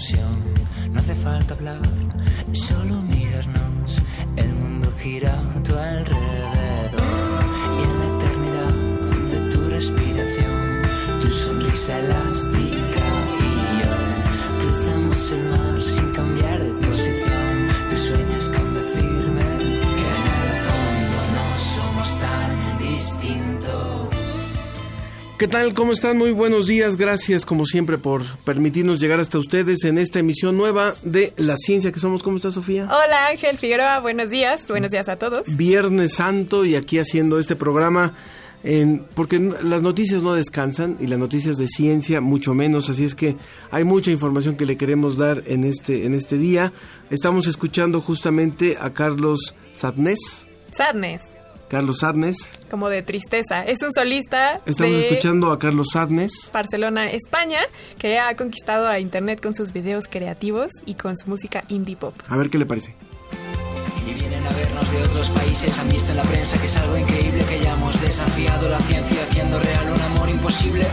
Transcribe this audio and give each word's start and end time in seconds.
No 0.00 0.98
hace 0.98 1.14
falta 1.14 1.52
hablar, 1.52 1.82
solo 2.52 3.02
mirarnos. 3.02 4.02
El 4.34 4.48
mundo 4.54 4.90
gira 4.98 5.38
a 5.38 5.62
tu 5.62 5.76
alrededor. 5.76 7.00
Y 7.76 7.82
en 7.82 7.98
la 7.98 8.06
eternidad 8.16 8.74
de 9.30 9.50
tu 9.50 9.68
respiración, 9.68 10.80
tu 11.20 11.30
sonrisa 11.30 11.98
elástica 11.98 12.59
¿Qué 25.40 25.48
tal? 25.48 25.72
¿Cómo 25.72 25.94
están? 25.94 26.18
Muy 26.18 26.32
buenos 26.32 26.66
días. 26.66 26.98
Gracias 26.98 27.46
como 27.46 27.64
siempre 27.64 27.96
por 27.96 28.22
permitirnos 28.40 29.00
llegar 29.00 29.20
hasta 29.20 29.38
ustedes 29.38 29.84
en 29.84 29.96
esta 29.96 30.18
emisión 30.18 30.54
nueva 30.54 30.92
de 31.02 31.32
La 31.38 31.56
Ciencia 31.56 31.90
que 31.90 31.98
Somos. 31.98 32.22
¿Cómo 32.22 32.36
está 32.36 32.52
Sofía? 32.52 32.84
Hola 32.84 33.28
Ángel 33.28 33.56
Figueroa, 33.56 34.00
buenos 34.00 34.28
días. 34.28 34.68
Buenos 34.68 34.90
días 34.90 35.08
a 35.08 35.16
todos. 35.16 35.44
Viernes 35.56 36.12
Santo 36.12 36.66
y 36.66 36.76
aquí 36.76 36.98
haciendo 36.98 37.38
este 37.38 37.56
programa 37.56 38.12
en, 38.64 39.06
porque 39.14 39.38
las 39.38 39.80
noticias 39.80 40.22
no 40.22 40.34
descansan 40.34 40.98
y 41.00 41.06
las 41.06 41.18
noticias 41.18 41.56
de 41.56 41.68
ciencia 41.68 42.20
mucho 42.20 42.52
menos, 42.52 42.90
así 42.90 43.04
es 43.04 43.14
que 43.14 43.38
hay 43.70 43.84
mucha 43.84 44.10
información 44.10 44.56
que 44.56 44.66
le 44.66 44.76
queremos 44.76 45.16
dar 45.16 45.42
en 45.46 45.64
este, 45.64 46.04
en 46.04 46.12
este 46.12 46.36
día. 46.36 46.70
Estamos 47.08 47.46
escuchando 47.46 48.02
justamente 48.02 48.76
a 48.78 48.90
Carlos 48.90 49.54
Sadnés. 49.72 50.46
Sadness, 50.76 51.22
Carlos 51.70 51.98
Sadnés. 52.00 52.36
como 52.68 52.88
de 52.88 53.02
tristeza. 53.02 53.62
Es 53.62 53.80
un 53.82 53.92
solista 53.94 54.60
Estamos 54.66 54.92
de 54.92 55.08
escuchando 55.08 55.52
a 55.52 55.58
Carlos 55.60 55.86
Sadnés. 55.92 56.50
Barcelona, 56.52 57.10
España, 57.12 57.60
que 57.96 58.18
ha 58.18 58.34
conquistado 58.34 58.88
a 58.88 58.98
Internet 58.98 59.40
con 59.40 59.54
sus 59.54 59.72
videos 59.72 60.06
creativos 60.10 60.72
y 60.84 60.94
con 60.94 61.16
su 61.16 61.30
música 61.30 61.62
indie 61.68 61.96
pop. 61.96 62.14
A 62.28 62.36
ver 62.36 62.50
qué 62.50 62.58
le 62.58 62.66
parece. 62.66 62.96
Y 64.04 64.12
vienen 64.14 64.44
a 64.44 64.50
vernos 64.50 64.90
de 64.90 65.00
otros 65.02 65.30
países, 65.30 65.78
han 65.78 65.88
visto 65.90 66.10
en 66.10 66.16
la 66.16 66.24
prensa 66.24 66.58
que 66.58 66.66
es 66.66 66.76
algo 66.76 66.96
increíble, 66.96 67.44
que 67.48 67.54
hayamos 67.54 68.00
desafiado 68.00 68.68
la 68.68 68.80
ciencia 68.80 69.22
haciendo 69.22 69.60
real 69.60 69.92
un 69.94 70.00
amor 70.00 70.28
imposible. 70.28 70.84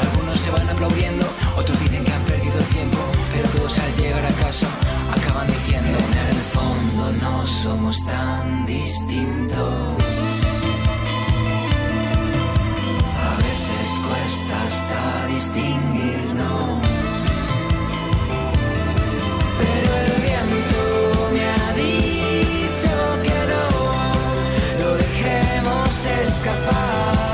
Algunos 0.00 0.38
se 0.38 0.50
van 0.50 0.68
aplaudiendo, 0.68 1.26
otros 1.56 1.80
dicen 1.80 2.04
que 2.04 2.12
han 2.12 2.24
perdido 2.24 2.58
el 2.58 2.66
tiempo, 2.66 2.98
pero 3.32 3.48
todos 3.56 3.78
al 3.78 3.96
llegar 3.96 4.26
a 4.26 4.32
casa 4.32 4.68
acaban 5.16 5.46
diciendo, 5.46 5.98
en 5.98 6.36
el 6.36 6.42
fondo 6.42 7.12
no 7.22 7.46
somos 7.46 8.04
tan 8.04 8.66
distintos. 8.66 10.05
Cuesta 14.00 14.62
hasta 14.66 15.26
distinguirnos. 15.26 16.80
Pero 19.58 19.90
el 20.02 20.12
viento 20.26 20.82
me 21.32 21.44
ha 21.44 21.72
dicho 21.74 22.94
que 23.24 23.38
no 23.52 24.84
lo 24.84 24.96
dejemos 24.96 26.06
escapar. 26.22 27.25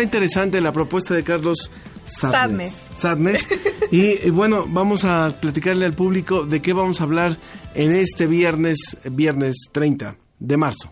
Está 0.00 0.16
interesante 0.16 0.62
la 0.62 0.72
propuesta 0.72 1.12
de 1.12 1.22
Carlos 1.22 1.70
Sadness. 2.06 2.82
Sadness. 2.94 3.44
Sadness. 3.44 3.48
y, 3.90 4.26
y 4.26 4.30
bueno, 4.30 4.64
vamos 4.66 5.04
a 5.04 5.30
platicarle 5.38 5.84
al 5.84 5.92
público 5.92 6.46
de 6.46 6.62
qué 6.62 6.72
vamos 6.72 7.02
a 7.02 7.04
hablar 7.04 7.36
en 7.74 7.92
este 7.92 8.26
viernes, 8.26 8.96
viernes 9.04 9.68
30 9.72 10.16
de 10.38 10.56
marzo. 10.56 10.90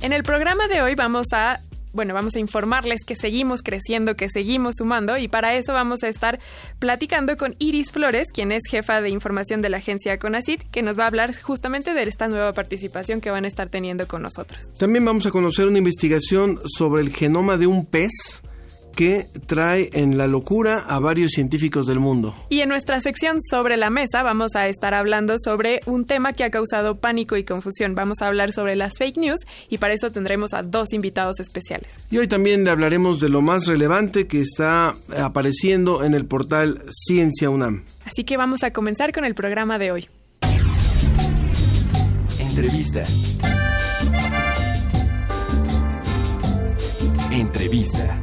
En 0.00 0.14
el 0.14 0.22
programa 0.22 0.66
de 0.68 0.80
hoy 0.80 0.94
vamos 0.94 1.26
a, 1.32 1.60
bueno, 1.96 2.14
vamos 2.14 2.36
a 2.36 2.38
informarles 2.38 3.04
que 3.04 3.16
seguimos 3.16 3.62
creciendo, 3.62 4.14
que 4.14 4.28
seguimos 4.28 4.76
sumando 4.78 5.16
y 5.16 5.26
para 5.26 5.56
eso 5.56 5.72
vamos 5.72 6.04
a 6.04 6.08
estar 6.08 6.38
platicando 6.78 7.36
con 7.36 7.56
Iris 7.58 7.90
Flores, 7.90 8.28
quien 8.32 8.52
es 8.52 8.62
jefa 8.70 9.00
de 9.00 9.08
información 9.08 9.62
de 9.62 9.70
la 9.70 9.78
agencia 9.78 10.18
CONACIT, 10.18 10.70
que 10.70 10.82
nos 10.82 10.98
va 10.98 11.04
a 11.04 11.06
hablar 11.08 11.34
justamente 11.34 11.94
de 11.94 12.02
esta 12.04 12.28
nueva 12.28 12.52
participación 12.52 13.20
que 13.20 13.30
van 13.30 13.44
a 13.44 13.48
estar 13.48 13.68
teniendo 13.68 14.06
con 14.06 14.22
nosotros. 14.22 14.70
También 14.78 15.04
vamos 15.04 15.26
a 15.26 15.30
conocer 15.30 15.66
una 15.66 15.78
investigación 15.78 16.60
sobre 16.66 17.02
el 17.02 17.10
genoma 17.10 17.56
de 17.56 17.66
un 17.66 17.86
pez 17.86 18.42
que 18.96 19.28
trae 19.46 19.90
en 19.92 20.18
la 20.18 20.26
locura 20.26 20.80
a 20.88 20.98
varios 20.98 21.32
científicos 21.32 21.86
del 21.86 22.00
mundo. 22.00 22.34
Y 22.48 22.62
en 22.62 22.70
nuestra 22.70 23.00
sección 23.00 23.38
sobre 23.48 23.76
la 23.76 23.90
mesa 23.90 24.22
vamos 24.22 24.56
a 24.56 24.66
estar 24.66 24.94
hablando 24.94 25.36
sobre 25.38 25.80
un 25.86 26.06
tema 26.06 26.32
que 26.32 26.42
ha 26.42 26.50
causado 26.50 26.96
pánico 26.96 27.36
y 27.36 27.44
confusión. 27.44 27.94
Vamos 27.94 28.22
a 28.22 28.26
hablar 28.28 28.52
sobre 28.52 28.74
las 28.74 28.96
fake 28.96 29.18
news 29.18 29.40
y 29.68 29.78
para 29.78 29.94
eso 29.94 30.10
tendremos 30.10 30.54
a 30.54 30.62
dos 30.62 30.92
invitados 30.92 31.38
especiales. 31.40 31.92
Y 32.10 32.18
hoy 32.18 32.26
también 32.26 32.64
le 32.64 32.70
hablaremos 32.70 33.20
de 33.20 33.28
lo 33.28 33.42
más 33.42 33.66
relevante 33.66 34.26
que 34.26 34.40
está 34.40 34.96
apareciendo 35.16 36.02
en 36.02 36.14
el 36.14 36.24
portal 36.24 36.82
Ciencia 36.90 37.50
UNAM. 37.50 37.84
Así 38.06 38.24
que 38.24 38.36
vamos 38.38 38.62
a 38.62 38.72
comenzar 38.72 39.12
con 39.12 39.24
el 39.24 39.34
programa 39.34 39.78
de 39.78 39.92
hoy. 39.92 40.08
Entrevista. 42.40 43.02
Entrevista. 47.30 48.22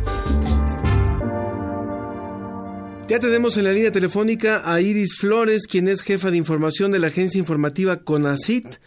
Ya 3.10 3.20
tenemos 3.20 3.58
en 3.58 3.66
la 3.66 3.74
línea 3.74 3.92
telefónica 3.92 4.62
a 4.66 4.82
Iris 4.82 5.16
Flores, 5.18 5.68
quien 5.68 5.88
es 5.88 6.02
jefa 6.02 6.32
de 6.32 6.38
información 6.38 6.92
de 6.92 7.00
la 7.00 7.08
agencia 7.08 7.38
informativa 7.38 7.98
CONACIT. 7.98 8.78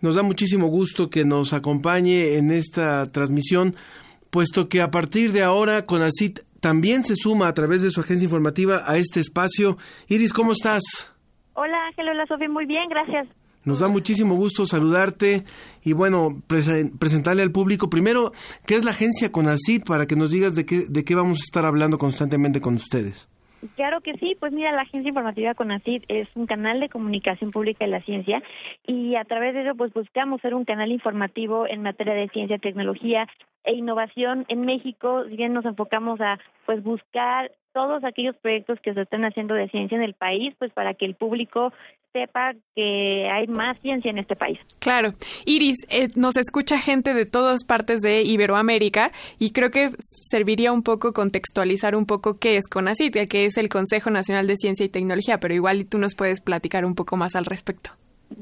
Nos 0.00 0.16
da 0.16 0.22
muchísimo 0.22 0.66
gusto 0.66 1.08
que 1.08 1.24
nos 1.24 1.52
acompañe 1.52 2.36
en 2.36 2.50
esta 2.50 3.10
transmisión, 3.10 3.74
puesto 4.30 4.68
que 4.68 4.82
a 4.82 4.90
partir 4.90 5.32
de 5.32 5.42
ahora 5.42 5.84
CONACIT 5.86 6.40
también 6.60 7.04
se 7.04 7.14
suma 7.16 7.48
a 7.48 7.54
través 7.54 7.80
de 7.82 7.90
su 7.90 8.00
agencia 8.00 8.24
informativa 8.24 8.82
a 8.86 8.96
este 8.98 9.20
espacio. 9.20 9.78
Iris, 10.08 10.32
¿cómo 10.32 10.52
estás? 10.52 10.82
Hola 11.54 11.86
Ángel, 11.88 12.08
hola 12.08 12.26
Sofía, 12.26 12.48
muy 12.48 12.66
bien, 12.66 12.88
gracias. 12.90 13.28
Nos 13.64 13.78
da 13.80 13.88
muchísimo 13.88 14.34
gusto 14.36 14.66
saludarte 14.66 15.44
y 15.84 15.92
bueno, 15.92 16.42
presen- 16.48 16.98
presentarle 16.98 17.42
al 17.42 17.52
público 17.52 17.88
primero 17.88 18.32
qué 18.66 18.74
es 18.74 18.84
la 18.84 18.90
agencia 18.90 19.32
CONACIT 19.32 19.86
para 19.86 20.06
que 20.06 20.16
nos 20.16 20.30
digas 20.30 20.54
de 20.54 20.66
qué, 20.66 20.86
de 20.88 21.04
qué 21.04 21.14
vamos 21.14 21.38
a 21.38 21.44
estar 21.44 21.64
hablando 21.64 21.96
constantemente 21.98 22.60
con 22.60 22.74
ustedes. 22.74 23.28
Claro 23.76 24.00
que 24.00 24.14
sí, 24.14 24.36
pues 24.40 24.52
mira, 24.52 24.72
la 24.72 24.82
Agencia 24.82 25.10
Informativa 25.10 25.54
CONACYT 25.54 26.04
es 26.08 26.28
un 26.34 26.46
canal 26.46 26.80
de 26.80 26.88
comunicación 26.88 27.50
pública 27.50 27.84
de 27.84 27.90
la 27.90 28.00
ciencia 28.00 28.42
y 28.86 29.16
a 29.16 29.24
través 29.24 29.52
de 29.52 29.62
eso 29.62 29.74
pues 29.74 29.92
buscamos 29.92 30.40
ser 30.40 30.54
un 30.54 30.64
canal 30.64 30.90
informativo 30.90 31.66
en 31.66 31.82
materia 31.82 32.14
de 32.14 32.28
ciencia, 32.28 32.58
tecnología 32.58 33.28
e 33.64 33.74
innovación 33.74 34.46
en 34.48 34.62
México, 34.62 35.24
si 35.28 35.36
bien 35.36 35.52
nos 35.52 35.66
enfocamos 35.66 36.22
a 36.22 36.38
pues 36.64 36.82
buscar 36.82 37.52
todos 37.72 38.02
aquellos 38.02 38.36
proyectos 38.38 38.80
que 38.80 38.94
se 38.94 39.02
están 39.02 39.24
haciendo 39.24 39.54
de 39.54 39.68
ciencia 39.68 39.96
en 39.96 40.02
el 40.02 40.14
país, 40.14 40.54
pues 40.58 40.72
para 40.72 40.94
que 40.94 41.04
el 41.04 41.14
público 41.14 41.72
sepa 42.12 42.52
que 42.74 43.28
hay 43.30 43.46
más 43.46 43.78
ciencia 43.80 44.10
en 44.10 44.18
este 44.18 44.36
país. 44.36 44.58
Claro. 44.78 45.10
Iris, 45.46 45.86
eh, 45.90 46.08
nos 46.16 46.36
escucha 46.36 46.78
gente 46.78 47.14
de 47.14 47.26
todas 47.26 47.64
partes 47.64 48.00
de 48.00 48.22
Iberoamérica 48.22 49.12
y 49.38 49.52
creo 49.52 49.70
que 49.70 49.90
serviría 49.98 50.72
un 50.72 50.82
poco 50.82 51.12
contextualizar 51.12 51.96
un 51.96 52.06
poco 52.06 52.38
qué 52.38 52.56
es 52.56 52.68
CONACYT, 52.68 53.28
que 53.28 53.44
es 53.44 53.56
el 53.56 53.68
Consejo 53.68 54.10
Nacional 54.10 54.46
de 54.46 54.56
Ciencia 54.56 54.86
y 54.86 54.88
Tecnología, 54.88 55.38
pero 55.38 55.54
igual 55.54 55.86
tú 55.86 55.98
nos 55.98 56.14
puedes 56.14 56.40
platicar 56.40 56.84
un 56.84 56.94
poco 56.94 57.16
más 57.16 57.36
al 57.36 57.44
respecto. 57.44 57.90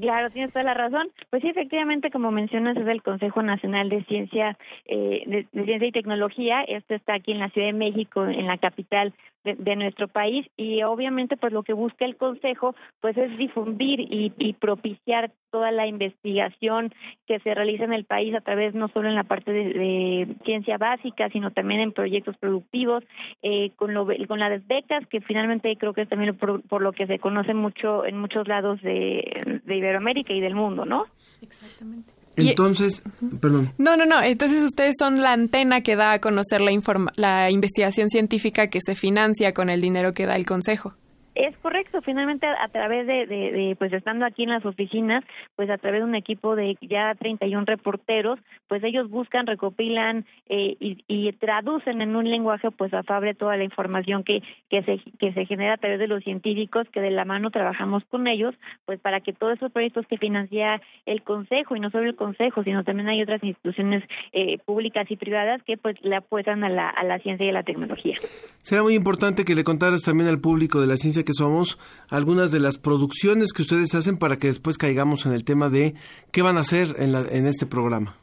Claro, 0.01 0.31
tienes 0.31 0.53
toda 0.53 0.65
la 0.65 0.75
razón. 0.75 1.09
Pues 1.31 1.43
sí, 1.43 1.49
efectivamente, 1.49 2.11
como 2.11 2.31
mencionas, 2.31 2.77
es 2.77 2.87
el 2.87 3.03
Consejo 3.03 3.43
Nacional 3.43 3.89
de 3.89 4.05
Ciencia, 4.05 4.59
eh, 4.85 5.23
de, 5.27 5.65
Ciencia 5.65 5.89
y 5.89 5.93
Tecnología. 5.93 6.63
Esto 6.63 6.95
está 6.95 7.15
aquí 7.15 7.33
en 7.33 7.39
la 7.39 7.49
Ciudad 7.51 7.69
de 7.69 7.73
México, 7.73 8.25
en 8.25 8.47
la 8.47 8.59
capital 8.59 9.15
de, 9.57 9.77
nuestro 9.77 10.09
país 10.09 10.47
y 10.57 10.83
obviamente 10.83 11.37
pues 11.37 11.53
lo 11.53 11.63
que 11.63 11.73
busca 11.73 12.05
el 12.05 12.17
consejo 12.17 12.75
pues 13.01 13.17
es 13.17 13.37
difundir 13.39 14.01
y, 14.01 14.53
propiciar 14.61 15.31
toda 15.51 15.71
la 15.71 15.87
investigación 15.87 16.93
que 17.27 17.39
se 17.41 17.55
realiza 17.55 17.85
en 17.85 17.93
el 17.93 18.05
país 18.05 18.35
a 18.35 18.41
través 18.41 18.75
no 18.75 18.89
solo 18.89 19.09
en 19.09 19.15
la 19.15 19.25
parte 19.25 19.53
de, 19.53 20.37
ciencia 20.45 20.79
básica 20.79 21.29
sino 21.31 21.51
también 21.51 21.81
en 21.81 21.93
proyectos 21.93 22.37
productivos 22.39 23.05
eh, 23.43 23.71
con 23.77 23.95
lo, 23.95 24.07
con 24.27 24.39
las 24.39 24.67
becas 24.67 25.07
que 25.07 25.21
finalmente 25.21 25.77
creo 25.77 25.93
que 25.93 26.03
es 26.03 26.09
también 26.09 26.37
por, 26.37 26.83
lo 26.83 26.93
que 26.93 27.07
se 27.07 27.19
conoce 27.19 27.55
mucho 27.55 28.05
en 28.05 28.19
muchos 28.19 28.49
lados 28.49 28.81
de, 28.83 29.61
de 29.65 29.77
Iberoamérica 29.77 30.33
y 30.33 30.41
del 30.41 30.55
mundo 30.55 30.85
no 30.85 31.07
exactamente 31.41 32.18
entonces, 32.39 33.03
perdón. 33.41 33.73
No, 33.79 33.97
no, 33.97 34.07
no. 34.07 34.23
Entonces 34.23 34.63
ustedes 34.63 34.95
son 34.99 35.21
la 35.21 35.33
antena 35.33 35.81
que 35.83 35.97
da 35.97 36.13
a 36.13 36.21
conocer 36.21 36.61
la, 36.61 36.71
la 37.17 37.51
investigación 37.51 38.09
científica 38.09 38.69
que 38.69 38.81
se 38.85 38.95
financia 38.95 39.53
con 39.53 39.71
el 39.71 39.81
dinero 39.81 40.15
que 40.15 40.27
da 40.27 40.37
el 40.37 40.47
Consejo. 40.47 40.95
Es 41.39 41.57
correcto, 41.59 42.03
finalmente 42.03 42.49
a, 42.49 42.67
través 42.67 43.07
de, 43.07 43.25
de, 43.25 43.77
pues 43.79 43.93
estando 43.93 44.27
aquí 44.27 44.43
en 44.43 44.49
las 44.49 44.67
oficinas, 44.67 45.23
pues 45.55 45.71
a 45.71 45.79
través 45.79 46.01
de 46.01 46.05
un 46.05 46.17
equipo 46.17 46.57
de 46.57 46.77
ya 46.81 47.15
31 47.15 47.65
reporteros, 47.65 48.41
pues 48.67 48.83
ellos 48.83 49.09
buscan, 49.09 49.47
recopilan 49.47 50.27
eh, 50.49 50.75
y, 50.81 51.33
traducen 51.35 52.03
en 52.03 52.17
un 52.17 52.29
lenguaje 52.29 52.73
pues 52.73 52.93
afable 52.93 53.35
toda 53.35 53.57
la 53.57 53.63
información 53.63 54.25
que, 54.25 54.43
que, 54.69 54.83
se, 54.83 54.99
que 55.21 55.33
se 55.33 55.47
genera 55.47 55.75
a 55.75 55.77
través 55.77 56.01
de 56.01 56.09
los 56.09 56.25
científicos, 56.25 56.89
que 56.93 57.01
de 57.01 57.13
la 57.13 57.25
mano 57.25 57.53
trabajamos 57.53 58.03
con 58.11 58.27
ellos, 58.27 58.57
pues 58.85 58.99
para 58.99 59.21
que 59.21 59.33
todos 59.33 59.59
esos 59.59 59.71
proyectos 59.71 60.07
que 60.09 60.19
financia 60.19 60.83
el 61.07 61.23
Consejo, 61.23 61.77
y 61.77 61.81
no 61.81 61.91
solo 61.91 62.07
el 62.09 62.17
Consejo, 62.17 62.65
sino 62.65 62.83
también 62.83 63.11
hay 63.11 63.23
otras 63.23 63.45
instituciones 63.45 64.03
eh, 64.33 64.59
públicas 64.65 65.09
y 65.09 65.15
privadas 65.15 65.63
que 65.63 65.77
pues 65.77 65.95
le 66.03 66.17
apuestan 66.17 66.65
a 66.65 66.69
la, 66.69 66.89
a 66.89 67.05
la 67.05 67.21
ciencia 67.21 67.47
y 67.47 67.51
a 67.51 67.53
la 67.53 67.63
tecnología. 67.63 68.17
Será 68.57 68.83
muy 68.83 68.95
importante 68.95 69.45
que 69.45 69.55
le 69.55 69.63
contaras 69.63 70.03
también 70.03 70.29
al 70.29 70.41
público 70.41 70.81
de 70.81 70.89
la 70.89 70.97
ciencia 70.97 71.28
que 71.29 71.35
somos 71.35 71.79
algunas 72.09 72.51
de 72.51 72.59
las 72.59 72.79
producciones 72.79 73.53
que 73.53 73.61
ustedes 73.61 73.95
hacen 73.95 74.17
para 74.17 74.39
que 74.39 74.47
después 74.47 74.79
caigamos 74.79 75.27
en 75.27 75.35
el 75.35 75.45
tema 75.45 75.69
de 75.69 75.93
qué 76.33 76.41
van 76.41 76.57
a 76.57 76.61
hacer 76.61 76.97
en, 76.99 77.13
la, 77.13 77.21
en 77.31 77.47
este 77.47 77.67
programa. 77.67 78.17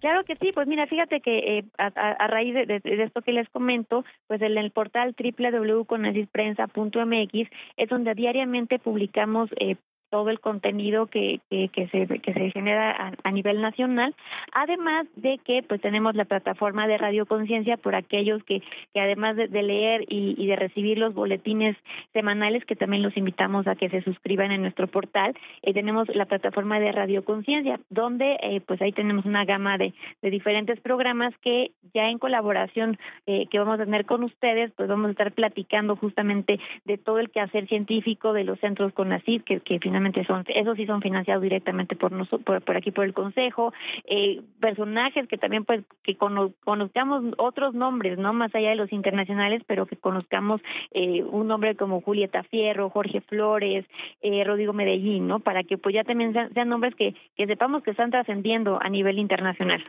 Claro 0.00 0.24
que 0.24 0.34
sí, 0.36 0.50
pues 0.52 0.66
mira, 0.66 0.88
fíjate 0.88 1.20
que 1.20 1.58
eh, 1.58 1.64
a, 1.78 2.26
raíz 2.26 2.54
de, 2.54 2.80
esto 2.84 3.22
que 3.22 3.30
les 3.32 3.48
comento, 3.50 4.04
pues 4.26 4.42
en 4.42 4.58
el 4.58 4.72
portal 4.72 5.14
www.conasisprensa.mx 5.16 7.50
es 7.76 7.88
donde 7.88 8.14
diariamente 8.14 8.80
publicamos 8.80 9.48
eh, 9.60 9.76
todo 10.10 10.28
el 10.28 10.40
contenido 10.40 11.06
que, 11.06 11.40
que, 11.48 11.88
se, 11.88 12.06
que 12.18 12.32
se 12.34 12.50
genera 12.50 13.14
a, 13.22 13.30
nivel 13.30 13.60
nacional, 13.62 14.14
además 14.52 15.06
de 15.14 15.38
que 15.38 15.62
pues 15.62 15.80
tenemos 15.80 16.16
la 16.16 16.24
plataforma 16.24 16.88
de 16.88 16.98
Radio 16.98 17.26
Conciencia 17.26 17.76
por 17.76 17.94
aquellos 17.94 18.42
que, 18.42 18.60
que 18.92 19.00
además 19.00 19.36
de, 19.36 19.48
leer 19.48 20.04
y, 20.08 20.46
de 20.46 20.56
recibir 20.56 20.98
los 20.98 21.14
boletines 21.14 21.76
semanales, 22.12 22.64
que 22.64 22.74
también 22.74 23.02
los 23.02 23.16
invitamos 23.16 23.66
a 23.68 23.76
que 23.76 23.88
se 23.88 24.02
suscriban 24.02 24.50
en 24.50 24.62
nuestro 24.62 24.88
portal, 24.88 25.34
eh, 25.62 25.72
tenemos 25.72 26.08
la 26.14 26.26
plataforma 26.26 26.80
de 26.80 26.90
Radio 26.90 27.24
Conciencia, 27.24 27.78
donde 27.88 28.36
eh, 28.42 28.60
pues 28.60 28.82
ahí 28.82 28.92
tenemos 28.92 29.24
una 29.24 29.44
gama 29.44 29.78
de, 29.78 29.94
de 30.22 30.30
diferentes 30.30 30.80
programas 30.80 31.32
que 31.38 31.70
ya 31.94 32.08
en 32.08 32.18
colaboración 32.18 32.98
eh, 33.26 33.46
que 33.48 33.58
vamos 33.58 33.78
a 33.78 33.84
tener 33.84 34.06
con 34.06 34.24
ustedes, 34.24 34.72
pues 34.76 34.88
vamos 34.88 35.08
a 35.08 35.10
estar 35.12 35.32
platicando 35.32 35.94
justamente 35.94 36.58
de 36.84 36.98
todo 36.98 37.20
el 37.20 37.30
quehacer 37.30 37.68
científico 37.68 38.32
de 38.32 38.44
los 38.44 38.58
centros 38.58 38.92
CONACYT, 38.92 39.44
que, 39.44 39.60
que 39.60 39.78
finalmente 39.78 39.99
son, 40.26 40.44
esos 40.48 40.76
sí 40.76 40.86
son 40.86 41.00
financiados 41.00 41.42
directamente 41.42 41.96
por 41.96 42.12
nosotros, 42.12 42.62
por, 42.62 42.76
aquí 42.76 42.90
por 42.90 43.04
el 43.04 43.14
Consejo, 43.14 43.72
eh, 44.04 44.40
personajes 44.60 45.28
que 45.28 45.38
también 45.38 45.64
pues 45.64 45.84
que 46.02 46.16
conozcamos 46.16 47.24
otros 47.38 47.74
nombres, 47.74 48.18
no 48.18 48.32
más 48.32 48.54
allá 48.54 48.70
de 48.70 48.76
los 48.76 48.92
internacionales, 48.92 49.62
pero 49.66 49.86
que 49.86 49.96
conozcamos 49.96 50.60
eh, 50.92 51.22
un 51.22 51.48
nombre 51.48 51.76
como 51.76 52.00
Julieta 52.00 52.42
Fierro, 52.44 52.90
Jorge 52.90 53.20
Flores, 53.20 53.84
eh, 54.22 54.44
Rodrigo 54.44 54.72
Medellín, 54.72 55.26
¿no? 55.26 55.40
Para 55.40 55.62
que 55.62 55.78
pues 55.78 55.94
ya 55.94 56.04
también 56.04 56.32
sean, 56.32 56.68
nombres 56.68 56.94
que, 56.94 57.14
que 57.36 57.46
sepamos 57.46 57.82
que 57.82 57.90
están 57.90 58.10
trascendiendo 58.10 58.78
a 58.80 58.88
nivel 58.88 59.18
internacional. 59.18 59.82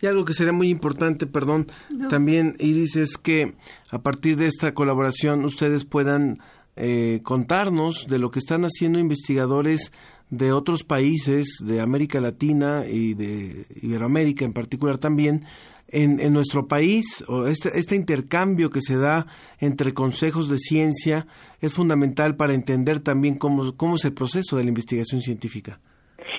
Y 0.00 0.06
algo 0.06 0.24
que 0.24 0.32
sería 0.32 0.52
muy 0.52 0.68
importante, 0.68 1.26
perdón, 1.26 1.66
también 2.10 2.54
Iris 2.58 2.96
es 2.96 3.18
que 3.18 3.52
a 3.90 3.98
partir 4.00 4.36
de 4.36 4.46
esta 4.46 4.74
colaboración 4.74 5.44
ustedes 5.44 5.84
puedan 5.84 6.38
eh, 6.76 7.20
contarnos 7.22 8.06
de 8.08 8.18
lo 8.18 8.30
que 8.30 8.38
están 8.38 8.64
haciendo 8.64 8.98
investigadores 8.98 9.92
de 10.30 10.52
otros 10.52 10.82
países 10.82 11.58
de 11.64 11.80
América 11.80 12.20
Latina 12.20 12.84
y 12.86 13.14
de 13.14 13.66
Iberoamérica 13.82 14.44
en 14.44 14.52
particular 14.52 14.98
también 14.98 15.44
en, 15.88 16.18
en 16.18 16.32
nuestro 16.32 16.66
país 16.66 17.24
o 17.28 17.46
este, 17.46 17.78
este 17.78 17.94
intercambio 17.94 18.70
que 18.70 18.80
se 18.80 18.96
da 18.96 19.26
entre 19.60 19.94
consejos 19.94 20.48
de 20.48 20.58
ciencia 20.58 21.26
es 21.60 21.72
fundamental 21.72 22.36
para 22.36 22.54
entender 22.54 23.00
también 23.00 23.36
cómo, 23.36 23.76
cómo 23.76 23.96
es 23.96 24.04
el 24.04 24.12
proceso 24.12 24.56
de 24.56 24.64
la 24.64 24.70
investigación 24.70 25.22
científica. 25.22 25.80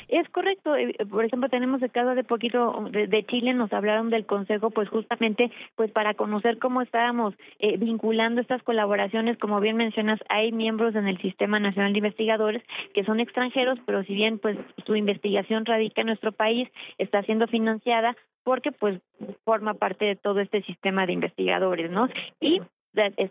Es 0.07 0.28
correcto. 0.30 0.75
Eh, 0.75 0.96
por 1.10 1.25
ejemplo, 1.25 1.50
tenemos 1.50 1.81
el 1.81 1.92
caso 1.92 2.16
de 2.16 2.24
poquito 2.24 2.88
de, 2.92 3.25
Chile, 3.25 3.54
nos 3.54 3.72
hablaron 3.74 4.10
del 4.10 4.25
Consejo, 4.25 4.69
pues 4.69 4.90
justamente 4.90 5.52
pues 5.75 5.92
para 5.92 6.13
conocer 6.13 6.60
cómo 6.60 6.81
estábamos 6.81 7.34
eh, 7.60 7.78
vinculando 7.78 8.42
estas 8.42 8.63
colaboraciones. 8.63 9.38
Como 9.38 9.60
bien 9.60 9.78
mencionas, 9.78 10.19
hay 10.30 10.52
miembros 10.52 10.96
en 10.96 11.07
el 11.07 11.19
Sistema 11.22 11.60
Nacional 11.60 11.94
de 11.94 12.00
Investigadores 12.00 12.63
que 12.94 13.04
son 13.04 13.19
extranjeros, 13.19 13.80
pero 13.86 14.04
si 14.04 14.13
bien 14.13 14.40
pues 14.40 14.57
su 14.86 14.96
investigación 14.96 15.66
radica 15.66 16.02
en 16.02 16.07
nuestro 16.07 16.31
país, 16.31 16.69
está 16.98 17.24
siendo 17.24 17.48
financiada 17.48 18.16
porque 18.44 18.72
pues 18.72 19.02
forma 19.44 19.74
parte 19.74 20.06
de 20.06 20.16
todo 20.16 20.40
este 20.40 20.62
sistema 20.63 21.06
de 21.06 21.13
investigadores, 21.13 21.90
¿no? 21.90 22.07
Y 22.40 22.62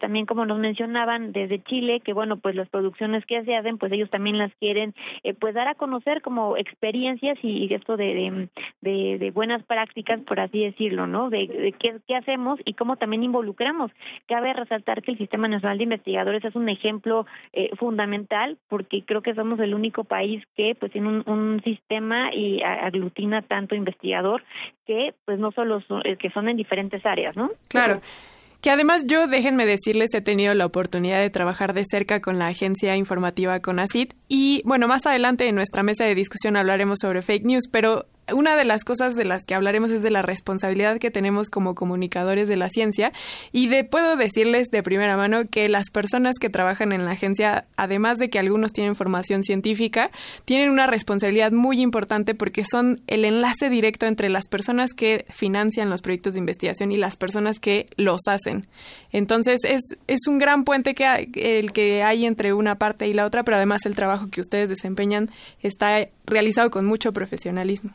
también 0.01 0.27
como 0.27 0.47
nos 0.47 0.59
mencionaban 0.59 1.33
desde 1.33 1.63
Chile 1.63 2.01
que 2.01 2.13
bueno 2.13 2.37
pues 2.37 2.55
las 2.55 2.69
producciones 2.69 3.25
que 3.27 3.45
se 3.45 3.57
hacen 3.57 3.79
pues 3.79 3.93
ellos 3.93 4.11
también 4.11 4.39
las 4.39 4.53
quieren 4.57 4.95
eh, 5.23 5.35
pues 5.35 5.55
dar 5.55 5.69
a 5.69 5.75
conocer 5.75 6.23
como 6.23 6.57
experiencias 6.57 7.39
y, 7.43 7.73
esto 7.75 7.97
de, 7.97 8.49
de, 8.81 9.19
de, 9.19 9.31
buenas 9.31 9.63
prácticas 9.65 10.21
por 10.21 10.41
así 10.41 10.65
decirlo 10.65 11.07
no 11.07 11.31
de, 11.31 11.75
qué, 11.79 11.97
qué, 12.07 12.17
hacemos 12.17 12.61
y 12.65 12.75
cómo 12.75 12.97
también 12.97 13.23
involucramos. 13.23 13.91
Cabe 14.27 14.53
resaltar 14.53 15.03
que 15.03 15.13
el 15.13 15.19
sistema 15.19 15.49
nacional 15.49 15.79
de 15.79 15.85
investigadores 15.85 16.45
es 16.45 16.55
un 16.55 16.69
ejemplo 16.69 17.27
eh, 17.53 17.71
fundamental 17.77 18.59
porque 18.69 19.05
creo 19.05 19.23
que 19.23 19.35
somos 19.35 19.59
el 19.61 19.75
único 19.75 20.05
país 20.05 20.43
que 20.57 20.75
pues 20.75 20.93
tiene 20.93 21.09
un, 21.09 21.23
un 21.27 21.63
sistema 21.63 22.33
y 22.35 22.63
aglutina 22.63 23.43
tanto 23.43 23.75
investigador 23.75 24.43
que 24.87 25.15
pues 25.25 25.39
no 25.39 25.53
solo 25.53 25.81
son, 25.83 26.03
eh, 26.05 26.17
que 26.17 26.31
son 26.31 26.49
en 26.49 26.57
diferentes 26.57 27.05
áreas 27.05 27.37
no 27.37 27.51
claro 27.69 28.01
que 28.65 28.71
además 28.71 29.03
yo, 29.07 29.27
déjenme 29.27 29.67
decirles, 29.67 30.15
he 30.15 30.23
tenido 30.23 30.55
la 30.55 30.65
oportunidad 30.65 31.21
de 31.21 31.29
trabajar 31.29 31.75
de 31.75 31.85
cerca 31.85 32.23
con 32.23 32.39
la 32.39 32.47
agencia 32.47 32.97
informativa 32.97 33.61
CONACIT 33.61 34.15
y 34.27 34.63
bueno, 34.65 34.89
más 34.89 35.05
adelante 35.05 35.47
en 35.47 35.55
nuestra 35.55 35.83
mesa 35.83 36.07
de 36.07 36.15
discusión 36.15 36.57
hablaremos 36.57 37.01
sobre 37.03 37.21
fake 37.21 37.45
news, 37.45 37.69
pero 37.71 38.07
una 38.33 38.57
de 38.57 38.65
las 38.65 38.85
cosas 38.85 39.17
de 39.17 39.25
las 39.25 39.45
que 39.45 39.55
hablaremos 39.55 39.91
es 39.91 40.03
de 40.03 40.11
la 40.11 40.23
responsabilidad 40.23 40.99
que 40.99 41.11
tenemos 41.11 41.51
como 41.51 41.75
comunicadores 41.75 42.49
de 42.49 42.57
la 42.57 42.69
ciencia 42.69 43.13
y 43.53 43.69
de 43.69 43.85
puedo 43.85 44.17
decirles 44.17 44.69
de 44.71 44.83
primera 44.83 45.17
mano 45.17 45.49
que 45.49 45.69
las 45.69 45.91
personas 45.91 46.37
que 46.41 46.51
trabajan 46.51 46.93
en 46.93 47.05
la 47.05 47.13
agencia, 47.13 47.67
además 47.77 48.19
de 48.19 48.31
que 48.31 48.39
algunos 48.39 48.73
tienen 48.73 48.95
formación 48.95 49.45
científica, 49.45 50.11
tienen 50.45 50.71
una 50.71 50.87
responsabilidad 50.87 51.53
muy 51.53 51.81
importante 51.81 52.35
porque 52.35 52.65
son 52.65 53.03
el 53.07 53.25
enlace 53.25 53.69
directo 53.69 54.07
entre 54.07 54.29
las 54.29 54.49
personas 54.49 54.95
que 54.95 55.27
financian 55.29 55.91
los 55.91 56.03
proyectos 56.03 56.35
de 56.35 56.39
investigación 56.39 56.93
y 56.93 56.97
las 56.97 57.17
personas 57.17 57.59
que 57.59 57.87
los 57.97 58.23
hacen. 58.27 58.67
Entonces 59.13 59.61
es, 59.65 59.83
es 60.07 60.27
un 60.27 60.39
gran 60.39 60.65
puente 60.65 60.95
que 60.95 61.05
hay, 61.05 61.31
el 61.35 61.73
que 61.73 62.03
hay 62.03 62.27
entre 62.27 62.53
una 62.53 62.79
parte 62.79 63.07
y 63.07 63.15
la 63.15 63.27
otra, 63.27 63.45
pero 63.45 63.57
además 63.57 63.87
el 63.87 63.95
trabajo 63.95 64.29
que 64.31 64.41
ustedes 64.41 64.69
desempeñan 64.69 65.31
está 65.63 66.09
realizado 66.27 66.71
con 66.71 66.87
mucho 66.87 67.13
profesionalismo. 67.13 67.93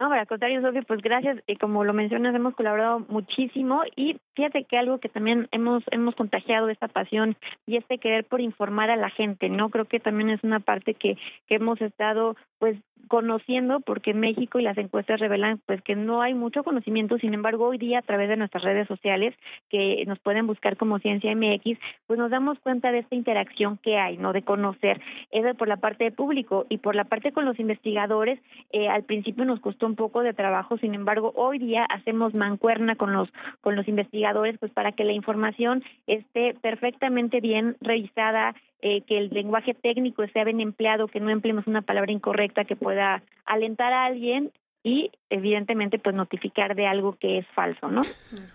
No, 0.00 0.08
para 0.08 0.26
contrario, 0.26 0.60
Sofía, 0.60 0.82
pues 0.82 1.00
gracias. 1.00 1.42
Y 1.46 1.56
como 1.56 1.84
lo 1.84 1.92
mencionas, 1.92 2.34
hemos 2.34 2.54
colaborado 2.54 3.00
muchísimo 3.08 3.82
y 3.96 4.18
fíjate 4.34 4.64
que 4.64 4.78
algo 4.78 4.98
que 4.98 5.08
también 5.08 5.48
hemos 5.52 5.82
hemos 5.90 6.14
contagiado 6.14 6.68
esta 6.68 6.88
pasión 6.88 7.36
y 7.66 7.76
este 7.76 7.98
querer 7.98 8.24
por 8.24 8.40
informar 8.40 8.90
a 8.90 8.96
la 8.96 9.10
gente, 9.10 9.48
¿no? 9.48 9.70
Creo 9.70 9.84
que 9.86 10.00
también 10.00 10.30
es 10.30 10.42
una 10.42 10.60
parte 10.60 10.94
que, 10.94 11.16
que 11.46 11.56
hemos 11.56 11.80
estado 11.80 12.36
pues 12.58 12.76
conociendo 13.08 13.80
porque 13.80 14.14
México 14.14 14.58
y 14.58 14.62
las 14.62 14.78
encuestas 14.78 15.20
revelan 15.20 15.60
pues 15.66 15.82
que 15.82 15.96
no 15.96 16.22
hay 16.22 16.34
mucho 16.34 16.64
conocimiento, 16.64 17.18
sin 17.18 17.34
embargo 17.34 17.66
hoy 17.66 17.78
día 17.78 17.98
a 17.98 18.02
través 18.02 18.28
de 18.28 18.36
nuestras 18.36 18.64
redes 18.64 18.88
sociales 18.88 19.34
que 19.70 20.04
nos 20.06 20.18
pueden 20.18 20.46
buscar 20.46 20.76
como 20.76 20.98
Ciencia 20.98 21.34
MX, 21.34 21.78
pues 22.06 22.18
nos 22.18 22.30
damos 22.30 22.58
cuenta 22.60 22.92
de 22.92 22.98
esta 22.98 23.14
interacción 23.14 23.78
que 23.78 23.98
hay, 23.98 24.16
¿no? 24.16 24.32
De 24.32 24.42
conocer, 24.42 25.00
eso 25.30 25.54
por 25.54 25.68
la 25.68 25.76
parte 25.76 26.04
del 26.04 26.12
público 26.12 26.66
y 26.68 26.78
por 26.78 26.94
la 26.94 27.04
parte 27.04 27.32
con 27.32 27.44
los 27.44 27.58
investigadores, 27.58 28.40
eh, 28.72 28.88
al 28.88 29.04
principio 29.04 29.44
nos 29.44 29.60
costó 29.60 29.86
un 29.86 29.96
poco 29.96 30.22
de 30.22 30.34
trabajo, 30.34 30.78
sin 30.78 30.94
embargo 30.94 31.32
hoy 31.36 31.58
día 31.58 31.84
hacemos 31.84 32.34
mancuerna 32.34 32.96
con 32.96 33.12
los 33.12 33.28
con 33.60 33.76
los 33.76 33.88
investigadores 33.88 34.58
pues 34.58 34.72
para 34.72 34.92
que 34.92 35.04
la 35.04 35.12
información 35.12 35.82
esté 36.06 36.54
perfectamente 36.54 37.40
bien 37.40 37.76
revisada, 37.80 38.54
eh, 38.86 39.00
que 39.06 39.16
el 39.16 39.30
lenguaje 39.30 39.72
técnico 39.72 40.22
esté 40.22 40.44
bien 40.44 40.60
empleado, 40.60 41.08
que 41.08 41.18
no 41.18 41.30
empleemos 41.30 41.66
una 41.66 41.80
palabra 41.80 42.12
incorrecta 42.12 42.66
que 42.66 42.76
pueda 42.76 43.22
alentar 43.46 43.94
a 43.94 44.04
alguien 44.04 44.52
y 44.82 45.10
evidentemente 45.30 45.98
pues 45.98 46.14
notificar 46.14 46.76
de 46.76 46.86
algo 46.86 47.16
que 47.18 47.38
es 47.38 47.46
falso, 47.54 47.88
¿no? 47.88 48.02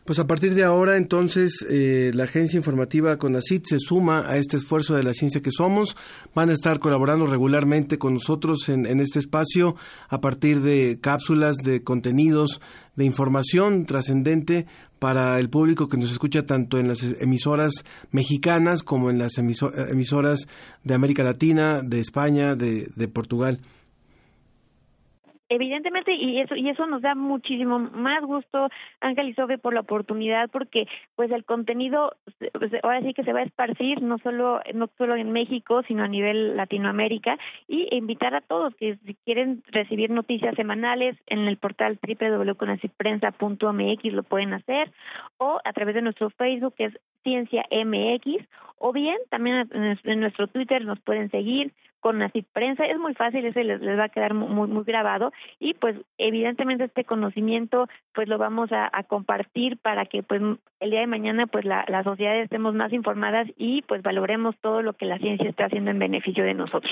Pues 0.06 0.20
a 0.20 0.28
partir 0.28 0.54
de 0.54 0.64
ahora 0.64 0.98
entonces 0.98 1.66
eh, 1.68 2.12
la 2.14 2.26
agencia 2.26 2.58
informativa 2.58 3.18
CONACIT 3.18 3.66
se 3.66 3.80
suma 3.80 4.30
a 4.30 4.38
este 4.38 4.56
esfuerzo 4.56 4.96
de 4.96 5.02
la 5.02 5.14
ciencia 5.14 5.42
que 5.42 5.50
somos, 5.50 5.98
van 6.36 6.52
a 6.52 6.54
estar 6.54 6.78
colaborando 6.78 7.26
regularmente 7.26 7.98
con 7.98 8.14
nosotros 8.14 8.70
en, 8.70 8.86
en 8.86 9.00
este 9.00 9.18
espacio 9.18 9.76
a 10.10 10.22
partir 10.22 10.60
de 10.60 11.00
cápsulas, 11.02 11.56
de 11.58 11.84
contenidos, 11.84 12.62
de 12.96 13.06
información 13.06 13.88
trascendente 13.88 14.68
para 15.00 15.40
el 15.40 15.50
público 15.50 15.88
que 15.88 15.98
nos 15.98 16.12
escucha 16.12 16.46
tanto 16.46 16.78
en 16.78 16.88
las 16.88 17.04
emisoras 17.20 17.86
mexicanas 18.12 18.84
como 18.84 19.10
en 19.10 19.18
las 19.18 19.38
emisoras 19.38 20.48
de 20.84 20.94
América 20.94 21.24
Latina, 21.24 21.82
de 21.82 22.00
España, 22.00 22.56
de, 22.56 22.90
de 22.96 23.08
Portugal. 23.08 23.60
Evidentemente, 25.52 26.14
y 26.14 26.40
eso 26.40 26.56
y 26.56 26.70
eso 26.70 26.86
nos 26.86 27.02
da 27.02 27.16
muchísimo 27.16 27.80
más 27.80 28.22
gusto, 28.22 28.70
Ángel 29.02 29.30
y 29.30 29.34
Sofe, 29.34 29.58
por 29.58 29.74
la 29.74 29.80
oportunidad, 29.80 30.48
porque 30.52 30.88
pues 31.16 31.32
el 31.32 31.44
contenido 31.44 32.16
pues, 32.54 32.72
ahora 32.84 33.02
sí 33.02 33.16
que 33.16 33.24
se 33.24 33.34
va 33.34 33.40
a 33.40 33.44
esparcir 33.44 34.04
no 34.04 34.20
solo 34.20 34.62
no 34.76 34.92
solo 34.96 35.16
en 35.16 35.32
México, 35.32 35.82
sino 35.88 36.04
a 36.04 36.08
nivel 36.08 36.56
Latinoamérica 36.56 37.36
y 37.68 37.88
invitar 37.96 38.36
a 38.36 38.42
todos 38.42 38.76
que 38.76 38.98
si 39.06 39.16
quieren 39.26 39.64
recibir 39.72 40.12
noticias 40.12 40.54
semanales 40.54 41.18
en 41.26 41.48
el 41.48 41.58
portal 41.58 41.98
www.conaciprensa.mx 42.00 44.04
lo 44.14 44.22
pueden 44.22 44.54
hacer 44.54 44.92
o 45.38 45.60
a 45.64 45.74
través 45.74 45.96
de 45.96 46.04
nuestro 46.04 46.30
Facebook 46.30 46.76
que 46.76 46.86
es 46.86 46.94
Ciencia 47.24 47.66
MX 47.72 48.48
o 48.78 48.94
bien 48.94 49.18
también 49.30 49.68
en 49.74 50.20
nuestro 50.20 50.46
Twitter 50.48 50.86
nos 50.86 51.00
pueden 51.00 51.32
seguir 51.32 51.74
con 52.00 52.20
Nacid 52.20 52.46
Prensa. 52.54 52.86
Es 52.86 52.98
muy 52.98 53.14
fácil, 53.14 53.46
ese 53.46 53.64
les, 53.64 53.82
va 53.82 54.06
a 54.06 54.10
quedar 54.10 54.34
muy, 54.34 54.68
muy 54.68 54.84
grabado 54.84 55.32
y 55.60 55.74
pues 55.74 55.96
evidentemente 56.18 56.86
este 56.86 57.04
conocimiento 57.04 57.88
pues 58.14 58.28
lo 58.28 58.38
vamos 58.38 58.72
a, 58.72 58.90
a 58.92 59.04
compartir 59.04 59.78
para 59.78 60.06
que 60.06 60.24
pues 60.24 60.42
el 60.80 60.90
día 60.92 61.02
de 61.02 61.08
mañana 61.08 61.48
pues 61.48 61.66
la, 61.66 61.86
la 61.88 62.04
sociedad 62.04 62.40
estemos 62.40 62.74
más 62.74 62.94
informadas 62.94 63.48
y 63.58 63.82
pues 63.84 64.02
valoremos 64.02 64.56
todo 64.62 64.82
lo 64.82 64.94
que 64.94 65.06
la 65.06 65.18
ciencia 65.18 65.50
está 65.50 65.66
haciendo 65.66 65.92
en 65.92 66.00
beneficio 66.00 66.44
de 66.44 66.54
nosotros. 66.54 66.92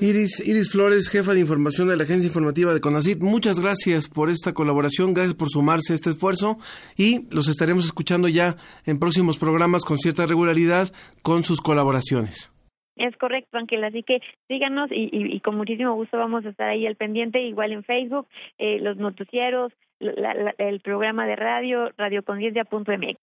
Iris, 0.00 0.40
Iris 0.46 0.70
Flores, 0.70 1.10
jefa 1.10 1.34
de 1.34 1.40
información 1.40 1.88
de 1.88 1.96
la 1.96 2.04
Agencia 2.04 2.26
Informativa 2.26 2.72
de 2.72 2.80
CONACIT, 2.80 3.20
muchas 3.20 3.60
gracias 3.60 4.08
por 4.08 4.30
esta 4.30 4.54
colaboración, 4.54 5.12
gracias 5.12 5.34
por 5.34 5.48
sumarse 5.50 5.92
a 5.92 5.96
este 5.96 6.10
esfuerzo 6.10 6.58
y 6.96 7.26
los 7.30 7.48
estaremos 7.48 7.84
escuchando 7.84 8.28
ya 8.28 8.56
en 8.86 8.98
próximos 8.98 9.36
programas 9.36 9.84
con 9.84 9.98
cierta 9.98 10.26
regularidad 10.26 10.90
con 11.22 11.44
sus 11.44 11.60
colaboraciones. 11.60 12.53
Es 12.96 13.16
correcto, 13.16 13.58
Ángel, 13.58 13.82
así 13.84 14.02
que 14.02 14.20
síganos 14.48 14.90
y, 14.92 15.08
y, 15.12 15.34
y, 15.36 15.40
con 15.40 15.56
muchísimo 15.56 15.94
gusto 15.94 16.16
vamos 16.16 16.46
a 16.46 16.50
estar 16.50 16.68
ahí 16.68 16.86
al 16.86 16.96
pendiente, 16.96 17.40
igual 17.42 17.72
en 17.72 17.82
Facebook, 17.82 18.28
eh, 18.58 18.78
los 18.80 18.96
noticieros, 18.98 19.72
la, 19.98 20.32
la, 20.34 20.54
el 20.58 20.80
programa 20.80 21.26
de 21.26 21.34
radio, 21.36 21.90
radioconciencia.mx. 21.96 23.18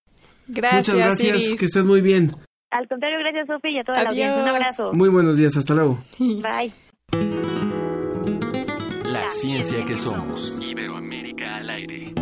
Gracias, 0.48 0.90
Muchas 0.90 0.96
gracias, 0.98 1.38
Iris. 1.38 1.60
que 1.60 1.66
estés 1.66 1.86
muy 1.86 2.01
bien. 2.01 2.32
Al 2.72 2.88
contrario, 2.88 3.20
gracias, 3.20 3.48
Sofía, 3.48 3.72
y 3.72 3.80
a 3.80 3.84
toda 3.84 4.00
Adiós. 4.00 4.13
la 4.18 4.24
audiencia. 4.25 4.44
Un 4.44 4.50
abrazo. 4.50 4.92
Muy 4.94 5.10
buenos 5.10 5.38
días, 5.38 5.56
hasta 5.58 5.74
luego. 5.74 5.98
Bye. 6.20 6.74
La 9.06 9.30
ciencia 9.30 9.84
que 9.86 9.96
somos. 9.96 10.62
Iberoamérica 10.62 11.58
al 11.58 11.70
aire. 11.70 12.13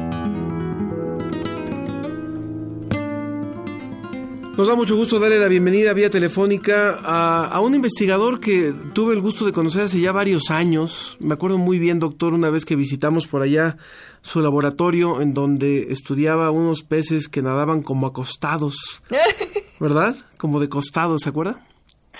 Nos 4.60 4.68
da 4.68 4.76
mucho 4.76 4.98
gusto 4.98 5.22
darle 5.22 5.40
la 5.40 5.48
bienvenida 5.48 5.94
vía 5.94 6.10
telefónica 6.10 7.00
a, 7.02 7.46
a, 7.46 7.62
un 7.62 7.76
investigador 7.76 8.42
que 8.42 8.74
tuve 8.94 9.14
el 9.14 9.22
gusto 9.22 9.46
de 9.46 9.54
conocer 9.54 9.84
hace 9.84 10.02
ya 10.02 10.12
varios 10.12 10.52
años. 10.52 11.16
Me 11.22 11.34
acuerdo 11.34 11.58
muy 11.58 11.80
bien, 11.80 11.98
doctor, 11.98 12.34
una 12.34 12.50
vez 12.50 12.66
que 12.66 12.76
visitamos 12.76 13.26
por 13.26 13.42
allá 13.42 13.78
su 14.20 14.42
laboratorio 14.42 15.22
en 15.22 15.34
donde 15.34 15.94
estudiaba 15.94 16.52
unos 16.52 16.84
peces 16.84 17.30
que 17.30 17.42
nadaban 17.42 17.84
como 17.84 18.06
acostados, 18.06 19.02
¿verdad? 19.80 20.14
Como 20.36 20.60
de 20.60 20.68
costados, 20.68 21.22
¿se 21.22 21.30
acuerda? 21.30 21.62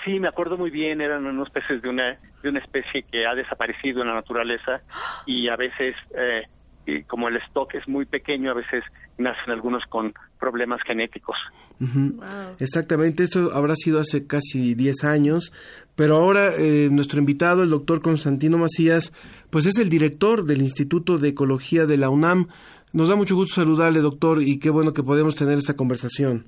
Sí, 0.02 0.18
me 0.18 0.28
acuerdo 0.28 0.56
muy 0.56 0.70
bien, 0.70 1.02
eran 1.02 1.26
unos 1.26 1.50
peces 1.50 1.82
de 1.82 1.90
una, 1.90 2.18
de 2.42 2.48
una 2.48 2.60
especie 2.60 3.02
que 3.02 3.26
ha 3.26 3.34
desaparecido 3.34 4.00
en 4.00 4.08
la 4.08 4.14
naturaleza 4.14 4.80
y 5.26 5.50
a 5.50 5.56
veces... 5.56 5.94
Eh, 6.16 6.44
y 6.86 7.02
como 7.02 7.28
el 7.28 7.36
stock 7.36 7.74
es 7.74 7.86
muy 7.86 8.06
pequeño, 8.06 8.50
a 8.50 8.54
veces 8.54 8.82
nacen 9.18 9.52
algunos 9.52 9.84
con 9.84 10.14
problemas 10.40 10.80
genéticos. 10.86 11.36
Uh 11.80 11.84
-huh. 11.84 12.16
wow. 12.16 12.56
Exactamente, 12.58 13.22
esto 13.22 13.52
habrá 13.54 13.74
sido 13.76 14.00
hace 14.00 14.26
casi 14.26 14.74
10 14.74 15.04
años, 15.04 15.52
pero 15.94 16.16
ahora 16.16 16.54
eh, 16.56 16.88
nuestro 16.90 17.20
invitado, 17.20 17.62
el 17.62 17.70
doctor 17.70 18.00
Constantino 18.00 18.58
Macías, 18.58 19.12
pues 19.50 19.66
es 19.66 19.78
el 19.78 19.88
director 19.88 20.44
del 20.44 20.62
Instituto 20.62 21.18
de 21.18 21.28
Ecología 21.28 21.86
de 21.86 21.96
la 21.98 22.08
UNAM. 22.08 22.48
Nos 22.92 23.08
da 23.08 23.16
mucho 23.16 23.36
gusto 23.36 23.60
saludarle, 23.60 24.00
doctor, 24.00 24.42
y 24.42 24.58
qué 24.58 24.70
bueno 24.70 24.92
que 24.92 25.02
podemos 25.02 25.36
tener 25.36 25.58
esta 25.58 25.74
conversación. 25.76 26.46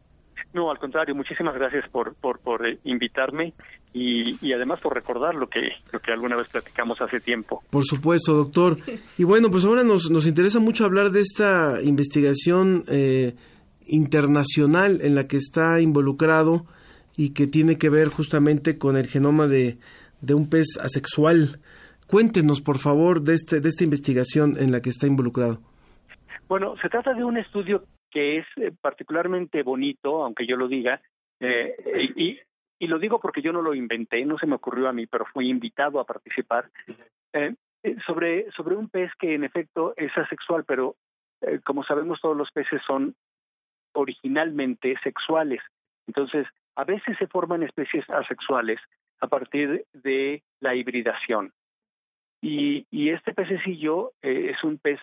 No, 0.53 0.71
al 0.71 0.79
contrario, 0.79 1.15
muchísimas 1.15 1.55
gracias 1.55 1.89
por, 1.91 2.15
por, 2.15 2.39
por 2.41 2.63
invitarme 2.85 3.55
y, 3.95 4.37
y, 4.47 4.53
además 4.53 4.81
por 4.81 4.95
recordar 4.95 5.35
lo 5.35 5.49
que, 5.49 5.61
lo 5.93 6.01
que 6.01 6.13
alguna 6.13 6.37
vez 6.37 6.49
platicamos 6.49 7.01
hace 7.01 7.21
tiempo. 7.21 7.63
Por 7.71 7.85
supuesto, 7.85 8.35
doctor. 8.35 8.77
Y 9.19 9.25
bueno, 9.25 9.51
pues 9.51 9.65
ahora 9.65 9.85
nos, 9.85 10.11
nos 10.11 10.27
interesa 10.27 10.59
mucho 10.59 10.85
hablar 10.85 11.11
de 11.11 11.21
esta 11.21 11.81
investigación 11.83 12.85
eh, 12.89 13.35
internacional 13.93 15.01
en 15.03 15.15
la 15.15 15.29
que 15.29 15.37
está 15.37 15.81
involucrado 15.81 16.65
y 17.17 17.35
que 17.35 17.47
tiene 17.47 17.77
que 17.77 17.91
ver 17.91 18.09
justamente 18.09 18.79
con 18.79 18.97
el 18.97 19.07
genoma 19.07 19.47
de, 19.47 19.77
de 20.23 20.35
un 20.35 20.49
pez 20.49 20.79
asexual. 20.83 21.61
Cuéntenos, 22.07 22.63
por 22.63 22.79
favor, 22.79 23.21
de, 23.21 23.35
este, 23.35 23.61
de 23.61 23.69
esta 23.69 23.85
investigación 23.85 24.57
en 24.59 24.73
la 24.73 24.81
que 24.81 24.91
está 24.91 25.07
involucrado. 25.07 25.61
Bueno, 26.49 26.75
se 26.81 26.89
trata 26.89 27.13
de 27.13 27.23
un 27.23 27.37
estudio 27.37 27.85
que 28.11 28.39
es 28.39 28.47
eh, 28.57 28.73
particularmente 28.81 29.63
bonito, 29.63 30.25
aunque 30.25 30.47
yo 30.47 30.57
lo 30.57 30.69
diga, 30.69 31.01
eh, 31.41 31.75
y, 32.17 32.39
y, 32.79 32.87
lo 32.87 32.99
digo 32.99 33.21
porque 33.21 33.43
yo 33.43 33.53
no 33.53 33.63
lo 33.63 33.75
inventé, 33.75 34.25
no 34.25 34.39
se 34.39 34.47
me 34.47 34.57
ocurrió 34.57 34.89
a 34.89 34.93
mí, 34.93 35.07
pero 35.07 35.25
fui 35.33 35.49
invitado 35.49 35.99
a 35.99 36.05
participar, 36.05 36.71
eh, 37.33 37.55
sobre, 38.07 38.51
sobre 38.53 38.77
un 38.77 38.89
pez 38.89 39.11
que 39.19 39.35
en 39.35 39.45
efecto 39.45 39.95
es 39.97 40.17
asexual, 40.17 40.65
pero 40.65 40.97
como 41.65 41.83
sabemos 41.83 42.21
todos 42.21 42.37
los 42.37 42.53
peces 42.53 42.81
son 42.87 43.17
originalmente 43.93 44.97
sexuales. 45.03 45.61
Entonces, 46.07 46.47
a 46.77 46.85
veces 46.85 47.17
se 47.19 47.27
forman 47.27 47.63
especies 47.63 48.09
asexuales 48.11 48.81
a 49.21 49.29
partir 49.29 49.85
de 49.93 50.43
la 50.61 50.75
hibridación. 50.75 51.53
Y, 52.41 52.87
y 52.91 53.11
este 53.11 53.35
pececillo 53.35 54.13
eh, 54.23 54.51
es 54.51 54.65
un 54.65 54.79
pez 54.79 54.99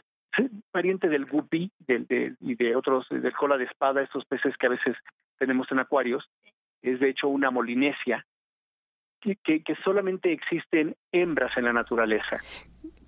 pariente 0.71 1.07
del 1.07 1.25
guppy 1.25 1.71
del, 1.79 2.05
de, 2.05 2.35
y 2.39 2.55
de 2.55 2.75
otros, 2.75 3.07
del 3.09 3.33
cola 3.33 3.57
de 3.57 3.65
espada, 3.65 4.01
estos 4.01 4.25
peces 4.25 4.55
que 4.57 4.67
a 4.67 4.71
veces 4.71 4.95
tenemos 5.37 5.71
en 5.71 5.79
acuarios. 5.79 6.29
Es 6.81 6.99
de 6.99 7.09
hecho 7.09 7.27
una 7.27 7.49
molinesia 7.49 8.25
que, 9.21 9.35
que 9.35 9.75
solamente 9.83 10.31
existen 10.31 10.95
hembras 11.11 11.55
en 11.57 11.65
la 11.65 11.73
naturaleza. 11.73 12.41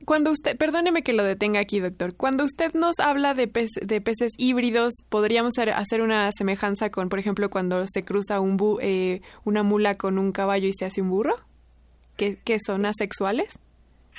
Cuando 0.05 0.31
usted, 0.31 0.58
perdóneme 0.58 1.03
que 1.03 1.13
lo 1.13 1.24
detenga 1.24 1.60
aquí, 1.60 1.79
doctor. 1.79 2.15
Cuando 2.15 2.43
usted 2.43 2.74
nos 2.74 3.00
habla 3.00 3.34
de, 3.34 3.48
pez, 3.48 3.70
de 3.81 4.01
peces 4.01 4.34
híbridos, 4.38 4.93
podríamos 5.10 5.53
hacer 5.58 6.01
una 6.01 6.31
semejanza 6.31 6.89
con, 6.89 7.10
por 7.10 7.20
ejemplo, 7.20 7.50
cuando 7.50 7.86
se 7.88 8.03
cruza 8.03 8.39
un 8.39 8.58
bu, 8.58 8.79
eh, 8.81 9.22
una 9.43 9.63
mula 9.63 9.96
con 9.96 10.17
un 10.17 10.31
caballo 10.31 10.67
y 10.67 10.74
se 10.74 10.86
hace 10.86 11.01
un 11.01 11.10
burro, 11.10 11.39
que, 12.17 12.38
que 12.38 12.58
son 12.65 12.86
asexuales. 12.86 13.58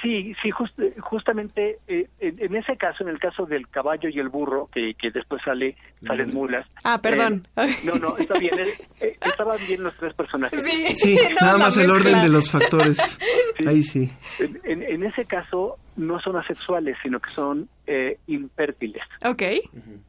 Sí, 0.02 0.34
sí, 0.42 0.50
just, 0.50 0.76
justamente 0.98 1.78
eh, 1.86 2.08
en, 2.18 2.42
en, 2.42 2.56
ese 2.56 2.76
caso, 2.76 3.04
en 3.04 3.10
el 3.10 3.20
caso 3.20 3.46
del 3.46 3.68
caballo 3.68 4.08
y 4.08 4.18
el 4.18 4.28
burro, 4.28 4.68
que, 4.72 4.94
que 4.94 5.12
después 5.12 5.40
sale 5.44 5.76
salen 6.04 6.34
mulas. 6.34 6.66
Ah, 6.82 7.00
perdón. 7.00 7.46
Eh, 7.56 7.68
no, 7.84 7.94
no, 7.94 8.16
está 8.16 8.36
bien. 8.38 8.52
Eh, 9.00 9.16
estaban 9.20 9.58
bien 9.68 9.84
los 9.84 9.96
tres 9.96 10.12
personajes. 10.14 10.60
Sí, 10.64 10.86
sí 10.96 11.18
no, 11.40 11.40
nada 11.46 11.58
más 11.58 11.76
el 11.76 11.88
orden 11.88 12.20
de 12.20 12.28
los 12.28 12.50
factores. 12.50 13.18
Sí. 13.58 13.68
Ahí 13.68 13.82
sí. 13.82 14.10
En, 14.38 14.60
en, 14.64 14.82
en, 14.82 15.02
ese 15.04 15.26
caso, 15.26 15.76
no 15.96 16.18
son 16.20 16.36
asexuales, 16.36 16.96
sino 17.02 17.20
que 17.20 17.30
son 17.30 17.68
eh, 17.86 18.18
infértiles. 18.26 19.02
Ok. 19.26 19.42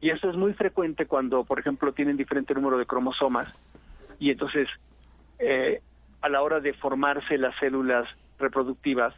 Y 0.00 0.08
eso 0.08 0.30
es 0.30 0.36
muy 0.36 0.54
frecuente 0.54 1.04
cuando, 1.04 1.44
por 1.44 1.60
ejemplo, 1.60 1.92
tienen 1.92 2.16
diferente 2.16 2.54
número 2.54 2.78
de 2.78 2.86
cromosomas 2.86 3.48
y 4.18 4.30
entonces 4.30 4.66
a 6.22 6.28
la 6.30 6.42
hora 6.42 6.60
de 6.60 6.72
formarse 6.72 7.36
las 7.36 7.54
células 7.58 8.08
reproductivas, 8.38 9.14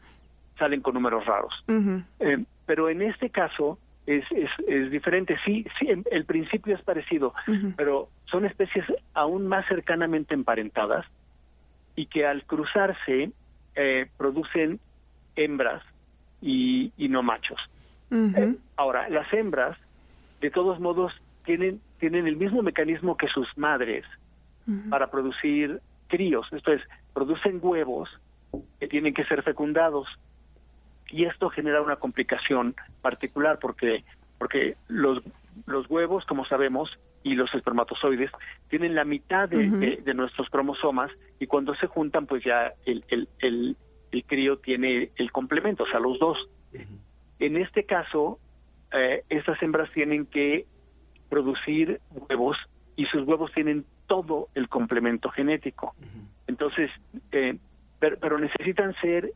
salen 0.59 0.81
con 0.81 0.95
números 0.95 1.25
raros. 1.27 1.55
Uh 1.69 1.73
-huh. 1.73 2.05
eh, 2.21 2.45
pero 2.67 2.89
en 2.89 3.03
este 3.03 3.31
caso 3.31 3.79
es, 4.07 4.25
es, 4.33 4.51
es 4.67 4.91
diferente. 4.91 5.37
Sí, 5.45 5.67
sí, 5.79 5.89
el 6.11 6.25
principio 6.25 6.75
es 6.75 6.83
parecido, 6.83 7.33
uh 7.47 7.51
-huh. 7.53 7.75
pero 7.77 8.09
son 8.27 8.45
especies 8.45 8.85
aún 9.15 9.47
más 9.47 9.67
cercanamente 9.69 10.35
emparentadas 10.35 11.07
y 11.95 12.07
que 12.07 12.27
al 12.27 12.45
cruzarse 12.45 13.31
eh, 13.75 14.07
producen 14.17 14.81
hembras 15.35 15.83
y, 16.41 16.93
y 16.97 17.09
no 17.09 17.23
machos. 17.23 17.61
Uh 18.11 18.15
-huh. 18.17 18.39
eh, 18.55 18.57
ahora, 18.77 19.09
las 19.09 19.33
hembras, 19.33 19.77
de 20.41 20.51
todos 20.51 20.79
modos, 20.81 21.13
tienen, 21.45 21.81
tienen 21.99 22.27
el 22.27 22.37
mismo 22.37 22.63
mecanismo 22.63 23.17
que 23.17 23.29
sus 23.29 23.49
madres 23.57 24.05
para 24.91 25.07
producir 25.13 25.81
críos, 26.09 26.45
esto 26.53 26.73
es, 26.73 26.83
producen 27.15 27.61
huevos 27.63 28.09
que 28.81 28.89
tienen 28.89 29.15
que 29.15 29.25
ser 29.25 29.45
fecundados. 29.45 30.09
Y 31.11 31.25
esto 31.25 31.49
genera 31.51 31.83
una 31.83 31.97
complicación 31.97 32.75
particular 33.03 33.59
porque, 33.61 34.05
porque 34.39 34.77
los, 34.89 35.23
los 35.67 35.89
huevos, 35.89 36.25
como 36.27 36.45
sabemos, 36.47 36.91
y 37.23 37.35
los 37.35 37.53
espermatozoides 37.55 38.31
tienen 38.69 38.95
la 38.95 39.05
mitad 39.05 39.49
de, 39.49 39.69
de- 39.81 39.97
de 39.97 40.15
nuestros 40.15 40.49
cromosomas 40.49 41.11
y 41.41 41.47
cuando 41.47 41.75
se 41.75 41.87
juntan, 41.89 42.27
pues 42.27 42.45
ya 42.45 42.73
el, 42.85 43.05
el, 43.09 43.29
el, 43.41 43.77
el 44.13 44.25
crío 44.25 44.59
tiene 44.59 45.11
el 45.17 45.33
complemento, 45.33 45.83
o 45.85 45.87
sea, 45.89 45.99
los 45.99 46.19
dos. 46.21 46.39
En 47.41 47.57
este 47.57 47.85
caso, 47.85 48.39
eh, 48.93 49.25
estas 49.29 49.61
hembras 49.63 49.91
tienen 49.93 50.27
que 50.27 50.67
producir 51.29 52.01
huevos 52.11 52.57
y 52.97 53.07
sus 53.07 53.27
huevos 53.27 53.51
tienen 53.53 53.85
todo 54.07 54.49
el 54.55 54.69
complemento 54.69 55.29
genético. 55.31 55.95
Entonces, 56.47 56.91
eh, 57.33 57.59
pero, 57.99 58.17
pero 58.21 58.39
necesitan 58.39 58.95
ser 59.01 59.33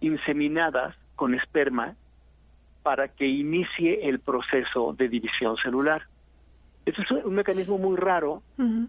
inseminadas 0.00 0.94
con 1.16 1.34
esperma 1.34 1.96
para 2.82 3.08
que 3.08 3.26
inicie 3.26 4.08
el 4.08 4.20
proceso 4.20 4.92
de 4.92 5.08
división 5.08 5.56
celular. 5.56 6.02
Esto 6.84 7.02
es 7.02 7.10
un 7.24 7.34
mecanismo 7.34 7.78
muy 7.78 7.96
raro, 7.96 8.42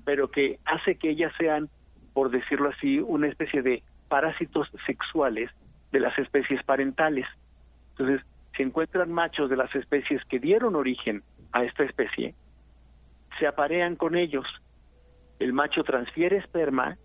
pero 0.03 0.29
que 0.29 0.59
hace 0.65 0.95
que 0.95 1.11
ellas 1.11 1.31
sean, 1.37 1.69
por 2.13 2.29
decirlo 2.29 2.69
así, 2.69 2.99
una 2.99 3.27
especie 3.27 3.61
de 3.61 3.83
parásitos 4.09 4.69
sexuales 4.85 5.49
de 5.91 6.01
las 6.01 6.17
especies 6.19 6.61
parentales. 6.63 7.25
Entonces, 7.91 8.25
se 8.55 8.63
encuentran 8.63 9.11
machos 9.11 9.49
de 9.49 9.55
las 9.55 9.73
especies 9.75 10.23
que 10.25 10.39
dieron 10.39 10.75
origen 10.75 11.23
a 11.53 11.63
esta 11.63 11.83
especie, 11.83 12.35
se 13.39 13.47
aparean 13.47 13.95
con 13.95 14.15
ellos. 14.15 14.45
El 15.39 15.53
macho 15.53 15.83
transfiere 15.83 16.37
esperma 16.37 16.97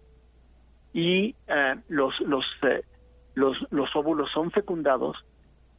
y 0.92 1.34
eh, 1.46 1.76
los, 1.88 2.18
los, 2.20 2.44
eh, 2.62 2.82
los, 3.34 3.56
los 3.70 3.94
óvulos 3.94 4.30
son 4.32 4.50
fecundados, 4.50 5.16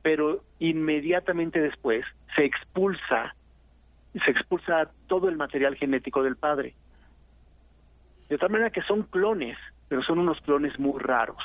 pero 0.02 0.44
inmediatamente 0.60 1.60
después 1.60 2.06
se 2.36 2.46
expulsa, 2.46 3.36
se 4.14 4.32
expulsa 4.32 4.90
todo 5.08 5.30
el 5.30 5.38
material 5.38 5.76
genético 5.76 6.24
del 6.24 6.36
padre. 6.36 6.74
De 8.30 8.38
tal 8.38 8.50
manera 8.50 8.70
que 8.70 8.82
son 8.84 9.04
clones, 9.04 9.58
pero 9.88 10.02
son 10.04 10.20
unos 10.20 10.40
clones 10.42 10.80
muy 10.80 11.00
raros. 11.00 11.38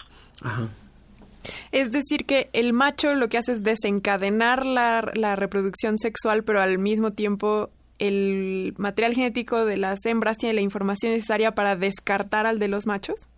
Es 1.73 1.91
decir, 1.91 2.27
que 2.27 2.49
el 2.53 2.73
macho 2.73 3.15
lo 3.15 3.29
que 3.29 3.39
hace 3.39 3.53
es 3.53 3.63
desencadenar 3.63 4.65
la, 4.65 5.01
la 5.15 5.37
reproducción 5.37 5.99
sexual, 5.99 6.45
pero 6.45 6.61
al 6.61 6.79
mismo 6.79 7.11
tiempo 7.11 7.71
el 7.99 8.75
material 8.77 9.15
genético 9.15 9.65
de 9.65 9.77
las 9.77 10.05
hembras 10.05 10.37
tiene 10.37 10.55
la 10.55 10.61
información 10.61 11.13
necesaria 11.13 11.55
para 11.55 11.77
descartar 11.77 12.47
al 12.47 12.59
de 12.59 12.69
los 12.69 12.87
machos. 12.87 13.29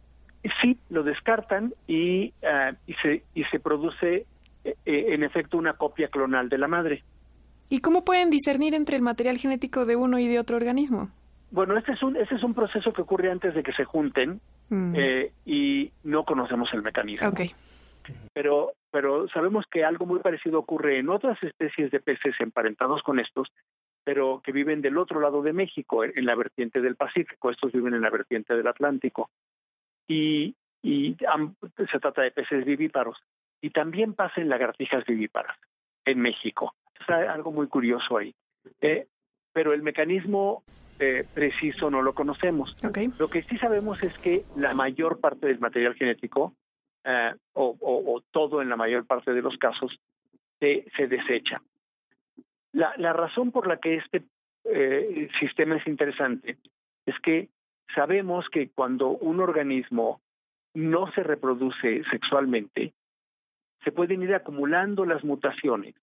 Sí, 0.62 0.78
lo 0.90 1.02
descartan 1.02 1.74
y, 1.86 2.32
ah, 2.44 2.72
y, 2.86 2.94
se, 2.94 3.24
y 3.34 3.44
se 3.44 3.60
produce 3.60 4.26
eh, 4.64 4.74
eh, 4.86 5.06
en 5.08 5.22
efecto 5.24 5.58
una 5.58 5.74
copia 5.74 6.08
clonal 6.08 6.48
de 6.48 6.58
la 6.58 6.68
madre. 6.68 7.04
¿Y 7.70 7.80
cómo 7.80 8.04
pueden 8.04 8.30
discernir 8.30 8.74
entre 8.74 8.96
el 8.96 9.02
material 9.02 9.36
genético 9.36 9.84
de 9.84 9.96
uno 9.96 10.18
y 10.18 10.26
de 10.26 10.38
otro 10.38 10.56
organismo? 10.56 11.10
Bueno, 11.50 11.76
este 11.76 11.92
es 11.92 12.02
un, 12.02 12.16
este 12.16 12.34
es 12.36 12.42
un 12.42 12.54
proceso 12.54 12.92
que 12.92 13.02
ocurre 13.02 13.30
antes 13.30 13.54
de 13.54 13.62
que 13.62 13.72
se 13.72 13.84
junten 13.84 14.40
Mm. 14.70 14.94
eh, 14.96 15.32
y 15.46 15.90
no 16.04 16.24
conocemos 16.24 16.68
el 16.72 16.82
mecanismo. 16.82 17.28
Ok. 17.28 17.40
Pero, 18.32 18.72
pero 18.90 19.28
sabemos 19.28 19.64
que 19.70 19.84
algo 19.84 20.06
muy 20.06 20.20
parecido 20.20 20.58
ocurre 20.58 20.98
en 20.98 21.08
otras 21.08 21.42
especies 21.42 21.90
de 21.90 22.00
peces 22.00 22.34
emparentados 22.40 23.02
con 23.02 23.18
estos, 23.18 23.48
pero 24.04 24.40
que 24.42 24.52
viven 24.52 24.80
del 24.80 24.96
otro 24.98 25.20
lado 25.20 25.42
de 25.42 25.52
México, 25.52 26.04
en 26.04 26.24
la 26.24 26.34
vertiente 26.34 26.80
del 26.80 26.96
Pacífico. 26.96 27.50
Estos 27.50 27.72
viven 27.72 27.94
en 27.94 28.02
la 28.02 28.10
vertiente 28.10 28.54
del 28.54 28.66
Atlántico. 28.66 29.30
Y, 30.08 30.54
y 30.82 31.14
se 31.76 31.98
trata 32.00 32.22
de 32.22 32.30
peces 32.32 32.64
vivíparos. 32.64 33.16
Y 33.60 33.70
también 33.70 34.14
pasa 34.14 34.40
en 34.40 34.48
lagartijas 34.48 35.04
vivíparas 35.04 35.56
en 36.04 36.18
México. 36.20 36.74
Sea, 37.06 37.32
algo 37.32 37.52
muy 37.52 37.68
curioso 37.68 38.16
ahí. 38.18 38.34
Eh, 38.80 39.06
pero 39.52 39.72
el 39.72 39.82
mecanismo 39.82 40.62
eh, 40.98 41.24
preciso 41.34 41.90
no 41.90 42.02
lo 42.02 42.12
conocemos. 42.14 42.76
Lo 43.18 43.28
que 43.28 43.42
sí 43.42 43.56
sabemos 43.58 44.02
es 44.02 44.16
que 44.18 44.42
la 44.56 44.74
mayor 44.74 45.20
parte 45.20 45.46
del 45.46 45.58
material 45.60 45.94
genético, 45.94 46.54
eh, 47.04 47.32
o, 47.52 47.76
o- 47.80 48.14
o 48.14 48.20
todo 48.32 48.60
en 48.62 48.68
la 48.68 48.76
mayor 48.76 49.06
parte 49.06 49.32
de 49.32 49.42
los 49.42 49.56
casos, 49.58 49.98
se, 50.60 50.86
se 50.96 51.06
desecha. 51.06 51.62
La, 52.72 52.92
la 52.96 53.12
razón 53.12 53.50
por 53.52 53.66
la 53.66 53.78
que 53.78 53.96
este 53.96 54.22
eh, 54.64 55.28
sistema 55.40 55.76
es 55.76 55.86
interesante 55.86 56.58
es 57.06 57.14
que 57.20 57.48
sabemos 57.94 58.48
que 58.50 58.70
cuando 58.70 59.08
un 59.08 59.40
organismo 59.40 60.20
no 60.74 61.10
se 61.12 61.22
reproduce 61.22 62.04
sexualmente, 62.10 62.92
se 63.84 63.92
pueden 63.92 64.22
ir 64.22 64.34
acumulando 64.34 65.04
las 65.04 65.24
mutaciones, 65.24 65.94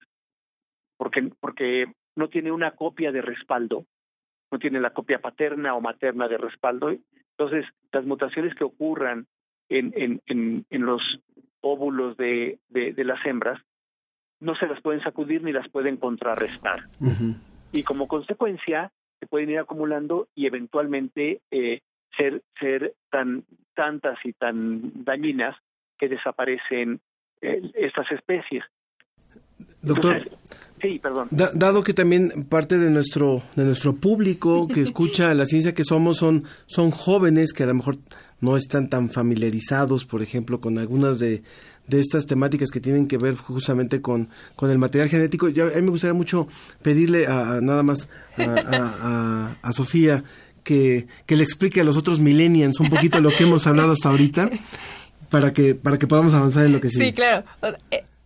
porque, 0.97 1.31
porque 1.39 1.85
no 2.15 2.29
tiene 2.29 2.51
una 2.51 2.71
copia 2.71 3.11
de 3.11 3.21
respaldo, 3.21 3.85
no 4.51 4.59
tiene 4.59 4.79
la 4.79 4.91
copia 4.91 5.19
paterna 5.19 5.75
o 5.75 5.81
materna 5.81 6.27
de 6.27 6.37
respaldo. 6.37 6.89
Entonces, 7.37 7.65
las 7.91 8.05
mutaciones 8.05 8.55
que 8.55 8.63
ocurran 8.63 9.27
en, 9.69 9.93
en, 9.95 10.21
en, 10.27 10.65
en 10.69 10.85
los 10.85 11.01
óvulos 11.61 12.15
de, 12.17 12.59
de, 12.69 12.93
de 12.93 13.03
las 13.03 13.23
hembras 13.25 13.61
no 14.39 14.55
se 14.55 14.67
las 14.67 14.81
pueden 14.81 15.01
sacudir 15.01 15.43
ni 15.43 15.51
las 15.51 15.67
pueden 15.69 15.97
contrarrestar. 15.97 16.83
Y 17.71 17.83
como 17.83 18.07
consecuencia, 18.07 18.91
se 19.19 19.27
pueden 19.27 19.49
ir 19.49 19.59
acumulando 19.59 20.27
y 20.35 20.45
eventualmente 20.47 21.41
eh, 21.51 21.81
ser, 22.17 22.43
ser 22.59 22.93
tan 23.11 23.43
tantas 23.75 24.17
y 24.23 24.33
tan 24.33 25.03
dañinas 25.03 25.55
que 25.97 26.07
desaparecen 26.07 27.01
eh, 27.41 27.71
estas 27.75 28.09
especies. 28.11 28.63
Doctor, 29.81 30.17
Entonces, 30.17 30.39
sí, 30.81 30.99
perdón. 30.99 31.27
Da- 31.31 31.51
dado 31.53 31.83
que 31.83 31.93
también 31.93 32.45
parte 32.49 32.77
de 32.77 32.89
nuestro 32.89 33.41
de 33.55 33.63
nuestro 33.65 33.93
público 33.95 34.67
que 34.73 34.81
escucha 34.81 35.33
la 35.33 35.45
ciencia 35.45 35.73
que 35.73 35.83
somos 35.83 36.17
son 36.17 36.43
son 36.65 36.91
jóvenes 36.91 37.53
que 37.53 37.63
a 37.63 37.67
lo 37.67 37.75
mejor 37.75 37.97
no 38.41 38.57
están 38.57 38.89
tan 38.89 39.09
familiarizados, 39.09 40.05
por 40.05 40.21
ejemplo, 40.21 40.59
con 40.59 40.77
algunas 40.77 41.19
de, 41.19 41.43
de 41.87 41.99
estas 41.99 42.25
temáticas 42.25 42.71
que 42.71 42.79
tienen 42.79 43.07
que 43.07 43.17
ver 43.17 43.35
justamente 43.35 44.01
con, 44.01 44.29
con 44.55 44.71
el 44.71 44.77
material 44.77 45.09
genético. 45.09 45.49
Yo, 45.49 45.65
a 45.65 45.75
mí 45.75 45.81
me 45.81 45.91
gustaría 45.91 46.13
mucho 46.13 46.47
pedirle 46.81 47.27
a, 47.27 47.59
nada 47.61 47.83
más 47.83 48.09
a, 48.37 49.73
Sofía 49.73 50.23
que, 50.63 51.07
que 51.25 51.35
le 51.35 51.43
explique 51.43 51.81
a 51.81 51.83
los 51.83 51.97
otros 51.97 52.19
millennials 52.19 52.79
un 52.79 52.89
poquito 52.89 53.19
lo 53.21 53.29
que 53.29 53.43
hemos 53.43 53.67
hablado 53.67 53.91
hasta 53.91 54.09
ahorita 54.09 54.49
para 55.29 55.53
que 55.53 55.75
para 55.75 55.99
que 55.99 56.07
podamos 56.07 56.33
avanzar 56.33 56.65
en 56.65 56.71
lo 56.71 56.81
que 56.81 56.89
sigue. 56.89 57.07
Sí, 57.07 57.13
claro. 57.13 57.43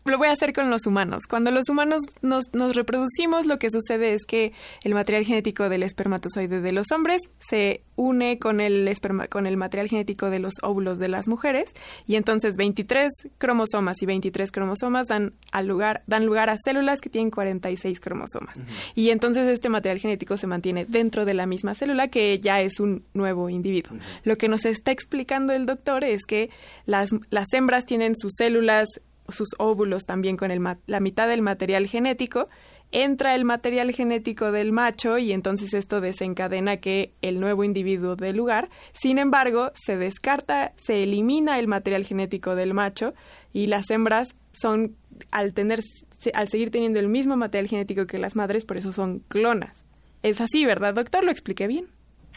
Lo 0.05 0.17
voy 0.17 0.27
a 0.27 0.31
hacer 0.31 0.53
con 0.53 0.69
los 0.69 0.85
humanos. 0.85 1.23
Cuando 1.27 1.51
los 1.51 1.69
humanos 1.69 2.01
nos, 2.21 2.45
nos 2.53 2.75
reproducimos, 2.75 3.45
lo 3.45 3.59
que 3.59 3.69
sucede 3.69 4.13
es 4.13 4.25
que 4.25 4.53
el 4.83 4.93
material 4.93 5.25
genético 5.25 5.69
del 5.69 5.83
espermatozoide 5.83 6.61
de 6.61 6.71
los 6.71 6.91
hombres 6.91 7.21
se 7.39 7.83
une 7.95 8.39
con 8.39 8.61
el, 8.61 8.87
esperma, 8.87 9.27
con 9.27 9.45
el 9.45 9.57
material 9.57 9.89
genético 9.89 10.29
de 10.29 10.39
los 10.39 10.53
óvulos 10.61 10.99
de 10.99 11.09
las 11.09 11.27
mujeres 11.27 11.73
y 12.07 12.15
entonces 12.15 12.55
23 12.55 13.11
cromosomas 13.37 14.01
y 14.01 14.05
23 14.05 14.51
cromosomas 14.51 15.07
dan, 15.07 15.33
al 15.51 15.67
lugar, 15.67 16.01
dan 16.07 16.25
lugar 16.25 16.49
a 16.49 16.55
células 16.57 17.01
que 17.01 17.09
tienen 17.09 17.29
46 17.29 17.99
cromosomas. 17.99 18.57
Y 18.95 19.09
entonces 19.09 19.47
este 19.49 19.67
material 19.67 19.99
genético 19.99 20.37
se 20.37 20.47
mantiene 20.47 20.85
dentro 20.85 21.25
de 21.25 21.33
la 21.33 21.45
misma 21.45 21.75
célula 21.75 22.07
que 22.07 22.39
ya 22.39 22.61
es 22.61 22.79
un 22.79 23.03
nuevo 23.13 23.49
individuo. 23.49 23.97
Lo 24.23 24.37
que 24.37 24.47
nos 24.47 24.65
está 24.65 24.91
explicando 24.91 25.51
el 25.51 25.65
doctor 25.65 26.05
es 26.05 26.21
que 26.25 26.49
las, 26.85 27.09
las 27.29 27.51
hembras 27.53 27.85
tienen 27.85 28.15
sus 28.15 28.31
células 28.37 28.87
sus 29.31 29.49
óvulos 29.57 30.05
también 30.05 30.37
con 30.37 30.51
el 30.51 30.59
ma- 30.59 30.79
la 30.87 30.99
mitad 30.99 31.27
del 31.27 31.41
material 31.41 31.87
genético, 31.87 32.47
entra 32.91 33.35
el 33.35 33.45
material 33.45 33.91
genético 33.91 34.51
del 34.51 34.71
macho 34.71 35.17
y 35.19 35.31
entonces 35.31 35.73
esto 35.75 36.01
desencadena 36.01 36.77
que 36.77 37.11
el 37.21 37.39
nuevo 37.39 37.63
individuo 37.63 38.15
dé 38.15 38.33
lugar. 38.33 38.69
Sin 38.93 39.19
embargo, 39.19 39.71
se 39.75 39.95
descarta, 39.97 40.73
se 40.75 41.03
elimina 41.03 41.59
el 41.59 41.67
material 41.67 42.03
genético 42.03 42.55
del 42.55 42.73
macho 42.73 43.13
y 43.53 43.67
las 43.67 43.89
hembras 43.91 44.33
son, 44.53 44.95
al 45.31 45.53
tener, 45.53 45.81
se- 46.17 46.31
al 46.33 46.47
seguir 46.49 46.71
teniendo 46.71 46.99
el 46.99 47.09
mismo 47.09 47.37
material 47.37 47.67
genético 47.67 48.07
que 48.07 48.17
las 48.17 48.35
madres, 48.35 48.65
por 48.65 48.77
eso 48.77 48.91
son 48.91 49.19
clonas. 49.27 49.83
Es 50.23 50.41
así, 50.41 50.65
¿verdad, 50.65 50.95
doctor? 50.95 51.23
¿Lo 51.23 51.31
expliqué 51.31 51.67
bien? 51.67 51.85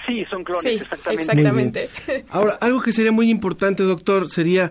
Sí, 0.06 0.24
son 0.30 0.44
clones, 0.44 0.64
Sí, 0.64 0.68
exactamente. 0.82 1.22
exactamente. 1.22 1.88
Ahora, 2.28 2.58
algo 2.60 2.82
que 2.82 2.92
sería 2.92 3.12
muy 3.12 3.30
importante, 3.30 3.84
doctor, 3.84 4.30
sería 4.30 4.70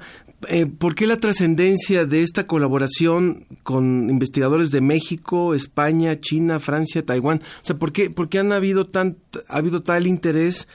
eh, 0.49 0.65
¿por 0.65 0.95
qué 0.95 1.08
la 1.08 1.17
trascendencia 1.17 2.06
de 2.06 2.21
esta 2.21 2.47
colaboración 2.47 3.45
con 3.63 4.10
investigadores 4.10 4.71
de 4.71 4.82
México, 4.82 5.54
España, 5.54 6.19
China, 6.19 6.60
Francia, 6.60 7.06
Taiwán? 7.06 7.39
O 7.39 7.65
sea, 7.65 7.77
¿por 7.77 7.91
qué, 7.91 8.10
por 8.10 8.30
qué 8.30 8.39
han 8.39 8.51
habido 8.51 8.86
tan, 8.86 9.17
ha 9.47 9.58
habido 9.58 9.84
tal 9.84 10.08
interés 10.08 10.67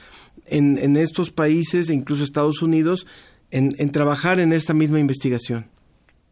en, 0.45 0.77
en 0.77 0.95
estos 0.95 1.31
países, 1.31 1.89
e 1.89 1.93
incluso 1.93 2.23
Estados 2.23 2.61
Unidos, 2.61 3.07
en, 3.51 3.73
en 3.77 3.91
trabajar 3.91 4.39
en 4.39 4.53
esta 4.53 4.73
misma 4.73 4.99
investigación? 4.99 5.67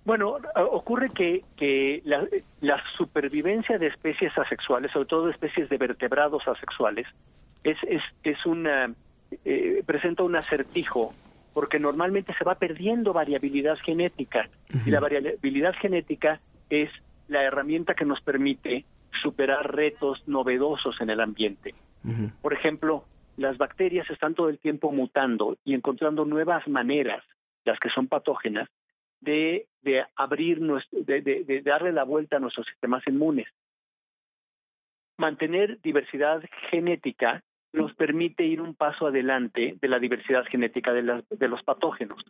Bueno, 0.05 0.37
ocurre 0.71 1.09
que, 1.09 1.43
que 1.57 2.01
la, 2.05 2.27
la 2.61 2.81
supervivencia 2.95 3.79
de 3.79 3.87
especies 3.87 4.37
asexuales, 4.37 4.91
sobre 4.91 5.07
todo 5.07 5.29
especies 5.29 5.67
de 5.67 5.77
vertebrados 5.77 6.47
asexuales, 6.47 7.07
es, 7.63 7.77
es, 7.87 8.03
es, 8.23 8.45
una, 8.45 8.93
eh, 9.43 9.81
presenta 9.85 10.21
un 10.21 10.35
acertijo 10.35 11.15
porque 11.55 11.79
normalmente 11.79 12.33
se 12.37 12.43
va 12.43 12.55
perdiendo 12.55 13.13
variabilidad 13.13 13.77
genética 13.77 14.49
y 14.85 14.91
la 14.91 14.99
variabilidad 14.99 15.73
genética 15.79 16.41
es 16.69 16.89
la 17.29 17.43
herramienta 17.43 17.93
que 17.93 18.03
nos 18.03 18.19
permite 18.19 18.83
superar 19.23 19.73
retos 19.73 20.21
novedosos 20.27 20.99
en 20.99 21.09
el 21.09 21.21
ambiente. 21.21 21.73
Por 22.41 22.51
ejemplo, 22.51 23.05
las 23.37 23.57
bacterias 23.57 24.07
están 24.09 24.35
todo 24.35 24.49
el 24.49 24.59
tiempo 24.59 24.91
mutando 24.91 25.55
y 25.63 25.73
encontrando 25.73 26.25
nuevas 26.25 26.67
maneras, 26.67 27.23
las 27.63 27.79
que 27.79 27.89
son 27.89 28.07
patógenas, 28.07 28.67
de, 29.21 29.65
de 29.81 30.03
abrir, 30.17 30.59
nuestro, 30.59 31.03
de, 31.03 31.21
de 31.21 31.61
darle 31.61 31.93
la 31.93 32.03
vuelta 32.03 32.35
a 32.35 32.39
nuestros 32.41 32.67
sistemas 32.67 33.07
inmunes. 33.07 33.47
Mantener 35.17 35.79
diversidad 35.81 36.43
genética 36.69 37.43
nos 37.75 37.93
permite 37.93 38.43
ir 38.43 38.61
un 38.61 38.73
paso 38.73 39.07
adelante 39.07 39.77
de 39.79 39.87
la 39.87 39.99
diversidad 39.99 40.45
genética 40.45 40.93
de, 40.93 41.03
las, 41.03 41.29
de 41.29 41.47
los 41.47 41.61
patógenos. 41.63 42.23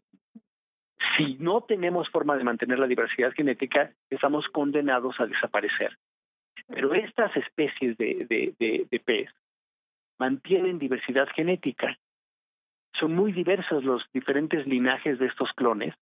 Si 1.16 1.36
no 1.40 1.62
tenemos 1.62 2.10
forma 2.10 2.36
de 2.36 2.44
mantener 2.44 2.80
la 2.80 2.88
diversidad 2.88 3.32
genética, 3.32 3.92
estamos 4.10 4.48
condenados 4.50 5.20
a 5.20 5.28
desaparecer. 5.28 5.98
Pero 6.68 6.94
estas 6.94 7.36
especies 7.38 7.98
de, 7.98 8.26
de, 8.60 8.88
de, 8.90 9.00
pez 9.00 9.30
mantienen 10.18 10.80
diversidad 10.80 11.28
genética. 11.36 11.98
Son 13.00 13.14
muy 13.14 13.32
diversos 13.32 13.84
los 13.84 14.04
diferentes 14.14 14.66
linajes 14.66 15.20
de 15.20 15.28
estos 15.28 15.52
clones 15.54 15.94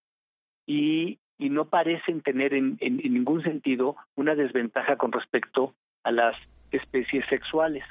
y, 0.65 1.19
y 1.38 1.49
no 1.49 1.65
parecen 1.65 2.21
tener 2.21 2.53
en, 2.53 2.77
en, 2.79 2.99
en 3.03 3.13
ningún 3.13 3.43
sentido 3.43 3.97
una 4.15 4.36
desventaja 4.36 4.95
con 4.95 5.12
respecto 5.12 5.73
a 6.03 6.12
las 6.12 6.38
especies 6.71 7.25
sexuales. 7.27 7.84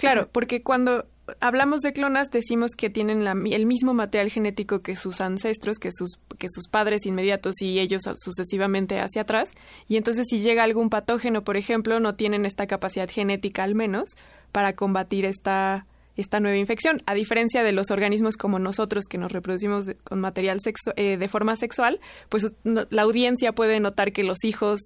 Claro, 0.00 0.30
porque 0.32 0.62
cuando 0.62 1.04
hablamos 1.40 1.82
de 1.82 1.92
clonas 1.92 2.30
decimos 2.30 2.70
que 2.74 2.88
tienen 2.88 3.26
el 3.26 3.66
mismo 3.66 3.92
material 3.92 4.30
genético 4.30 4.80
que 4.80 4.96
sus 4.96 5.20
ancestros, 5.20 5.78
que 5.78 5.90
sus, 5.92 6.18
que 6.38 6.46
sus 6.48 6.68
padres 6.68 7.04
inmediatos 7.04 7.60
y 7.60 7.78
ellos 7.78 8.04
sucesivamente 8.16 8.98
hacia 8.98 9.22
atrás. 9.22 9.50
Y 9.88 9.98
entonces 9.98 10.26
si 10.30 10.40
llega 10.40 10.64
algún 10.64 10.88
patógeno, 10.88 11.44
por 11.44 11.58
ejemplo, 11.58 12.00
no 12.00 12.14
tienen 12.14 12.46
esta 12.46 12.66
capacidad 12.66 13.10
genética 13.10 13.62
al 13.62 13.74
menos 13.74 14.08
para 14.52 14.72
combatir 14.72 15.26
esta, 15.26 15.84
esta 16.16 16.40
nueva 16.40 16.56
infección. 16.56 17.02
A 17.04 17.12
diferencia 17.12 17.62
de 17.62 17.72
los 17.72 17.90
organismos 17.90 18.38
como 18.38 18.58
nosotros 18.58 19.04
que 19.04 19.18
nos 19.18 19.32
reproducimos 19.32 19.84
con 20.02 20.18
material 20.18 20.60
eh, 20.96 21.18
de 21.18 21.28
forma 21.28 21.56
sexual, 21.56 22.00
pues 22.30 22.54
la 22.64 23.02
audiencia 23.02 23.52
puede 23.52 23.80
notar 23.80 24.12
que 24.12 24.24
los 24.24 24.44
hijos 24.44 24.80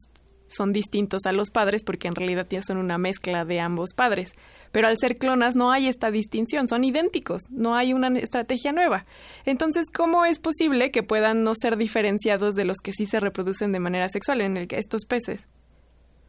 son 0.49 0.73
distintos 0.73 1.27
a 1.27 1.33
los 1.33 1.51
padres 1.51 1.85
porque 1.85 2.09
en 2.09 2.15
realidad 2.15 2.47
ya 2.49 2.63
son 2.63 2.79
una 2.79 2.99
mezcla 2.99 3.45
de 3.45 3.61
ambos 3.61 3.93
padres. 3.95 4.33
Pero 4.75 4.89
al 4.89 4.99
ser 4.99 5.15
clonas 5.15 5.55
no 5.55 5.71
hay 5.71 5.87
esta 5.87 6.11
distinción, 6.11 6.67
son 6.67 6.83
idénticos, 6.83 7.49
no 7.49 7.77
hay 7.77 7.93
una 7.93 8.09
estrategia 8.19 8.73
nueva. 8.73 9.05
Entonces, 9.47 9.87
¿cómo 9.89 10.25
es 10.25 10.41
posible 10.41 10.91
que 10.91 11.05
puedan 11.05 11.45
no 11.45 11.53
ser 11.55 11.77
diferenciados 11.77 12.57
de 12.57 12.65
los 12.65 12.79
que 12.83 12.91
sí 12.91 13.07
se 13.07 13.21
reproducen 13.21 13.71
de 13.71 13.79
manera 13.79 14.09
sexual 14.09 14.41
en 14.41 14.57
el 14.57 14.67
que 14.67 14.79
estos 14.79 15.07
peces? 15.07 15.49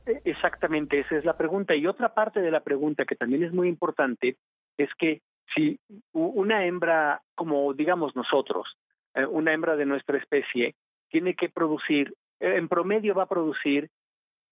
E, 0.05 0.21
exactamente, 0.25 0.99
esa 0.99 1.17
es 1.17 1.25
la 1.25 1.35
pregunta. 1.35 1.75
Y 1.75 1.87
otra 1.87 2.13
parte 2.13 2.39
de 2.39 2.51
la 2.51 2.59
pregunta 2.59 3.05
que 3.05 3.15
también 3.15 3.43
es 3.43 3.51
muy 3.51 3.67
importante 3.67 4.37
es 4.77 4.89
que 4.95 5.21
si 5.55 5.79
una 6.13 6.67
hembra, 6.67 7.23
como 7.33 7.73
digamos 7.73 8.15
nosotros, 8.15 8.77
eh, 9.15 9.25
una 9.25 9.53
hembra 9.53 9.75
de 9.75 9.87
nuestra 9.87 10.19
especie, 10.19 10.75
tiene 11.09 11.33
que 11.33 11.49
producir, 11.49 12.13
en 12.39 12.67
promedio 12.67 13.15
va 13.15 13.23
a 13.23 13.27
producir 13.27 13.89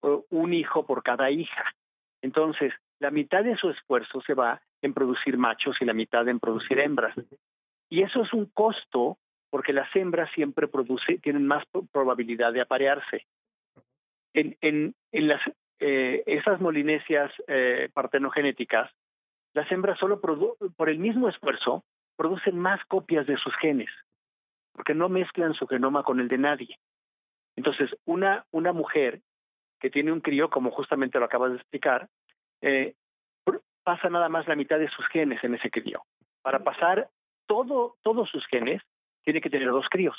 eh, 0.02 0.20
un 0.32 0.52
hijo 0.52 0.84
por 0.84 1.04
cada 1.04 1.30
hija. 1.30 1.76
Entonces, 2.24 2.74
la 3.04 3.12
mitad 3.12 3.44
de 3.44 3.58
su 3.58 3.70
esfuerzo 3.70 4.22
se 4.22 4.34
va 4.34 4.62
en 4.82 4.94
producir 4.94 5.38
machos 5.38 5.76
y 5.82 5.86
la 5.86 5.94
mitad 5.94 6.26
en 6.30 6.39
producir 6.39 6.80
hembras. 6.80 7.13
Y 7.89 8.02
eso 8.02 8.22
es 8.22 8.32
un 8.32 8.46
costo 8.46 9.18
porque 9.50 9.74
las 9.74 9.94
hembras 9.94 10.30
siempre 10.34 10.70
produce, 10.70 11.18
tienen 11.18 11.46
más 11.46 11.66
probabilidad 11.92 12.54
de 12.54 12.62
aparearse. 12.62 13.28
En, 14.34 14.56
en, 14.62 14.96
en 15.12 15.28
las, 15.28 15.42
eh, 15.80 16.24
esas 16.28 16.62
molinesias 16.62 17.30
eh, 17.48 17.89
partenogenéticas, 17.94 18.89
las 19.54 19.70
hembras 19.70 20.00
solo 20.00 20.22
por 20.22 20.89
el 20.89 20.98
mismo 20.98 21.28
esfuerzo 21.28 21.84
producen 22.16 22.58
más 22.58 22.80
copias 22.86 23.28
de 23.28 23.36
sus 23.36 23.54
genes, 23.58 23.89
porque 24.72 24.94
no 24.94 25.10
mezclan 25.10 25.54
su 25.56 25.68
genoma 25.68 26.04
con 26.04 26.22
el 26.22 26.30
de 26.30 26.38
nadie. 26.38 26.80
Entonces, 27.58 27.89
una, 28.06 28.46
una 28.52 28.72
mujer 28.72 29.20
que 29.82 29.89
tiene 29.89 30.13
un 30.13 30.22
crío, 30.22 30.50
como 30.50 30.72
justamente 30.72 31.20
lo 31.20 31.26
acabas 31.26 31.52
de 31.52 31.58
explicar, 31.58 32.08
eh, 32.63 32.95
pasa 33.84 34.10
nada 34.10 34.30
más 34.30 34.47
la 34.47 34.56
mitad 34.56 34.80
de 34.80 34.89
sus 34.89 35.06
genes 35.08 35.43
en 35.43 35.56
ese 35.56 35.69
crío. 35.69 36.04
Para 36.41 36.63
pasar 36.63 37.10
todo, 37.45 37.97
todos 38.02 38.30
sus 38.30 38.45
genes, 38.47 38.82
tiene 39.23 39.41
que 39.41 39.49
tener 39.49 39.69
dos 39.69 39.86
críos. 39.89 40.15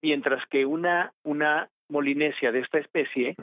Mientras 0.00 0.42
que 0.48 0.64
una, 0.64 1.12
una 1.24 1.68
molinesia 1.88 2.52
de 2.52 2.60
esta 2.60 2.78
especie, 2.78 3.34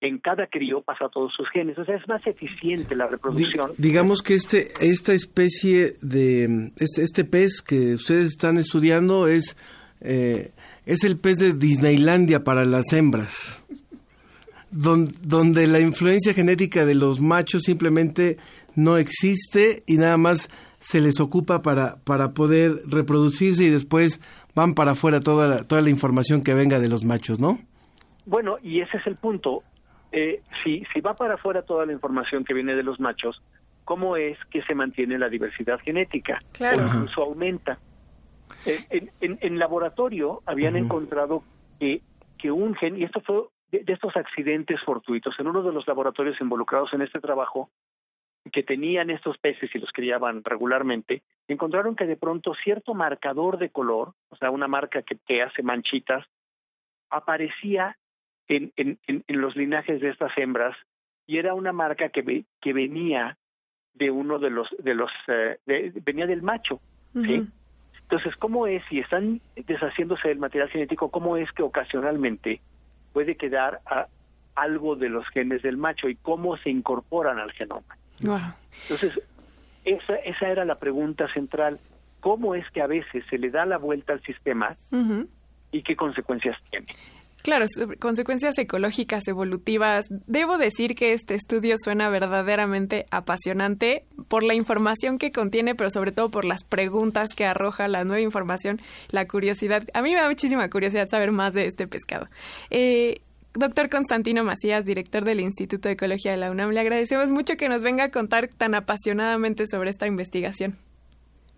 en 0.00 0.18
cada 0.18 0.46
crío 0.46 0.82
pasa 0.82 1.08
todos 1.08 1.32
sus 1.34 1.48
genes. 1.50 1.76
O 1.78 1.84
sea, 1.84 1.96
es 1.96 2.06
más 2.06 2.24
eficiente 2.26 2.94
la 2.94 3.08
reproducción. 3.08 3.72
digamos 3.76 4.22
que 4.22 4.34
este, 4.34 4.68
esta 4.80 5.12
especie 5.12 5.94
de, 6.02 6.70
este, 6.76 7.02
este 7.02 7.24
pez 7.24 7.60
que 7.60 7.94
ustedes 7.94 8.26
están 8.26 8.56
estudiando 8.56 9.26
es, 9.26 9.56
eh, 10.00 10.52
es 10.84 11.02
el 11.02 11.18
pez 11.18 11.38
de 11.38 11.54
Disneylandia 11.54 12.44
para 12.44 12.64
las 12.64 12.92
hembras 12.92 13.64
donde, 14.76 15.66
la 15.66 15.80
influencia 15.80 16.34
genética 16.34 16.84
de 16.84 16.94
los 16.94 17.20
machos 17.20 17.62
simplemente 17.62 18.36
no 18.74 18.96
existe 18.96 19.82
y 19.86 19.96
nada 19.96 20.16
más 20.16 20.50
se 20.78 21.00
les 21.00 21.20
ocupa 21.20 21.62
para, 21.62 21.96
para 22.04 22.32
poder 22.32 22.72
reproducirse 22.86 23.64
y 23.64 23.70
después 23.70 24.20
van 24.54 24.74
para 24.74 24.92
afuera 24.92 25.20
toda 25.20 25.48
la, 25.48 25.64
toda 25.64 25.82
la 25.82 25.90
información 25.90 26.42
que 26.42 26.54
venga 26.54 26.78
de 26.78 26.88
los 26.88 27.04
machos, 27.04 27.40
¿no? 27.40 27.58
Bueno, 28.26 28.58
y 28.62 28.80
ese 28.80 28.98
es 28.98 29.06
el 29.06 29.16
punto. 29.16 29.62
Eh, 30.12 30.42
si, 30.62 30.84
si 30.92 31.00
va 31.00 31.14
para 31.14 31.34
afuera 31.34 31.62
toda 31.62 31.86
la 31.86 31.92
información 31.92 32.44
que 32.44 32.54
viene 32.54 32.74
de 32.74 32.82
los 32.82 33.00
machos, 33.00 33.42
¿cómo 33.84 34.16
es 34.16 34.38
que 34.50 34.62
se 34.62 34.74
mantiene 34.74 35.18
la 35.18 35.28
diversidad 35.28 35.78
genética? 35.80 36.38
Claro. 36.52 36.82
O 36.82 36.86
incluso 36.86 37.22
aumenta. 37.22 37.78
Eh, 38.64 39.08
en, 39.20 39.38
en, 39.40 39.58
laboratorio 39.58 40.42
habían 40.46 40.76
encontrado 40.76 41.42
que, 41.78 42.02
que 42.38 42.50
un 42.50 42.74
gen, 42.74 42.96
y 42.96 43.04
esto 43.04 43.20
fue 43.20 43.42
de, 43.84 43.92
estos 43.92 44.16
accidentes 44.16 44.80
fortuitos. 44.82 45.38
En 45.38 45.46
uno 45.46 45.62
de 45.62 45.72
los 45.72 45.86
laboratorios 45.86 46.40
involucrados 46.40 46.92
en 46.92 47.02
este 47.02 47.20
trabajo, 47.20 47.70
que 48.52 48.62
tenían 48.62 49.10
estos 49.10 49.38
peces 49.38 49.74
y 49.74 49.78
los 49.78 49.90
criaban 49.92 50.44
regularmente, 50.44 51.22
encontraron 51.48 51.96
que 51.96 52.06
de 52.06 52.16
pronto 52.16 52.54
cierto 52.62 52.94
marcador 52.94 53.58
de 53.58 53.70
color, 53.70 54.12
o 54.28 54.36
sea, 54.36 54.50
una 54.50 54.68
marca 54.68 55.02
que, 55.02 55.18
que 55.26 55.42
hace 55.42 55.62
manchitas, 55.62 56.24
aparecía 57.10 57.96
en, 58.48 58.72
en, 58.76 58.98
en, 59.06 59.40
los 59.40 59.56
linajes 59.56 60.00
de 60.00 60.10
estas 60.10 60.36
hembras 60.38 60.76
y 61.26 61.38
era 61.38 61.54
una 61.54 61.72
marca 61.72 62.08
que, 62.10 62.44
que 62.60 62.72
venía 62.72 63.36
de 63.94 64.10
uno 64.10 64.38
de 64.38 64.50
los, 64.50 64.68
de 64.78 64.94
los, 64.94 65.10
eh, 65.26 65.58
venía 66.04 66.26
del 66.26 66.42
macho, 66.42 66.80
¿sí? 67.14 67.46
Entonces, 68.02 68.36
¿cómo 68.36 68.68
es, 68.68 68.84
si 68.88 69.00
están 69.00 69.40
deshaciéndose 69.56 70.28
del 70.28 70.38
material 70.38 70.68
genético, 70.68 71.10
cómo 71.10 71.36
es 71.36 71.50
que 71.50 71.64
ocasionalmente 71.64 72.60
puede 73.16 73.36
quedar 73.36 73.80
a 73.86 74.08
algo 74.54 74.94
de 74.94 75.08
los 75.08 75.26
genes 75.28 75.62
del 75.62 75.78
macho 75.78 76.06
y 76.10 76.16
cómo 76.16 76.58
se 76.58 76.68
incorporan 76.68 77.38
al 77.38 77.50
genoma. 77.52 77.96
Entonces, 78.82 79.18
esa, 79.86 80.16
esa 80.16 80.50
era 80.50 80.66
la 80.66 80.74
pregunta 80.74 81.26
central. 81.32 81.80
¿Cómo 82.20 82.54
es 82.54 82.70
que 82.72 82.82
a 82.82 82.86
veces 82.86 83.24
se 83.30 83.38
le 83.38 83.48
da 83.48 83.64
la 83.64 83.78
vuelta 83.78 84.12
al 84.12 84.20
sistema 84.20 84.76
y 85.72 85.82
qué 85.82 85.96
consecuencias 85.96 86.58
tiene? 86.68 86.88
Claro, 87.46 87.66
consecuencias 88.00 88.58
ecológicas, 88.58 89.28
evolutivas. 89.28 90.06
Debo 90.26 90.58
decir 90.58 90.96
que 90.96 91.12
este 91.12 91.36
estudio 91.36 91.76
suena 91.78 92.08
verdaderamente 92.08 93.06
apasionante 93.12 94.04
por 94.26 94.42
la 94.42 94.54
información 94.54 95.16
que 95.16 95.30
contiene, 95.30 95.76
pero 95.76 95.88
sobre 95.90 96.10
todo 96.10 96.28
por 96.28 96.44
las 96.44 96.64
preguntas 96.64 97.28
que 97.36 97.44
arroja 97.44 97.86
la 97.86 98.02
nueva 98.02 98.20
información, 98.20 98.80
la 99.10 99.28
curiosidad. 99.28 99.84
A 99.94 100.02
mí 100.02 100.12
me 100.12 100.20
da 100.20 100.28
muchísima 100.28 100.68
curiosidad 100.68 101.06
saber 101.08 101.30
más 101.30 101.54
de 101.54 101.68
este 101.68 101.86
pescado. 101.86 102.26
Eh, 102.70 103.20
doctor 103.54 103.90
Constantino 103.90 104.42
Macías, 104.42 104.84
director 104.84 105.24
del 105.24 105.38
Instituto 105.38 105.88
de 105.88 105.92
Ecología 105.92 106.32
de 106.32 106.38
la 106.38 106.50
UNAM, 106.50 106.70
le 106.70 106.80
agradecemos 106.80 107.30
mucho 107.30 107.56
que 107.56 107.68
nos 107.68 107.80
venga 107.80 108.02
a 108.02 108.10
contar 108.10 108.48
tan 108.48 108.74
apasionadamente 108.74 109.68
sobre 109.68 109.90
esta 109.90 110.08
investigación. 110.08 110.78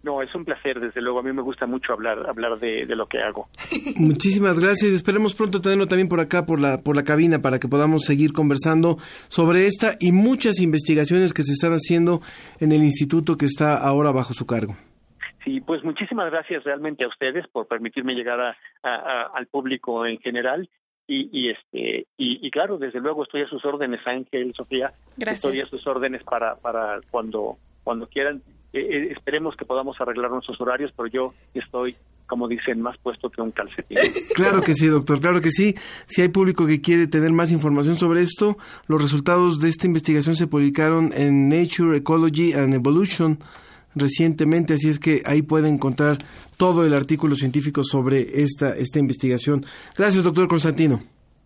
No, 0.03 0.23
es 0.23 0.33
un 0.35 0.45
placer, 0.45 0.79
desde 0.79 1.01
luego. 1.01 1.19
A 1.19 1.23
mí 1.23 1.33
me 1.33 1.43
gusta 1.43 1.67
mucho 1.67 1.93
hablar, 1.93 2.29
hablar 2.29 2.59
de, 2.61 2.87
lo 2.87 3.07
que 3.07 3.19
hago. 3.19 3.49
Muchísimas 3.97 4.61
gracias. 4.61 4.93
Esperemos 4.93 5.35
pronto 5.35 5.61
tenerlo 5.61 5.87
también 5.87 6.09
por 6.09 6.21
acá, 6.21 6.47
por 6.47 6.61
la, 6.61 6.79
por 6.79 6.95
la 6.95 7.05
cabina, 7.05 7.41
para 7.41 7.59
que 7.59 7.69
podamos 7.69 8.03
seguir 8.05 8.33
conversando 8.33 8.97
sobre 9.29 9.67
esta 9.67 9.97
y 10.01 10.13
muchas 10.13 10.61
investigaciones 10.61 11.35
que 11.35 11.43
se 11.43 11.53
están 11.53 11.73
haciendo 11.73 12.21
en 12.61 12.73
el 12.73 12.85
instituto 12.85 13.37
que 13.37 13.47
está 13.47 13.77
ahora 13.77 14.13
bajo 14.13 14.35
su 14.35 14.47
cargo. 14.47 14.75
Sí, 15.45 15.61
pues 15.61 15.83
muchísimas 15.83 16.31
gracias 16.31 16.63
realmente 16.65 17.05
a 17.05 17.09
ustedes 17.09 17.47
por 17.49 17.67
permitirme 17.67 18.15
llegar 18.15 18.41
a, 18.41 19.23
al 19.35 19.47
público 19.47 20.07
en 20.07 20.19
general 20.19 20.69
y, 21.07 21.31
y 21.33 21.51
este 21.51 22.07
y, 22.19 22.47
y, 22.47 22.51
claro 22.51 22.77
desde 22.77 23.01
luego 23.01 23.23
estoy 23.23 23.43
a 23.43 23.49
sus 23.49 23.65
órdenes 23.65 24.07
Ángel 24.07 24.53
Sofía 24.55 24.93
gracias. 25.17 25.37
estoy 25.47 25.61
a 25.61 25.65
sus 25.65 25.87
órdenes 25.87 26.23
para 26.23 26.57
para 26.57 27.01
cuando 27.11 27.57
cuando 27.83 28.07
quieran 28.09 28.43
eh, 28.72 28.81
eh, 28.81 29.12
esperemos 29.12 29.57
que 29.57 29.64
podamos 29.64 29.98
arreglar 30.00 30.31
nuestros 30.31 30.61
horarios, 30.61 30.92
pero 30.96 31.09
yo 31.09 31.35
estoy, 31.54 31.96
como 32.26 32.48
dicen, 32.48 32.83
más 32.83 32.98
puesto 32.98 33.31
que 33.31 33.40
un 33.40 33.50
calcetín. 33.50 33.98
Claro 34.35 34.62
que 34.62 34.74
sí, 34.74 34.87
doctor, 34.87 35.20
claro 35.20 35.40
que 35.40 35.50
sí. 35.50 35.74
Si 36.07 36.22
hay 36.22 36.28
público 36.28 36.66
que 36.66 36.81
quiere 36.81 37.07
tener 37.07 37.33
más 37.33 37.50
información 37.50 37.98
sobre 37.98 38.20
esto, 38.20 38.57
los 38.87 39.02
resultados 39.02 39.59
de 39.59 39.68
esta 39.68 39.87
investigación 39.87 40.37
se 40.37 40.46
publicaron 40.46 41.12
en 41.14 41.48
Nature, 41.48 41.96
Ecology 41.96 42.52
and 42.52 42.74
Evolution 42.74 43.38
recientemente, 43.94 44.74
así 44.74 44.88
es 44.88 45.00
que 45.00 45.22
ahí 45.24 45.42
puede 45.42 45.68
encontrar 45.68 46.18
todo 46.57 46.87
el 46.87 46.94
artículo 46.94 47.35
científico 47.35 47.83
sobre 47.83 48.42
esta, 48.42 48.76
esta 48.76 48.98
investigación. 49.00 49.64
Gracias, 49.96 50.22
doctor 50.22 50.46
Constantino. 50.46 51.02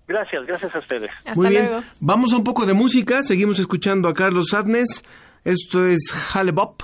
Gracias, 0.06 0.44
gracias 0.46 0.74
a 0.74 0.78
ustedes. 0.80 1.10
Muy 1.34 1.48
bien, 1.48 1.68
vamos 2.00 2.32
a 2.32 2.36
un 2.36 2.44
poco 2.44 2.66
de 2.66 2.74
música, 2.74 3.22
seguimos 3.22 3.58
escuchando 3.58 4.08
a 4.08 4.12
Carlos 4.12 4.48
Sadness, 4.50 5.02
esto 5.44 5.86
es 5.86 6.14
Halebop 6.34 6.82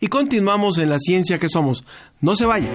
y 0.00 0.08
continuamos 0.08 0.78
en 0.78 0.90
la 0.90 0.98
ciencia 0.98 1.38
que 1.38 1.48
somos. 1.48 1.84
No 2.20 2.34
se 2.34 2.46
vaya. 2.46 2.74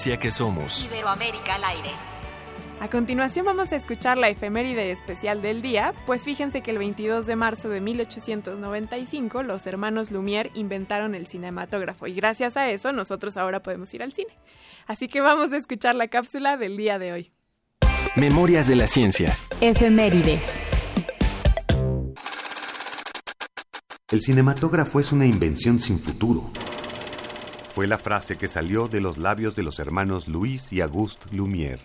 Que 0.00 0.30
somos. 0.30 0.82
Iberoamérica 0.84 1.56
al 1.56 1.64
aire. 1.64 1.90
A 2.80 2.88
continuación 2.88 3.44
vamos 3.44 3.72
a 3.72 3.76
escuchar 3.76 4.16
la 4.16 4.30
efeméride 4.30 4.90
especial 4.92 5.42
del 5.42 5.60
día, 5.60 5.92
pues 6.06 6.24
fíjense 6.24 6.62
que 6.62 6.70
el 6.70 6.78
22 6.78 7.26
de 7.26 7.36
marzo 7.36 7.68
de 7.68 7.82
1895 7.82 9.42
los 9.42 9.66
hermanos 9.66 10.10
Lumière 10.10 10.50
inventaron 10.54 11.14
el 11.14 11.26
cinematógrafo 11.26 12.06
y 12.06 12.14
gracias 12.14 12.56
a 12.56 12.70
eso 12.70 12.92
nosotros 12.92 13.36
ahora 13.36 13.62
podemos 13.62 13.92
ir 13.92 14.02
al 14.02 14.12
cine. 14.12 14.30
Así 14.86 15.08
que 15.08 15.20
vamos 15.20 15.52
a 15.52 15.58
escuchar 15.58 15.94
la 15.94 16.08
cápsula 16.08 16.56
del 16.56 16.78
día 16.78 16.98
de 16.98 17.12
hoy. 17.12 17.32
Memorias 18.16 18.66
de 18.66 18.76
la 18.76 18.86
ciencia. 18.86 19.36
Efemérides. 19.60 20.60
El 24.10 24.22
cinematógrafo 24.22 24.98
es 24.98 25.12
una 25.12 25.26
invención 25.26 25.78
sin 25.78 25.98
futuro 25.98 26.50
fue 27.80 27.88
la 27.88 27.96
frase 27.96 28.36
que 28.36 28.46
salió 28.46 28.88
de 28.88 29.00
los 29.00 29.16
labios 29.16 29.56
de 29.56 29.62
los 29.62 29.78
hermanos 29.78 30.28
Louis 30.28 30.70
y 30.70 30.82
Auguste 30.82 31.34
Lumière. 31.34 31.80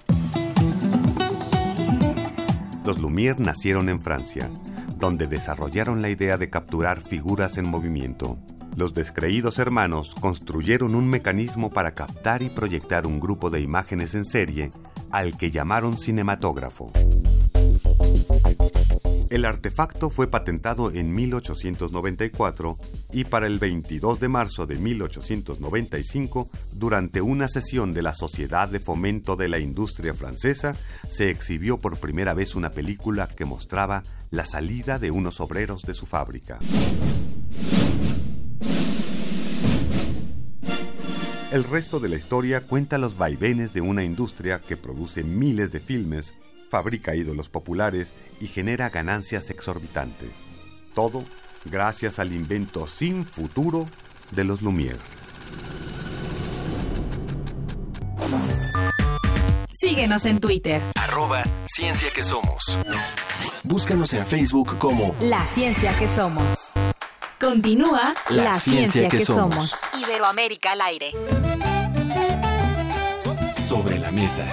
Los 2.83 2.99
Lumière 2.99 3.37
nacieron 3.39 3.87
en 3.87 4.01
Francia, 4.01 4.51
donde 4.99 5.27
desarrollaron 5.27 6.01
la 6.01 6.09
idea 6.09 6.35
de 6.35 6.49
capturar 6.49 6.99
figuras 6.99 7.57
en 7.57 7.69
movimiento. 7.69 8.37
Los 8.75 8.93
descreídos 8.93 9.57
hermanos 9.57 10.15
construyeron 10.15 10.95
un 10.95 11.07
mecanismo 11.07 11.69
para 11.69 11.93
captar 11.93 12.43
y 12.43 12.49
proyectar 12.49 13.07
un 13.07 13.21
grupo 13.21 13.49
de 13.49 13.61
imágenes 13.61 14.15
en 14.15 14.25
serie, 14.25 14.71
al 15.11 15.37
que 15.37 15.49
llamaron 15.49 15.97
cinematógrafo. 15.97 16.91
El 19.29 19.43
artefacto 19.45 20.11
fue 20.11 20.27
patentado 20.27 20.91
en 20.91 21.13
1894 21.13 22.77
y 23.11 23.23
para 23.23 23.47
el 23.47 23.57
22 23.57 24.19
de 24.19 24.27
marzo 24.27 24.67
de 24.67 24.75
1895, 24.75 26.47
durante 26.73 27.21
una 27.21 27.47
sesión 27.47 27.91
de 27.91 28.03
la 28.03 28.13
Sociedad 28.13 28.69
de 28.69 28.79
Fomento 28.79 29.35
de 29.35 29.49
la 29.49 29.57
Industria 29.57 30.13
Francesa, 30.13 30.73
se 31.09 31.31
exhibió 31.31 31.79
por 31.79 31.97
primera 31.97 32.35
vez 32.35 32.53
una 32.53 32.69
película 32.69 33.27
que 33.27 33.45
mostraba 33.45 34.03
la 34.29 34.45
salida 34.45 34.99
de 34.99 35.09
unos 35.09 35.39
obreros 35.39 35.81
de 35.81 35.95
su 35.95 36.05
fábrica. 36.05 36.59
El 41.51 41.63
resto 41.63 41.99
de 41.99 42.09
la 42.09 42.17
historia 42.17 42.61
cuenta 42.61 42.97
los 42.97 43.17
vaivenes 43.17 43.73
de 43.73 43.81
una 43.81 44.03
industria 44.03 44.59
que 44.59 44.77
produce 44.77 45.23
miles 45.23 45.71
de 45.71 45.79
filmes 45.79 46.33
fabrica 46.69 47.15
ídolos 47.15 47.49
populares 47.49 48.13
y 48.39 48.47
genera 48.47 48.89
ganancias 48.89 49.49
exorbitantes. 49.49 50.29
Todo 50.93 51.23
gracias 51.65 52.19
al 52.19 52.33
invento 52.33 52.87
sin 52.87 53.25
futuro 53.25 53.85
de 54.31 54.43
los 54.43 54.61
Lumière. 54.61 54.97
Síguenos 59.71 60.25
en 60.25 60.39
Twitter. 60.39 60.81
Arroba 60.95 61.43
Ciencia 61.67 62.09
que 62.13 62.23
Somos. 62.23 62.77
Búscanos 63.63 64.13
en 64.13 64.25
Facebook 64.25 64.77
como 64.77 65.15
La 65.19 65.45
Ciencia 65.45 65.95
que 65.97 66.07
Somos. 66.07 66.71
Continúa 67.39 68.15
La, 68.29 68.53
ciencia, 68.53 69.09
que, 69.09 69.19
somos. 69.19 69.81
Iberoamérica 70.01 70.71
al 70.71 70.81
aire. 70.81 71.11
Sobre 73.59 73.99
la 73.99 74.09
mesa. 74.09 74.47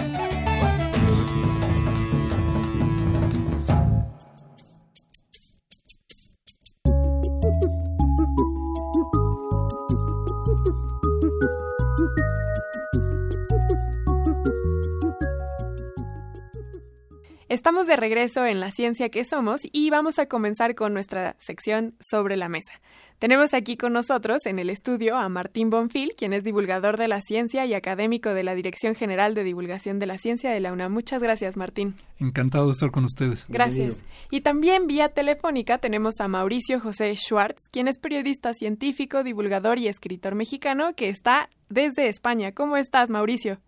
Estamos 17.63 17.87
de 17.87 17.95
regreso 17.95 18.45
en 18.45 18.59
La 18.59 18.73
Ciencia 18.73 19.09
que 19.09 19.23
Somos 19.23 19.61
y 19.71 19.89
vamos 19.91 20.19
a 20.19 20.27
comenzar 20.27 20.75
con 20.75 20.93
nuestra 20.93 21.37
sección 21.39 21.95
sobre 22.01 22.37
la 22.37 22.49
mesa. 22.49 22.73
Tenemos 23.21 23.55
aquí 23.55 23.77
con 23.77 23.93
nosotros 23.93 24.47
en 24.47 24.59
el 24.59 24.69
estudio 24.69 25.17
a 25.17 25.29
Martín 25.29 25.71
Bonfil, 25.71 26.15
quien 26.17 26.33
es 26.33 26.43
divulgador 26.43 26.97
de 26.97 27.07
la 27.07 27.21
ciencia 27.21 27.65
y 27.65 27.75
académico 27.75 28.35
de 28.35 28.43
la 28.43 28.57
Dirección 28.57 28.97
General 28.97 29.37
de 29.37 29.45
Divulgación 29.45 30.01
de 30.01 30.07
la 30.07 30.19
Ciencia 30.19 30.51
de 30.51 30.59
la 30.59 30.73
UNAM. 30.73 30.93
Muchas 30.93 31.23
gracias, 31.23 31.57
Martín. 31.57 31.95
Encantado 32.19 32.67
de 32.67 32.73
estar 32.73 32.91
con 32.91 33.05
ustedes. 33.05 33.47
Gracias. 33.49 33.95
Y 34.29 34.41
también 34.41 34.89
vía 34.89 35.11
telefónica 35.11 35.79
tenemos 35.79 36.19
a 36.19 36.27
Mauricio 36.27 36.81
José 36.81 37.15
Schwartz, 37.15 37.69
quien 37.71 37.87
es 37.87 37.97
periodista 37.97 38.55
científico, 38.55 39.23
divulgador 39.23 39.79
y 39.79 39.87
escritor 39.87 40.35
mexicano 40.35 40.97
que 40.97 41.11
está 41.11 41.49
desde 41.69 42.09
España. 42.09 42.51
¿Cómo 42.51 42.77
estás, 42.77 43.09
Mauricio? 43.09 43.61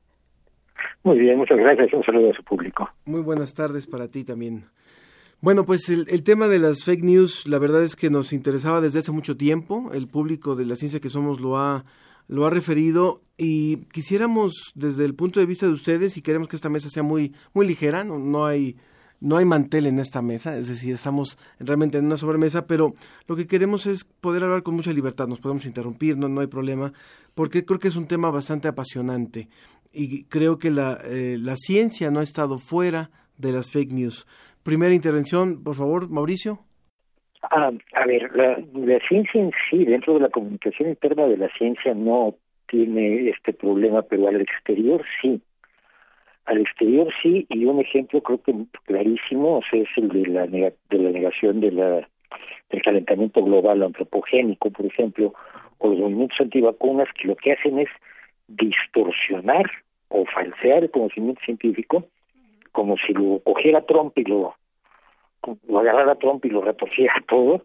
Muy 1.02 1.18
bien, 1.18 1.36
muchas 1.36 1.58
gracias. 1.58 1.92
Un 1.92 2.04
saludo 2.04 2.30
a 2.30 2.34
su 2.34 2.42
público. 2.42 2.90
Muy 3.04 3.20
buenas 3.20 3.54
tardes 3.54 3.86
para 3.86 4.08
ti 4.08 4.24
también. 4.24 4.64
Bueno, 5.40 5.66
pues 5.66 5.90
el, 5.90 6.22
tema 6.22 6.48
de 6.48 6.58
las 6.58 6.84
fake 6.84 7.02
news, 7.02 7.46
la 7.46 7.58
verdad 7.58 7.82
es 7.82 7.96
que 7.96 8.08
nos 8.08 8.32
interesaba 8.32 8.80
desde 8.80 9.00
hace 9.00 9.12
mucho 9.12 9.36
tiempo. 9.36 9.90
El 9.92 10.08
público 10.08 10.56
de 10.56 10.64
la 10.64 10.74
ciencia 10.74 11.00
que 11.00 11.10
somos 11.10 11.40
lo 11.40 11.58
ha, 11.58 11.84
lo 12.28 12.46
ha 12.46 12.50
referido 12.50 13.20
y 13.36 13.84
quisiéramos, 13.92 14.72
desde 14.74 15.04
el 15.04 15.14
punto 15.14 15.40
de 15.40 15.46
vista 15.46 15.66
de 15.66 15.72
ustedes, 15.72 16.16
y 16.16 16.22
queremos 16.22 16.48
que 16.48 16.56
esta 16.56 16.70
mesa 16.70 16.88
sea 16.88 17.02
muy, 17.02 17.34
muy 17.52 17.66
ligera, 17.66 18.04
no, 18.04 18.18
no 18.18 18.46
hay 18.46 18.76
no 19.20 19.38
hay 19.38 19.46
mantel 19.46 19.86
en 19.86 19.98
esta 19.98 20.20
mesa, 20.20 20.56
es 20.56 20.68
decir, 20.68 20.94
estamos 20.94 21.38
realmente 21.58 21.96
en 21.96 22.04
una 22.04 22.18
sobremesa, 22.18 22.66
pero 22.66 22.92
lo 23.26 23.36
que 23.36 23.46
queremos 23.46 23.86
es 23.86 24.04
poder 24.04 24.44
hablar 24.44 24.62
con 24.62 24.74
mucha 24.74 24.92
libertad, 24.92 25.28
nos 25.28 25.40
podemos 25.40 25.64
interrumpir, 25.64 26.18
no, 26.18 26.28
no 26.28 26.42
hay 26.42 26.46
problema, 26.46 26.92
porque 27.34 27.64
creo 27.64 27.78
que 27.78 27.88
es 27.88 27.96
un 27.96 28.06
tema 28.06 28.30
bastante 28.30 28.68
apasionante 28.68 29.48
y 29.94 30.24
creo 30.24 30.58
que 30.58 30.70
la, 30.70 30.98
eh, 31.04 31.36
la 31.38 31.56
ciencia 31.56 32.10
no 32.10 32.20
ha 32.20 32.24
estado 32.24 32.58
fuera 32.58 33.10
de 33.38 33.52
las 33.52 33.70
fake 33.70 33.92
news. 33.92 34.26
Primera 34.62 34.94
intervención, 34.94 35.62
por 35.62 35.76
favor, 35.76 36.08
Mauricio. 36.08 36.60
Ah, 37.50 37.70
a 37.92 38.06
ver, 38.06 38.30
la, 38.34 38.98
ciencia 39.06 39.40
en 39.40 39.52
sí, 39.68 39.84
dentro 39.84 40.14
de 40.14 40.20
la 40.20 40.30
comunicación 40.30 40.88
interna 40.88 41.26
de 41.26 41.36
la 41.36 41.48
ciencia, 41.58 41.92
no 41.94 42.34
tiene 42.68 43.28
este 43.28 43.52
problema, 43.52 44.02
pero 44.02 44.28
al 44.28 44.40
exterior 44.40 45.04
sí. 45.20 45.42
Al 46.46 46.58
exterior 46.58 47.08
sí, 47.22 47.46
y 47.50 47.64
un 47.64 47.80
ejemplo 47.80 48.22
creo 48.22 48.42
que 48.42 48.54
clarísimo 48.84 49.60
es 49.72 49.88
el 49.96 50.08
de 50.08 50.26
la, 50.26 50.46
de 50.46 50.72
la 50.90 51.10
negación 51.10 51.60
de 51.60 51.72
la, 51.72 52.08
del 52.70 52.82
calentamiento 52.82 53.42
global 53.42 53.82
antropogénico, 53.82 54.70
por 54.70 54.86
ejemplo, 54.86 55.34
o 55.78 55.88
los 55.88 55.98
movimientos 55.98 56.40
antivacunas 56.40 57.08
que 57.20 57.28
lo 57.28 57.36
que 57.36 57.52
hacen 57.52 57.78
es 57.78 57.88
distorsionar 58.48 59.70
o 60.08 60.24
falsear 60.26 60.84
el 60.84 60.90
conocimiento 60.90 61.40
científico 61.44 62.08
como 62.72 62.96
si 62.96 63.12
lo 63.12 63.40
cogiera 63.40 63.82
Trump 63.82 64.16
y 64.18 64.24
lo, 64.24 64.54
lo 65.68 65.78
agarrara 65.78 66.16
Trump 66.16 66.44
y 66.44 66.50
lo 66.50 66.60
retorciera 66.60 67.14
todo 67.28 67.64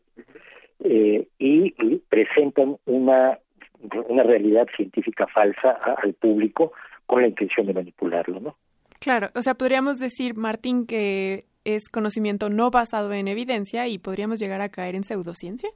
eh, 0.84 1.28
y, 1.38 1.72
presentan 2.10 2.78
una 2.86 3.38
una 4.10 4.24
realidad 4.24 4.68
científica 4.76 5.26
falsa 5.28 5.72
al 6.04 6.14
público 6.14 6.74
con 7.06 7.22
la 7.22 7.30
intención 7.30 7.66
de 7.66 7.74
manipularlo, 7.74 8.42
¿no? 8.42 8.58
Claro, 9.00 9.30
o 9.36 9.42
sea, 9.42 9.56
podríamos 9.56 10.00
decir, 10.00 10.36
Martín, 10.36 10.86
que 10.86 11.46
es 11.64 11.90
conocimiento 11.90 12.50
no 12.50 12.72
basado 12.72 13.14
en 13.14 13.28
evidencia 13.28 13.88
y 13.88 13.98
podríamos 13.98 14.40
llegar 14.40 14.62
a 14.62 14.70
caer 14.70 14.96
en 14.96 15.04
pseudociencia. 15.04 15.70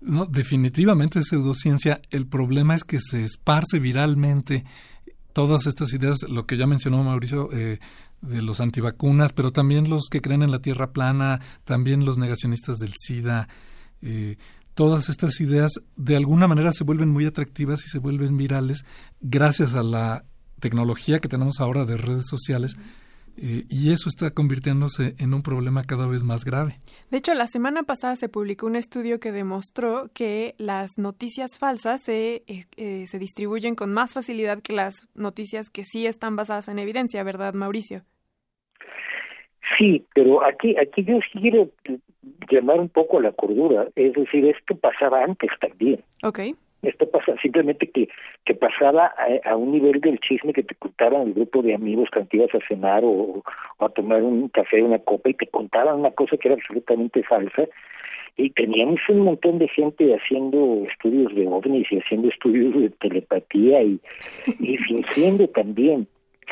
No, 0.00 0.26
definitivamente 0.26 1.20
es 1.20 1.28
pseudociencia. 1.28 2.00
El 2.10 2.26
problema 2.26 2.74
es 2.74 2.84
que 2.84 2.98
se 3.00 3.24
esparce 3.24 3.78
viralmente 3.78 4.64
todas 5.32 5.66
estas 5.66 5.92
ideas, 5.92 6.22
lo 6.28 6.46
que 6.46 6.56
ya 6.56 6.66
mencionó 6.66 7.02
Mauricio, 7.02 7.50
eh, 7.52 7.78
de 8.22 8.42
los 8.42 8.60
antivacunas, 8.60 9.32
pero 9.32 9.52
también 9.52 9.90
los 9.90 10.08
que 10.10 10.20
creen 10.20 10.42
en 10.42 10.50
la 10.50 10.60
Tierra 10.60 10.92
plana, 10.92 11.40
también 11.64 12.04
los 12.04 12.18
negacionistas 12.18 12.78
del 12.78 12.94
SIDA. 12.96 13.48
Eh, 14.02 14.36
todas 14.74 15.08
estas 15.08 15.40
ideas 15.40 15.72
de 15.96 16.16
alguna 16.16 16.48
manera 16.48 16.72
se 16.72 16.84
vuelven 16.84 17.08
muy 17.08 17.26
atractivas 17.26 17.84
y 17.84 17.88
se 17.88 17.98
vuelven 17.98 18.36
virales 18.36 18.84
gracias 19.20 19.74
a 19.74 19.82
la 19.82 20.24
tecnología 20.60 21.18
que 21.20 21.28
tenemos 21.28 21.60
ahora 21.60 21.84
de 21.84 21.96
redes 21.96 22.26
sociales 22.26 22.76
eh, 23.38 23.64
y 23.68 23.92
eso 23.92 24.08
está 24.08 24.30
convirtiéndose 24.30 25.14
en 25.18 25.34
un 25.34 25.42
problema 25.42 25.82
cada 25.84 26.06
vez 26.06 26.24
más 26.24 26.44
grave. 26.44 26.78
De 27.10 27.18
hecho, 27.18 27.34
la 27.34 27.46
semana 27.46 27.82
pasada 27.82 28.16
se 28.16 28.28
publicó 28.28 28.66
un 28.66 28.76
estudio 28.76 29.20
que 29.20 29.32
demostró 29.32 30.08
que 30.14 30.54
las 30.58 30.98
noticias 30.98 31.58
falsas 31.58 32.02
se, 32.02 32.42
eh, 32.46 32.64
eh, 32.76 33.06
se 33.06 33.18
distribuyen 33.18 33.74
con 33.74 33.92
más 33.92 34.14
facilidad 34.14 34.62
que 34.62 34.72
las 34.72 35.08
noticias 35.14 35.70
que 35.70 35.84
sí 35.84 36.06
están 36.06 36.36
basadas 36.36 36.68
en 36.68 36.78
evidencia, 36.78 37.22
¿verdad, 37.22 37.54
Mauricio? 37.54 38.02
Sí, 39.78 40.04
pero 40.14 40.44
aquí, 40.44 40.74
aquí 40.78 41.04
yo 41.04 41.18
quiero 41.32 41.70
llamar 42.50 42.80
un 42.80 42.88
poco 42.88 43.18
a 43.18 43.22
la 43.22 43.32
cordura, 43.32 43.88
es 43.96 44.14
decir, 44.14 44.46
esto 44.46 44.76
pasaba 44.76 45.24
antes 45.24 45.50
también. 45.60 46.02
Okay. 46.22 46.54
Esto 46.82 47.08
pasa 47.10 47.34
simplemente 47.42 47.88
que, 47.88 48.08
que 48.44 48.54
pasaba 48.54 49.12
a, 49.44 49.56
un 49.56 49.72
nivel 49.72 50.00
del 50.00 50.20
chisme 50.20 50.52
que 50.52 50.62
te 50.62 50.74
contaban 50.74 51.22
el 51.22 51.34
grupo 51.34 51.62
de 51.62 51.74
amigos 51.74 52.08
que 52.10 52.36
ibas 52.36 52.54
a 52.54 52.66
cenar 52.68 53.02
o, 53.04 53.42
a 53.78 53.88
tomar 53.88 54.22
un 54.22 54.48
café, 54.48 54.82
una 54.82 54.98
copa 54.98 55.30
y 55.30 55.34
te 55.34 55.46
contaban 55.46 56.00
una 56.00 56.10
cosa 56.10 56.36
que 56.36 56.48
era 56.48 56.56
absolutamente 56.56 57.22
falsa 57.22 57.64
y 58.36 58.50
teníamos 58.50 59.00
un 59.08 59.20
montón 59.20 59.58
de 59.58 59.68
gente 59.68 60.14
haciendo 60.14 60.84
estudios 60.90 61.34
de 61.34 61.46
ovnis 61.46 61.90
y 61.90 61.98
haciendo 61.98 62.28
estudios 62.28 62.74
de 62.74 62.90
telepatía 62.90 63.82
y, 63.82 63.98
y 64.60 64.76
fingiendo 64.76 65.48
también 65.48 66.06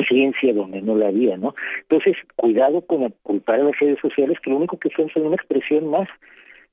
ciencia 0.08 0.52
donde 0.52 0.82
no 0.82 0.96
la 0.96 1.08
había, 1.08 1.36
¿no? 1.36 1.54
Entonces, 1.82 2.16
cuidado 2.36 2.80
con 2.82 3.14
culpar 3.22 3.60
a 3.60 3.64
las 3.64 3.78
redes 3.78 4.00
sociales 4.00 4.38
que 4.40 4.50
lo 4.50 4.56
único 4.56 4.78
que 4.78 4.90
son 4.90 5.08
son 5.10 5.26
una 5.26 5.36
expresión 5.36 5.86
más 5.88 6.08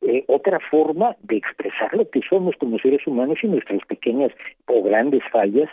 eh, 0.02 0.26
otra 0.28 0.60
forma 0.60 1.16
de 1.22 1.38
expresar 1.38 1.94
lo 1.94 2.10
que 2.10 2.22
somos 2.28 2.56
como 2.58 2.80
seres 2.80 3.06
humanos 3.06 3.40
y 3.44 3.48
nuestras 3.48 3.86
pequeñas 3.86 4.32
o 4.66 4.82
grandes 4.82 5.22
fallas, 5.32 5.70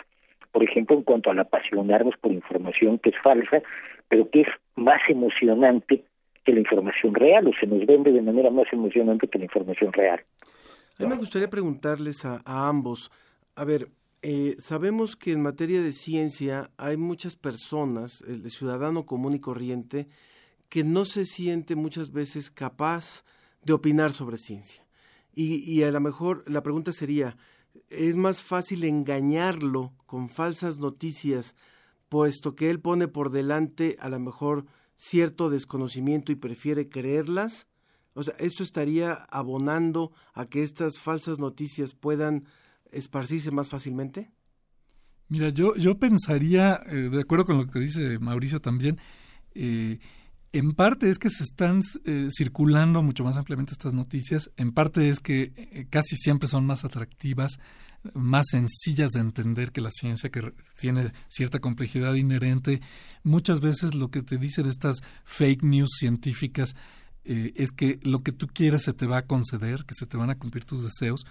por 0.52 0.62
ejemplo, 0.62 0.96
en 0.96 1.02
cuanto 1.02 1.30
al 1.30 1.38
apasionarnos 1.38 2.14
por 2.20 2.32
información 2.32 2.98
que 2.98 3.10
es 3.10 3.16
falsa, 3.22 3.62
pero 4.08 4.28
que 4.30 4.42
es 4.42 4.48
más 4.76 5.00
emocionante 5.08 6.04
que 6.44 6.52
la 6.52 6.60
información 6.60 7.14
real, 7.14 7.46
o 7.46 7.52
se 7.58 7.66
nos 7.66 7.84
vende 7.86 8.12
de 8.12 8.22
manera 8.22 8.50
más 8.50 8.66
emocionante 8.72 9.28
que 9.28 9.38
la 9.38 9.44
información 9.44 9.92
real. 9.92 10.20
A 10.98 11.02
mí 11.02 11.08
me 11.08 11.16
gustaría 11.16 11.48
preguntarles 11.48 12.24
a, 12.24 12.42
ambos, 12.46 13.10
a 13.54 13.64
ver, 13.64 13.88
eh, 14.22 14.56
sabemos 14.58 15.14
que 15.14 15.32
en 15.32 15.42
materia 15.42 15.80
de 15.80 15.92
ciencia 15.92 16.70
hay 16.76 16.96
muchas 16.96 17.36
personas, 17.36 18.22
el 18.22 18.50
ciudadano 18.50 19.06
común 19.06 19.34
y 19.34 19.40
corriente, 19.40 20.08
que 20.68 20.84
no 20.84 21.04
se 21.04 21.24
siente 21.24 21.76
muchas 21.76 22.12
veces 22.12 22.50
capaz 22.50 23.24
de 23.68 23.74
opinar 23.74 24.12
sobre 24.12 24.38
ciencia. 24.38 24.84
Y, 25.34 25.58
y 25.58 25.84
a 25.84 25.92
lo 25.92 26.00
mejor 26.00 26.42
la 26.50 26.62
pregunta 26.62 26.90
sería, 26.90 27.36
¿es 27.88 28.16
más 28.16 28.42
fácil 28.42 28.82
engañarlo 28.84 29.92
con 30.06 30.30
falsas 30.30 30.78
noticias, 30.78 31.54
puesto 32.08 32.56
que 32.56 32.70
él 32.70 32.80
pone 32.80 33.06
por 33.06 33.30
delante 33.30 33.96
a 34.00 34.08
lo 34.08 34.18
mejor 34.18 34.64
cierto 34.96 35.50
desconocimiento 35.50 36.32
y 36.32 36.36
prefiere 36.36 36.88
creerlas? 36.88 37.68
O 38.14 38.22
sea, 38.24 38.34
¿esto 38.38 38.64
estaría 38.64 39.12
abonando 39.12 40.12
a 40.32 40.46
que 40.46 40.62
estas 40.62 40.98
falsas 40.98 41.38
noticias 41.38 41.94
puedan 41.94 42.46
esparcirse 42.90 43.50
más 43.50 43.68
fácilmente? 43.68 44.32
Mira, 45.28 45.50
yo, 45.50 45.76
yo 45.76 45.98
pensaría, 45.98 46.80
eh, 46.90 47.10
de 47.10 47.20
acuerdo 47.20 47.44
con 47.44 47.58
lo 47.58 47.66
que 47.66 47.78
dice 47.78 48.18
Mauricio 48.18 48.60
también, 48.60 48.98
eh, 49.54 49.98
en 50.52 50.72
parte 50.72 51.10
es 51.10 51.18
que 51.18 51.30
se 51.30 51.44
están 51.44 51.80
eh, 52.04 52.28
circulando 52.30 53.02
mucho 53.02 53.24
más 53.24 53.36
ampliamente 53.36 53.72
estas 53.72 53.92
noticias, 53.92 54.50
en 54.56 54.72
parte 54.72 55.08
es 55.08 55.20
que 55.20 55.52
eh, 55.54 55.86
casi 55.90 56.16
siempre 56.16 56.48
son 56.48 56.64
más 56.64 56.84
atractivas, 56.84 57.58
más 58.14 58.46
sencillas 58.50 59.10
de 59.10 59.20
entender 59.20 59.72
que 59.72 59.80
la 59.80 59.90
ciencia, 59.90 60.30
que 60.30 60.52
tiene 60.80 61.12
cierta 61.28 61.58
complejidad 61.58 62.14
inherente. 62.14 62.80
Muchas 63.24 63.60
veces 63.60 63.94
lo 63.94 64.10
que 64.10 64.22
te 64.22 64.38
dicen 64.38 64.66
estas 64.66 65.02
fake 65.24 65.64
news 65.64 65.90
científicas 65.98 66.74
eh, 67.24 67.52
es 67.56 67.70
que 67.70 67.98
lo 68.02 68.22
que 68.22 68.32
tú 68.32 68.46
quieres 68.46 68.84
se 68.84 68.94
te 68.94 69.06
va 69.06 69.18
a 69.18 69.26
conceder, 69.26 69.84
que 69.84 69.94
se 69.94 70.06
te 70.06 70.16
van 70.16 70.30
a 70.30 70.38
cumplir 70.38 70.64
tus 70.64 70.82
deseos. 70.82 71.26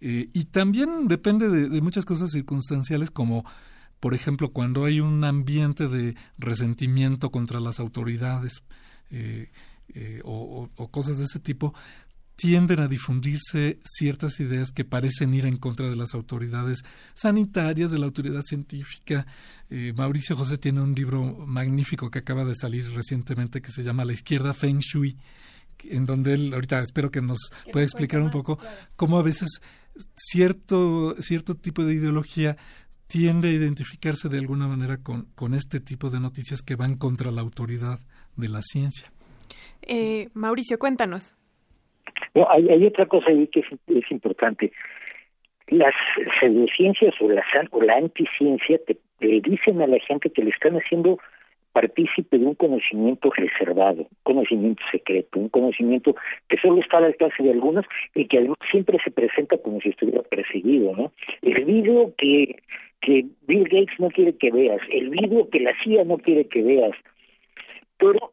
y 0.00 0.44
también 0.46 1.08
depende 1.08 1.48
de 1.48 1.80
muchas 1.80 2.04
cosas 2.04 2.30
circunstanciales 2.30 3.10
como 3.10 3.44
por 4.00 4.14
ejemplo, 4.14 4.52
cuando 4.52 4.84
hay 4.84 5.00
un 5.00 5.24
ambiente 5.24 5.88
de 5.88 6.14
resentimiento 6.38 7.30
contra 7.30 7.60
las 7.60 7.80
autoridades 7.80 8.62
eh, 9.10 9.50
eh, 9.94 10.20
o, 10.24 10.68
cosas 10.90 11.18
de 11.18 11.24
ese 11.24 11.40
tipo, 11.40 11.74
tienden 12.36 12.80
a 12.80 12.88
difundirse 12.88 13.78
ciertas 13.84 14.40
ideas 14.40 14.72
que 14.72 14.84
parecen 14.84 15.34
ir 15.34 15.46
en 15.46 15.56
contra 15.56 15.88
de 15.88 15.96
las 15.96 16.14
autoridades 16.14 16.84
sanitarias, 17.14 17.92
de 17.92 17.98
la 17.98 18.06
autoridad 18.06 18.42
científica. 18.42 19.26
Eh, 19.70 19.92
Mauricio 19.96 20.36
José 20.36 20.58
tiene 20.58 20.80
un 20.80 20.94
libro 20.94 21.22
magnífico 21.46 22.10
que 22.10 22.18
acaba 22.18 22.44
de 22.44 22.54
salir 22.54 22.90
recientemente 22.90 23.62
que 23.62 23.70
se 23.70 23.82
llama 23.82 24.04
La 24.04 24.12
izquierda 24.12 24.52
Feng 24.52 24.80
Shui, 24.80 25.16
en 25.84 26.06
donde 26.06 26.34
él, 26.34 26.54
ahorita 26.54 26.82
espero 26.82 27.10
que 27.10 27.20
nos 27.20 27.38
pueda 27.72 27.84
explicar 27.84 28.20
un 28.20 28.30
poco 28.30 28.58
cómo 28.96 29.18
a 29.18 29.22
veces 29.22 29.60
cierto, 30.16 31.14
cierto 31.20 31.54
tipo 31.54 31.84
de 31.84 31.94
ideología 31.94 32.56
tiende 33.06 33.48
a 33.48 33.52
identificarse 33.52 34.28
de 34.28 34.38
alguna 34.38 34.66
manera 34.66 34.98
con, 35.02 35.26
con 35.34 35.54
este 35.54 35.80
tipo 35.80 36.10
de 36.10 36.20
noticias 36.20 36.62
que 36.62 36.76
van 36.76 36.96
contra 36.96 37.30
la 37.30 37.40
autoridad 37.40 37.98
de 38.36 38.48
la 38.48 38.62
ciencia. 38.62 39.08
Eh, 39.82 40.28
Mauricio, 40.34 40.78
cuéntanos. 40.78 41.36
No, 42.34 42.50
hay, 42.50 42.68
hay 42.68 42.86
otra 42.86 43.06
cosa 43.06 43.30
ahí 43.30 43.46
que 43.48 43.60
es, 43.60 44.10
importante. 44.10 44.72
Las 45.68 45.94
pseudociencias 46.40 47.14
o 47.20 47.28
la, 47.28 47.42
o 47.70 47.82
la 47.82 47.96
anticiencia 47.96 48.78
te, 48.86 48.98
le 49.20 49.40
dicen 49.40 49.80
a 49.82 49.86
la 49.86 49.98
gente 50.00 50.30
que 50.30 50.42
le 50.42 50.50
están 50.50 50.74
haciendo 50.74 51.18
partícipe 51.74 52.38
de 52.38 52.46
un 52.46 52.54
conocimiento 52.54 53.30
reservado, 53.30 54.02
un 54.02 54.08
conocimiento 54.22 54.82
secreto, 54.92 55.40
un 55.40 55.48
conocimiento 55.48 56.14
que 56.48 56.56
solo 56.58 56.80
está 56.80 56.98
al 56.98 57.04
alcance 57.04 57.42
de 57.42 57.50
algunos 57.50 57.84
y 58.14 58.26
que 58.26 58.38
además 58.38 58.58
siempre 58.70 58.98
se 59.04 59.10
presenta 59.10 59.58
como 59.58 59.80
si 59.80 59.88
estuviera 59.88 60.22
perseguido, 60.22 60.96
¿no? 60.96 61.12
El 61.42 61.64
video 61.64 62.14
que, 62.16 62.62
que 63.00 63.26
Bill 63.48 63.64
Gates 63.64 63.98
no 63.98 64.08
quiere 64.08 64.36
que 64.36 64.52
veas, 64.52 64.80
el 64.88 65.10
video 65.10 65.50
que 65.50 65.60
la 65.60 65.72
CIA 65.82 66.04
no 66.04 66.18
quiere 66.18 66.46
que 66.46 66.62
veas, 66.62 66.96
pero 67.98 68.32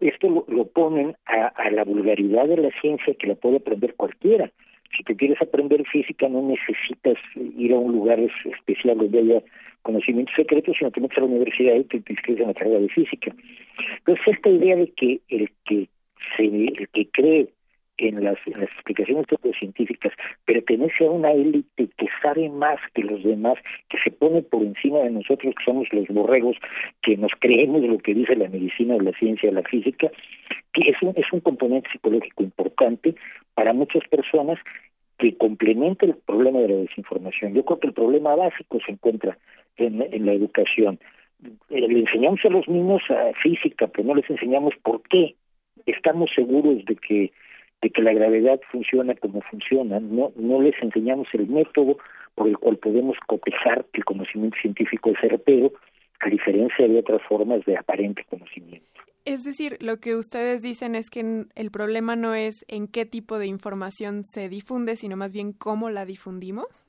esto 0.00 0.44
lo, 0.46 0.66
ponen 0.66 1.16
a, 1.24 1.70
la 1.70 1.84
vulgaridad 1.84 2.46
de 2.48 2.58
la 2.58 2.70
ciencia 2.82 3.14
que 3.14 3.28
la 3.28 3.34
puede 3.34 3.56
aprender 3.56 3.94
cualquiera. 3.94 4.50
Si 4.96 5.02
tú 5.04 5.16
quieres 5.16 5.40
aprender 5.40 5.84
física 5.86 6.28
no 6.28 6.42
necesitas 6.42 7.16
ir 7.36 7.72
a 7.72 7.78
un 7.78 7.92
lugar 7.92 8.20
especial 8.20 8.98
donde 8.98 9.18
haya 9.18 9.42
conocimientos 9.82 10.34
secretos, 10.36 10.76
sino 10.78 10.90
que 10.90 11.00
metes 11.00 11.18
a 11.18 11.22
la 11.22 11.26
universidad 11.26 11.74
y 11.74 11.84
te, 11.84 12.00
te 12.00 12.12
inscribes 12.12 12.42
en 12.42 12.48
la 12.48 12.54
carrera 12.54 12.80
de 12.80 12.88
física. 12.88 13.34
Entonces 13.98 14.26
esta 14.26 14.48
idea 14.48 14.76
de 14.76 14.88
que 14.92 15.20
el 15.28 15.50
que 15.64 15.88
se, 16.36 16.44
el 16.44 16.88
que 16.92 17.08
cree 17.10 17.48
en 17.98 18.24
las, 18.24 18.38
en 18.46 18.60
las 18.60 18.70
explicaciones 18.70 19.26
científicas 19.58 20.12
pertenece 20.44 21.06
a 21.06 21.10
una 21.10 21.32
élite 21.32 21.88
que 21.96 22.08
sabe 22.22 22.48
más 22.48 22.78
que 22.94 23.02
los 23.02 23.22
demás, 23.22 23.58
que 23.88 23.98
se 23.98 24.10
pone 24.10 24.42
por 24.42 24.62
encima 24.62 25.00
de 25.00 25.10
nosotros, 25.10 25.54
que 25.54 25.64
somos 25.64 25.86
los 25.92 26.08
borregos, 26.08 26.56
que 27.02 27.16
nos 27.16 27.32
creemos 27.38 27.82
lo 27.82 27.98
que 27.98 28.14
dice 28.14 28.34
la 28.36 28.48
medicina, 28.48 28.96
la 28.96 29.12
ciencia, 29.12 29.52
la 29.52 29.62
física, 29.62 30.10
que 30.72 30.90
es 30.90 30.96
un, 31.02 31.12
es 31.16 31.30
un 31.32 31.40
componente 31.40 31.88
psicológico 31.92 32.42
importante 32.42 33.14
para 33.54 33.72
muchas 33.72 34.06
personas 34.08 34.58
que 35.18 35.36
complementa 35.36 36.06
el 36.06 36.16
problema 36.16 36.60
de 36.60 36.68
la 36.68 36.76
desinformación. 36.76 37.54
Yo 37.54 37.64
creo 37.64 37.78
que 37.78 37.86
el 37.88 37.92
problema 37.92 38.34
básico 38.34 38.78
se 38.84 38.92
encuentra 38.92 39.38
en, 39.76 40.26
la 40.26 40.32
educación. 40.32 40.98
Eh, 41.70 41.88
le 41.88 42.00
enseñamos 42.00 42.40
a 42.44 42.48
los 42.48 42.66
niños 42.68 43.02
física, 43.42 43.86
pero 43.86 44.08
no 44.08 44.14
les 44.14 44.28
enseñamos 44.28 44.74
por 44.82 45.02
qué 45.02 45.36
estamos 45.86 46.30
seguros 46.34 46.84
de 46.84 46.96
que 46.96 47.32
de 47.82 47.90
que 47.90 48.02
la 48.02 48.12
gravedad 48.12 48.60
funciona 48.70 49.14
como 49.16 49.42
funciona, 49.42 50.00
no, 50.00 50.32
no 50.36 50.62
les 50.62 50.74
enseñamos 50.80 51.26
el 51.32 51.48
método 51.48 51.98
por 52.34 52.48
el 52.48 52.56
cual 52.56 52.78
podemos 52.78 53.16
cotejar 53.26 53.84
que 53.92 54.00
el 54.00 54.04
conocimiento 54.04 54.56
científico 54.62 55.10
es 55.10 55.20
certero, 55.20 55.72
a 56.20 56.30
diferencia 56.30 56.86
de 56.86 56.98
otras 56.98 57.20
formas 57.28 57.64
de 57.66 57.76
aparente 57.76 58.24
conocimiento. 58.30 58.86
Es 59.24 59.44
decir, 59.44 59.76
lo 59.80 59.98
que 59.98 60.16
ustedes 60.16 60.62
dicen 60.62 60.94
es 60.94 61.10
que 61.10 61.46
el 61.54 61.70
problema 61.70 62.16
no 62.16 62.34
es 62.34 62.64
en 62.68 62.88
qué 62.88 63.04
tipo 63.04 63.38
de 63.38 63.46
información 63.46 64.24
se 64.24 64.48
difunde, 64.48 64.96
sino 64.96 65.16
más 65.16 65.32
bien 65.32 65.52
cómo 65.52 65.90
la 65.90 66.04
difundimos. 66.04 66.86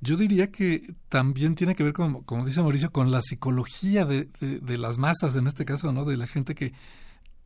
Yo 0.00 0.16
diría 0.16 0.50
que 0.50 0.82
también 1.08 1.54
tiene 1.54 1.74
que 1.74 1.82
ver, 1.82 1.94
con, 1.94 2.24
como 2.24 2.44
dice 2.44 2.60
Mauricio, 2.60 2.90
con 2.90 3.10
la 3.10 3.22
psicología 3.22 4.04
de, 4.04 4.28
de, 4.40 4.78
las 4.78 4.98
masas, 4.98 5.34
en 5.36 5.46
este 5.46 5.64
caso, 5.64 5.92
¿no? 5.92 6.04
De 6.04 6.18
la 6.18 6.26
gente 6.26 6.54
que 6.54 6.72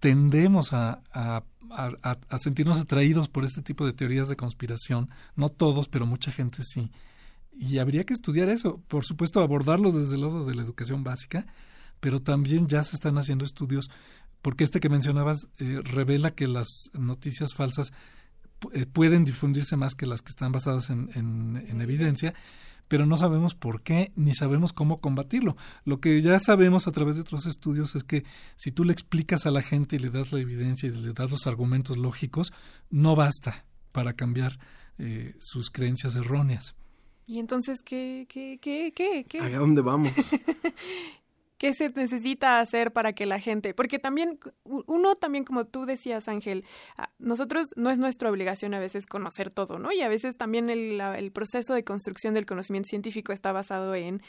tendemos 0.00 0.72
a, 0.72 1.02
a, 1.12 1.42
a, 1.70 2.38
sentirnos 2.38 2.78
atraídos 2.78 3.28
por 3.28 3.44
este 3.44 3.62
tipo 3.62 3.86
de 3.86 3.92
teorías 3.92 4.28
de 4.28 4.36
conspiración. 4.36 5.10
No 5.36 5.48
todos, 5.48 5.88
pero 5.88 6.06
mucha 6.06 6.30
gente 6.30 6.62
sí. 6.62 6.90
Y 7.52 7.78
habría 7.78 8.04
que 8.04 8.14
estudiar 8.14 8.48
eso. 8.48 8.80
Por 8.88 9.04
supuesto, 9.04 9.40
abordarlo 9.40 9.92
desde 9.92 10.14
el 10.14 10.22
lado 10.22 10.46
de 10.46 10.54
la 10.54 10.62
educación 10.62 11.04
básica, 11.04 11.46
pero 12.00 12.20
también 12.20 12.68
ya 12.68 12.82
se 12.84 12.96
están 12.96 13.18
haciendo 13.18 13.44
estudios, 13.44 13.90
porque 14.42 14.64
este 14.64 14.80
que 14.80 14.88
mencionabas 14.88 15.48
eh, 15.58 15.80
revela 15.82 16.30
que 16.30 16.46
las 16.46 16.90
noticias 16.94 17.54
falsas 17.54 17.92
eh, 18.72 18.86
pueden 18.86 19.24
difundirse 19.24 19.76
más 19.76 19.94
que 19.94 20.06
las 20.06 20.22
que 20.22 20.30
están 20.30 20.52
basadas 20.52 20.90
en, 20.90 21.10
en 21.14 21.80
evidencia 21.80 22.34
pero 22.88 23.06
no 23.06 23.16
sabemos 23.16 23.54
por 23.54 23.82
qué 23.82 24.12
ni 24.16 24.34
sabemos 24.34 24.72
cómo 24.72 25.00
combatirlo. 25.00 25.56
Lo 25.84 26.00
que 26.00 26.20
ya 26.20 26.38
sabemos 26.38 26.88
a 26.88 26.92
través 26.92 27.16
de 27.16 27.22
otros 27.22 27.46
estudios 27.46 27.94
es 27.94 28.04
que 28.04 28.24
si 28.56 28.72
tú 28.72 28.84
le 28.84 28.92
explicas 28.92 29.46
a 29.46 29.50
la 29.50 29.62
gente 29.62 29.96
y 29.96 29.98
le 29.98 30.10
das 30.10 30.32
la 30.32 30.40
evidencia 30.40 30.88
y 30.88 30.92
le 30.92 31.12
das 31.12 31.30
los 31.30 31.46
argumentos 31.46 31.96
lógicos, 31.96 32.52
no 32.90 33.14
basta 33.14 33.64
para 33.92 34.14
cambiar 34.14 34.58
eh, 34.98 35.34
sus 35.38 35.70
creencias 35.70 36.14
erróneas. 36.16 36.74
¿Y 37.26 37.38
entonces 37.38 37.82
qué, 37.84 38.26
qué, 38.28 38.58
qué, 38.60 38.92
qué? 38.94 39.24
qué? 39.28 39.40
¿A 39.40 39.58
dónde 39.58 39.82
vamos? 39.82 40.12
¿Qué 41.58 41.74
se 41.74 41.90
necesita 41.90 42.60
hacer 42.60 42.92
para 42.92 43.12
que 43.12 43.26
la 43.26 43.40
gente, 43.40 43.74
porque 43.74 43.98
también 43.98 44.38
uno 44.64 45.16
también 45.16 45.44
como 45.44 45.66
tú 45.66 45.86
decías 45.86 46.28
Ángel, 46.28 46.64
ah, 46.96 47.10
nosotros 47.18 47.70
no 47.74 47.90
es 47.90 47.98
nuestra 47.98 48.30
obligación 48.30 48.74
a 48.74 48.78
veces 48.78 49.06
conocer 49.06 49.50
todo, 49.50 49.80
¿no? 49.80 49.90
Y 49.90 50.00
a 50.02 50.08
veces 50.08 50.36
también 50.36 50.70
el, 50.70 51.32
proceso 51.32 51.74
de 51.74 51.82
construcción 51.84 52.34
del 52.34 52.46
conocimiento 52.46 52.88
científico 52.88 53.32
está 53.32 53.50
basado 53.50 53.94
en, 53.96 54.22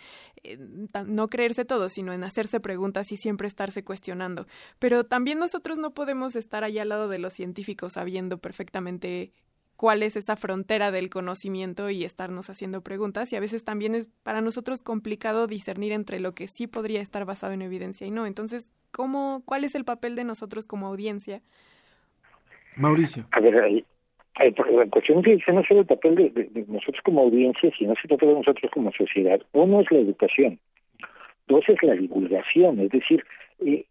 no 1.05 1.27
creerse 1.29 1.65
todo, 1.65 1.87
sino 1.89 2.13
en 2.13 2.23
hacerse 2.23 2.59
preguntas 2.59 3.11
y 3.11 3.17
siempre 3.17 3.47
estarse 3.47 3.83
cuestionando. 3.83 4.47
Pero 4.79 5.03
también 5.03 5.37
nosotros 5.37 5.77
no 5.77 5.93
podemos 5.93 6.35
estar 6.35 6.63
allá 6.63 6.81
al 6.81 6.89
lado 6.89 7.09
de 7.09 7.19
los 7.19 7.33
científicos 7.33 7.93
sabiendo 7.93 8.39
perfectamente 8.39 9.33
cuál 9.79 10.03
es 10.03 10.17
esa 10.17 10.35
frontera 10.35 10.91
del 10.91 11.09
conocimiento 11.09 11.89
y 11.89 12.03
estarnos 12.03 12.49
haciendo 12.49 12.81
preguntas 12.81 13.31
y 13.31 13.37
a 13.37 13.39
veces 13.39 13.63
también 13.63 13.95
es 13.95 14.09
para 14.23 14.41
nosotros 14.41 14.83
complicado 14.83 15.47
discernir 15.47 15.93
entre 15.93 16.19
lo 16.19 16.35
que 16.35 16.47
sí 16.47 16.67
podría 16.67 16.99
estar 16.99 17.23
basado 17.23 17.53
en 17.53 17.61
evidencia 17.61 18.05
y 18.05 18.11
no. 18.11 18.25
Entonces, 18.25 18.69
¿cómo, 18.91 19.41
¿cuál 19.45 19.63
es 19.63 19.75
el 19.75 19.85
papel 19.85 20.15
de 20.15 20.25
nosotros 20.25 20.67
como 20.67 20.87
audiencia? 20.87 21.41
Mauricio. 22.75 23.23
A 23.31 23.39
ver, 23.39 23.53
la 23.53 24.85
cuestión 24.87 25.25
es 25.25 25.45
que 25.45 25.53
no 25.53 25.63
solo 25.63 25.79
el 25.79 25.85
papel 25.85 26.15
de, 26.15 26.65
nosotros 26.67 27.01
como 27.05 27.21
audiencia, 27.21 27.71
sino 27.79 27.93
el 27.93 28.09
papel 28.09 28.27
de 28.27 28.35
nosotros 28.35 28.69
como 28.73 28.91
sociedad. 28.91 29.39
Uno 29.53 29.79
es 29.79 29.89
la 29.91 29.99
educación, 29.99 30.59
dos 31.47 31.63
es 31.69 31.81
la 31.83 31.93
divulgación, 31.93 32.81
es 32.81 32.89
decir, 32.89 33.23
eh, 33.65 33.85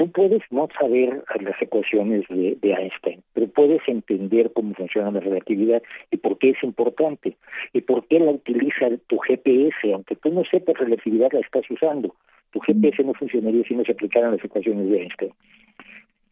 Tú 0.00 0.10
puedes 0.10 0.40
no 0.50 0.66
saber 0.78 1.22
las 1.42 1.60
ecuaciones 1.60 2.24
de, 2.30 2.56
Einstein, 2.62 3.22
pero 3.34 3.48
puedes 3.48 3.86
entender 3.86 4.50
cómo 4.54 4.72
funciona 4.72 5.10
la 5.10 5.20
relatividad 5.20 5.82
y 6.10 6.16
por 6.16 6.38
qué 6.38 6.52
es 6.52 6.62
importante 6.62 7.36
y 7.74 7.82
por 7.82 8.06
qué 8.06 8.18
la 8.18 8.30
utiliza 8.30 8.88
tu 9.08 9.18
GPS, 9.18 9.92
aunque 9.92 10.16
tú 10.16 10.32
no 10.32 10.42
sepas 10.50 10.78
relatividad 10.78 11.28
la 11.32 11.40
estás 11.40 11.70
usando. 11.70 12.14
Tu 12.50 12.60
GPS 12.60 13.04
no 13.04 13.12
funcionaría 13.12 13.62
si 13.64 13.74
no 13.74 13.84
se 13.84 13.92
aplicaran 13.92 14.32
las 14.32 14.42
ecuaciones 14.42 14.88
de 14.88 15.02
Einstein, 15.02 15.32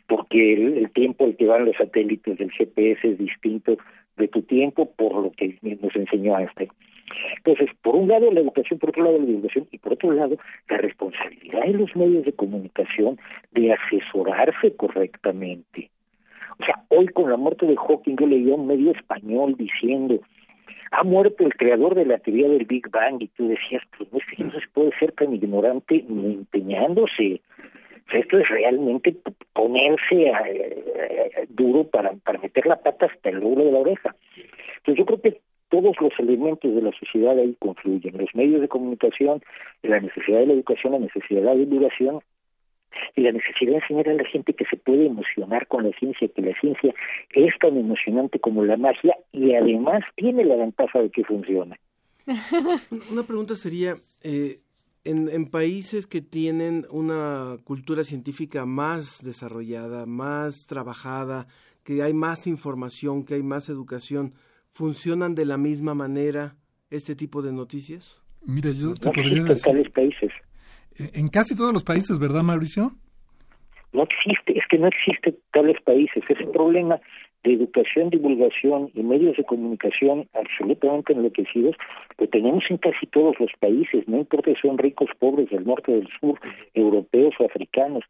porque 0.07 0.55
el, 0.55 0.91
tiempo 0.93 1.27
al 1.27 1.37
que 1.37 1.45
van 1.45 1.67
los 1.67 1.77
satélites 1.77 2.39
del 2.39 2.51
GPS 2.51 3.07
es 3.07 3.19
distinto 3.19 3.77
de 4.17 4.29
tu 4.29 4.41
tiempo 4.45 4.91
por 4.93 5.13
lo 5.13 5.31
que 5.33 5.59
nos 5.63 5.95
enseñó 5.95 6.39
Einstein. 6.39 6.71
Entonces, 7.37 7.71
por 7.83 7.97
un 7.97 8.09
lado 8.09 8.31
la 8.31 8.41
educación, 8.41 8.79
por 8.79 8.91
otro 8.91 9.05
lado 9.05 9.19
la 9.19 9.25
educación 9.25 9.67
y 9.71 9.79
por 9.79 9.93
otro 9.95 10.13
lado 10.13 10.37
la 10.69 10.77
responsabilidad 10.79 11.63
de 11.63 11.73
los 11.73 11.95
medios 11.97 12.25
de 12.25 12.33
comunicación 12.33 13.19
de 13.53 13.73
asesorarse 13.73 14.75
correctamente. 14.77 15.91
O 16.61 16.65
sea, 16.65 16.83
hoy 16.89 17.07
con 17.09 17.31
la 17.31 17.37
muerte 17.37 17.67
de 17.67 17.77
Hawking 17.77 18.17
yo 18.17 18.27
leía 18.27 18.55
un 18.55 18.67
medio 18.67 18.91
español 18.93 19.55
diciendo 19.57 20.21
ha 20.91 21.05
muerto 21.05 21.45
el 21.45 21.55
creador 21.55 21.95
de 21.95 22.07
la 22.07 22.19
teoría 22.19 22.49
del 22.49 22.65
Big 22.65 22.89
Bang 22.91 23.21
y 23.21 23.29
tú 23.29 23.49
decías, 23.49 23.83
pues 23.97 24.11
no, 24.13 24.19
es 24.19 24.25
que 24.27 24.45
no 24.45 24.53
se 24.53 24.69
puede 24.73 24.99
ser 24.99 25.13
tan 25.13 25.35
ignorante 25.35 26.05
ni 26.09 26.35
empeñándose. 26.35 27.43
O 28.07 28.11
sea, 28.11 28.21
esto 28.21 28.39
es 28.39 28.49
realmente 28.49 29.15
ponerse 29.53 30.31
a, 30.33 30.45
duro 31.51 31.85
para, 31.85 32.13
para 32.25 32.39
meter 32.39 32.67
la 32.67 32.77
pata 32.77 33.07
hasta 33.07 33.29
el 33.29 33.41
logro 33.41 33.65
de 33.65 33.73
la 33.73 33.79
oreja. 33.79 34.17
Entonces 34.79 34.97
yo 34.97 35.05
creo 35.05 35.21
que 35.21 35.41
todos 35.69 35.97
los 36.01 36.13
elementos 36.19 36.75
de 36.75 36.83
la 36.83 36.93
sociedad 36.93 37.39
ahí 37.39 37.57
confluyen, 37.59 38.17
los 38.17 38.35
medios 38.35 38.61
de 38.61 38.69
comunicación, 38.69 39.43
la 39.83 40.01
necesidad 40.01 40.41
de 40.41 40.47
la 40.47 40.53
educación, 40.55 40.93
la 40.93 40.99
necesidad 40.99 41.41
de 41.41 41.47
la 41.47 41.55
divulgación 41.55 42.21
y 43.15 43.23
la 43.23 43.33
necesidad 43.33 43.73
de 43.73 43.79
enseñar 43.79 44.09
a 44.09 44.15
la 44.15 44.25
gente 44.25 44.55
que 44.55 44.65
se 44.67 44.77
puede 44.77 45.07
emocionar 45.07 45.67
con 45.67 45.85
la 45.85 45.97
ciencia, 45.99 46.29
que 46.29 46.43
la 46.43 46.59
ciencia 46.61 46.95
es 47.35 47.59
tan 47.61 47.77
emocionante 47.77 48.39
como 48.39 48.65
la 48.65 48.77
magia 48.77 49.17
y 49.33 49.55
además 49.55 50.03
tiene 50.17 50.45
la 50.45 50.57
ventaja 50.57 51.01
de 51.01 51.11
que 51.11 51.25
funciona. 51.25 51.79
Una 53.11 53.23
pregunta 53.23 53.57
sería, 53.57 53.97
eh, 54.23 54.59
en, 55.05 55.29
en, 55.29 55.47
países 55.51 56.07
que 56.07 56.21
tienen 56.21 56.85
una 56.91 57.57
cultura 57.65 58.05
científica 58.05 58.67
más 58.67 59.25
desarrollada, 59.25 60.05
más 60.05 60.67
trabajada, 60.67 61.47
que 61.85 62.03
hay 62.03 62.13
más 62.13 62.47
información, 62.47 63.25
que 63.25 63.35
hay 63.35 63.43
más 63.43 63.71
educación, 63.71 64.35
¿funcionan 64.73 65.35
de 65.35 65.45
la 65.45 65.57
misma 65.57 65.95
manera 65.95 66.57
este 66.91 67.15
tipo 67.15 67.43
de 67.43 67.53
noticias? 67.53 68.23
Mira, 68.47 68.71
yo 68.71 68.95
te 68.95 69.09
no 69.09 69.13
podría 69.13 69.43
existe 69.43 69.49
decir... 69.49 69.69
en 69.69 69.75
tales 69.75 69.91
países. 69.93 70.33
En 71.15 71.29
casi 71.29 71.57
todos 71.57 71.73
los 71.73 71.85
países, 71.85 72.19
¿verdad, 72.19 72.43
Mauricio? 72.43 72.93
No 73.93 74.03
existe, 74.03 74.59
es 74.59 74.65
que 74.69 74.79
no 74.79 74.89
existe 74.89 75.39
tales 75.53 75.81
países. 75.83 76.23
Es 76.29 76.41
un 76.45 76.53
problema 76.53 77.01
de 77.45 77.53
educación, 77.55 78.11
divulgación 78.11 78.91
y 78.95 79.03
medios 79.03 79.37
de 79.37 79.45
comunicación 79.45 80.29
absolutamente 80.35 81.13
enloquecidos 81.13 81.77
que 82.19 82.27
tenemos 82.27 82.65
en 82.69 82.79
casi 82.79 83.07
todos 83.07 83.39
los 83.39 83.51
países, 83.61 84.07
no 84.09 84.19
importa 84.19 84.51
si 84.53 84.61
son 84.61 84.77
ricos, 84.77 85.09
pobres, 85.19 85.49
del 85.51 85.65
norte, 85.65 85.93
del 85.93 86.09
sur, 86.21 86.39
europeos 86.75 87.35
o 87.39 87.45
africanos. 87.45 88.05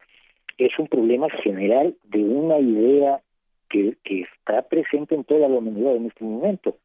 Es 0.56 0.76
un 0.78 0.88
problema 0.88 1.28
general 1.42 1.94
de 2.04 2.24
una 2.24 2.58
idea 2.58 3.20
que, 3.68 3.96
está 4.04 4.62
presente 4.62 5.14
en 5.14 5.24
toda 5.24 5.48
la 5.48 5.58
humanidad 5.58 5.96
en 5.96 6.06
este 6.06 6.24
momento. 6.24 6.76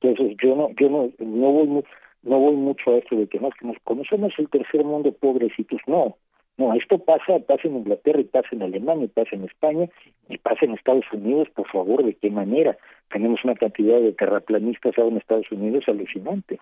Entonces 0.00 0.36
yo 0.42 0.54
no, 0.54 0.70
yo 0.78 0.88
no, 0.88 1.10
no 1.18 1.52
voy 1.52 1.84
no 2.22 2.38
voy 2.38 2.56
mucho 2.56 2.90
a 2.90 2.98
esto 2.98 3.16
de 3.16 3.26
que 3.26 3.38
no, 3.38 3.50
que 3.50 3.66
nos, 3.66 3.76
como 3.84 4.04
somos 4.04 4.32
el 4.38 4.48
tercer 4.48 4.84
mundo 4.84 5.12
pobrecitos, 5.12 5.80
no, 5.86 6.16
no, 6.58 6.74
esto 6.74 6.98
pasa, 6.98 7.38
pasa 7.46 7.68
en 7.68 7.76
Inglaterra 7.76 8.20
y 8.20 8.24
pasa 8.24 8.48
en 8.50 8.62
Alemania 8.62 9.04
y 9.04 9.08
pasa 9.08 9.36
en 9.36 9.44
España 9.44 9.88
y 10.28 10.38
pasa 10.38 10.64
en 10.64 10.72
Estados 10.72 11.04
Unidos, 11.12 11.48
por 11.54 11.68
favor, 11.70 12.04
¿de 12.04 12.14
qué 12.14 12.30
manera? 12.30 12.76
Tenemos 13.12 13.44
una 13.44 13.54
cantidad 13.54 14.00
de 14.00 14.12
terraplanistas 14.12 14.98
ahora 14.98 15.12
en 15.12 15.16
Estados 15.18 15.50
Unidos 15.52 15.84
alucinante. 15.86 16.58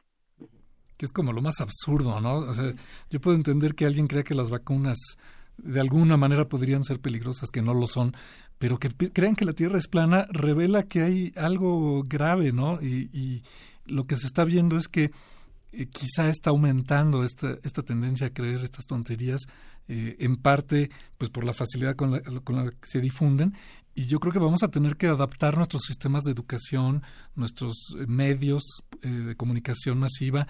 Que 0.99 1.07
es 1.07 1.13
como 1.13 1.33
lo 1.33 1.41
más 1.41 1.63
absurdo, 1.63 2.21
¿no? 2.21 2.41
O 2.41 2.53
sea, 2.53 2.73
yo 3.11 3.21
puedo 3.21 3.37
entender 3.37 3.75
que 3.75 3.87
alguien 3.87 4.07
crea 4.07 4.23
que 4.23 4.35
las 4.35 4.51
vacunas 4.51 4.99
de 5.59 5.81
alguna 5.81 6.17
manera 6.17 6.49
podrían 6.49 6.85
ser 6.85 7.01
peligrosas, 7.01 7.51
que 7.51 7.63
no 7.63 7.75
lo 7.75 7.87
son, 7.87 8.15
pero 8.59 8.79
que 8.79 8.91
crean 8.91 9.35
que 9.35 9.45
la 9.45 9.53
Tierra 9.53 9.79
es 9.79 9.89
plana 9.89 10.27
revela 10.31 10.85
que 10.85 11.03
hay 11.03 11.33
algo 11.37 12.05
grave, 12.05 12.53
¿no? 12.53 12.81
Y, 12.83 13.11
y 13.13 13.43
lo 13.87 14.05
que 14.05 14.17
se 14.17 14.27
está 14.27 14.45
viendo 14.45 14.77
es 14.77 14.89
que 14.89 15.11
eh, 15.73 15.87
quizá 15.87 16.29
está 16.29 16.51
aumentando 16.51 17.23
esta, 17.23 17.59
esta 17.63 17.83
tendencia 17.83 18.29
a 18.29 18.33
creer 18.33 18.63
estas 18.63 18.87
tonterías, 18.87 19.43
eh, 19.89 20.17
en 20.21 20.37
parte 20.37 20.91
pues 21.19 21.31
por 21.31 21.45
la 21.45 21.53
facilidad 21.53 21.97
con 21.97 22.13
la, 22.13 22.21
con 22.21 22.57
la 22.57 22.71
que 22.71 22.89
se 22.89 23.01
difunden, 23.01 23.55
y 23.95 24.07
yo 24.07 24.19
creo 24.19 24.33
que 24.33 24.39
vamos 24.39 24.63
a 24.63 24.69
tener 24.69 24.97
que 24.97 25.07
adaptar 25.07 25.57
nuestros 25.57 25.83
sistemas 25.83 26.23
de 26.25 26.33
educación, 26.33 27.03
nuestros 27.35 27.75
eh, 27.99 28.07
medios 28.07 28.63
de 29.03 29.37
comunicación 29.37 29.99
masiva, 29.99 30.47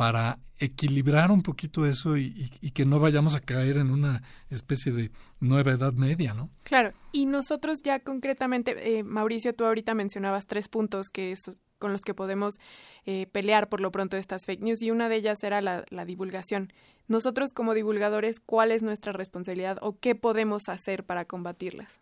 para 0.00 0.38
equilibrar 0.58 1.30
un 1.30 1.42
poquito 1.42 1.84
eso 1.84 2.16
y, 2.16 2.28
y- 2.28 2.68
y 2.68 2.70
que 2.70 2.86
no 2.86 3.00
vayamos 3.00 3.34
a 3.36 3.40
caer 3.40 3.76
en 3.76 3.90
una 3.90 4.22
especie 4.48 4.92
de 4.92 5.10
nueva 5.40 5.72
edad 5.72 5.92
media, 5.92 6.32
¿no? 6.32 6.48
Claro, 6.64 6.92
y 7.12 7.26
nosotros 7.26 7.82
ya 7.82 8.00
concretamente, 8.00 8.98
eh, 8.98 9.02
Mauricio, 9.04 9.52
tú 9.54 9.66
ahorita 9.66 9.92
mencionabas 9.92 10.46
tres 10.46 10.68
puntos 10.68 11.10
que 11.10 11.32
es, 11.32 11.50
con 11.78 11.92
los 11.92 12.00
que 12.00 12.14
podemos 12.14 12.58
eh, 13.04 13.26
pelear 13.30 13.68
por 13.68 13.82
lo 13.82 13.90
pronto 13.90 14.16
estas 14.16 14.46
fake 14.46 14.62
news 14.62 14.80
y 14.80 14.90
una 14.90 15.10
de 15.10 15.16
ellas 15.16 15.44
era 15.44 15.60
la, 15.60 15.84
la 15.90 16.06
divulgación. 16.06 16.72
Nosotros 17.06 17.52
como 17.52 17.74
divulgadores, 17.74 18.40
¿cuál 18.40 18.72
es 18.72 18.82
nuestra 18.82 19.12
responsabilidad 19.12 19.76
o 19.82 19.98
qué 20.00 20.14
podemos 20.14 20.70
hacer 20.70 21.04
para 21.04 21.26
combatirlas? 21.26 22.00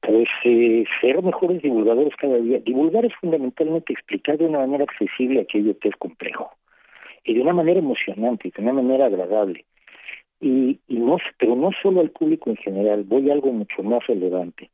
Pues 0.00 0.26
eh, 0.44 0.82
ser 1.00 1.22
mejores 1.22 1.62
divulgadores 1.62 2.12
cada 2.20 2.38
día. 2.38 2.58
Divulgar 2.58 3.04
es 3.04 3.12
fundamentalmente 3.20 3.92
explicar 3.92 4.36
de 4.36 4.46
una 4.46 4.58
manera 4.58 4.82
accesible 4.82 5.42
aquello 5.42 5.78
que 5.78 5.88
es 5.90 5.94
complejo 5.96 6.50
y 7.24 7.34
de 7.34 7.40
una 7.40 7.52
manera 7.52 7.78
emocionante 7.78 8.50
de 8.54 8.62
una 8.62 8.72
manera 8.72 9.06
agradable. 9.06 9.64
Y, 10.40 10.80
y 10.88 10.96
no, 10.96 11.18
pero 11.38 11.54
no 11.54 11.70
solo 11.82 12.00
al 12.00 12.10
público 12.10 12.50
en 12.50 12.56
general, 12.56 13.04
voy 13.04 13.30
a 13.30 13.32
algo 13.32 13.52
mucho 13.52 13.82
más 13.82 14.04
relevante. 14.06 14.70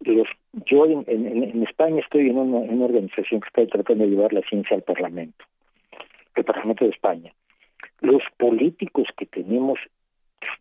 Los, 0.00 0.26
yo 0.66 0.86
en, 0.86 1.04
en, 1.06 1.44
en 1.44 1.62
España 1.62 2.00
estoy 2.00 2.30
en 2.30 2.38
una, 2.38 2.64
en 2.64 2.74
una 2.74 2.86
organización 2.86 3.40
que 3.40 3.48
está 3.48 3.66
tratando 3.66 4.04
de 4.04 4.10
llevar 4.10 4.32
la 4.32 4.42
ciencia 4.42 4.76
al 4.76 4.82
Parlamento, 4.82 5.44
el 6.34 6.44
Parlamento 6.44 6.84
de 6.84 6.90
España. 6.90 7.32
Los 8.00 8.22
políticos 8.38 9.06
que 9.16 9.26
tenemos 9.26 9.78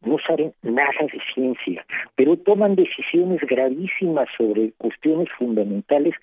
no 0.01 0.17
saben 0.27 0.53
nada 0.61 1.07
de 1.11 1.19
ciencia, 1.33 1.85
pero 2.15 2.37
toman 2.37 2.75
decisiones 2.75 3.41
gravísimas 3.41 4.27
sobre 4.37 4.73
cuestiones 4.73 5.29
fundamentales 5.37 6.15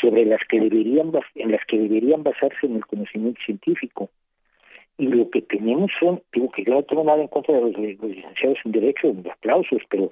sobre 0.00 0.24
las 0.24 0.40
que 0.48 0.60
deberían 0.60 1.12
en 1.34 1.52
las 1.52 1.64
que 1.66 1.78
deberían 1.78 2.22
basarse 2.22 2.66
en 2.66 2.76
el 2.76 2.86
conocimiento 2.86 3.40
científico. 3.44 4.10
Y 4.98 5.06
lo 5.06 5.30
que 5.30 5.42
tenemos 5.42 5.92
son, 5.98 6.20
digo 6.32 6.50
que 6.50 6.64
yo 6.64 6.74
no 6.74 6.82
tengo 6.82 7.04
nada 7.04 7.22
en 7.22 7.28
contra 7.28 7.54
de 7.54 7.60
los, 7.60 7.72
de 7.72 7.96
los 8.00 8.10
licenciados 8.10 8.58
en 8.64 8.72
Derecho, 8.72 9.12
de 9.12 9.30
aplausos, 9.30 9.80
pero, 9.88 10.10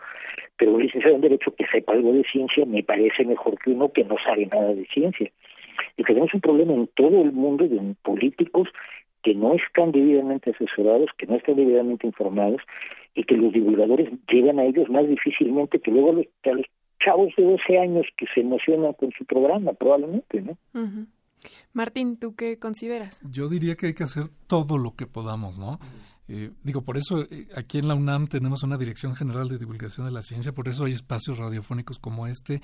pero 0.56 0.74
un 0.74 0.82
licenciado 0.82 1.16
en 1.16 1.22
Derecho 1.22 1.52
que 1.56 1.66
sepa 1.66 1.92
algo 1.92 2.12
de 2.12 2.22
ciencia 2.22 2.64
me 2.64 2.84
parece 2.84 3.24
mejor 3.24 3.58
que 3.58 3.70
uno 3.70 3.90
que 3.92 4.04
no 4.04 4.16
sabe 4.24 4.46
nada 4.46 4.74
de 4.74 4.86
ciencia. 4.86 5.30
Y 5.96 6.04
tenemos 6.04 6.32
un 6.32 6.40
problema 6.40 6.72
en 6.72 6.86
todo 6.94 7.20
el 7.20 7.32
mundo 7.32 7.66
de 7.66 7.80
políticos 8.02 8.68
que 9.22 9.34
no 9.34 9.54
están 9.54 9.90
debidamente 9.90 10.50
asesorados, 10.50 11.10
que 11.18 11.26
no 11.26 11.34
están 11.34 11.56
debidamente 11.56 12.06
informados 12.06 12.62
y 13.16 13.24
que 13.24 13.36
los 13.36 13.52
divulgadores 13.52 14.08
llegan 14.30 14.60
a 14.60 14.64
ellos 14.64 14.88
más 14.88 15.08
difícilmente 15.08 15.80
que 15.80 15.90
luego 15.90 16.10
a 16.10 16.12
los, 16.12 16.26
a 16.44 16.50
los 16.50 16.66
chavos 17.04 17.32
de 17.36 17.44
12 17.44 17.78
años 17.78 18.06
que 18.16 18.26
se 18.34 18.40
emocionan 18.40 18.92
con 18.94 19.10
su 19.16 19.24
programa, 19.24 19.72
probablemente, 19.72 20.42
¿no? 20.42 20.56
Martín, 21.72 22.16
¿tú 22.18 22.34
qué 22.34 22.58
consideras? 22.58 23.20
Yo 23.22 23.48
diría 23.48 23.76
que 23.76 23.86
hay 23.86 23.94
que 23.94 24.04
hacer 24.04 24.24
todo 24.46 24.78
lo 24.78 24.94
que 24.94 25.06
podamos, 25.06 25.58
¿no? 25.58 25.78
Eh, 26.28 26.50
digo, 26.62 26.82
por 26.82 26.96
eso 26.96 27.22
eh, 27.22 27.46
aquí 27.56 27.78
en 27.78 27.88
la 27.88 27.94
UNAM 27.94 28.26
tenemos 28.26 28.62
una 28.62 28.76
Dirección 28.76 29.14
General 29.14 29.48
de 29.48 29.58
Divulgación 29.58 30.06
de 30.06 30.12
la 30.12 30.22
Ciencia, 30.22 30.52
por 30.52 30.68
eso 30.68 30.84
hay 30.84 30.92
espacios 30.92 31.38
radiofónicos 31.38 31.98
como 31.98 32.26
este. 32.26 32.62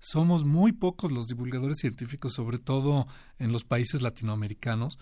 Somos 0.00 0.44
muy 0.44 0.72
pocos 0.72 1.12
los 1.12 1.26
divulgadores 1.26 1.78
científicos, 1.78 2.34
sobre 2.34 2.58
todo 2.58 3.06
en 3.38 3.52
los 3.52 3.64
países 3.64 4.02
latinoamericanos. 4.02 4.98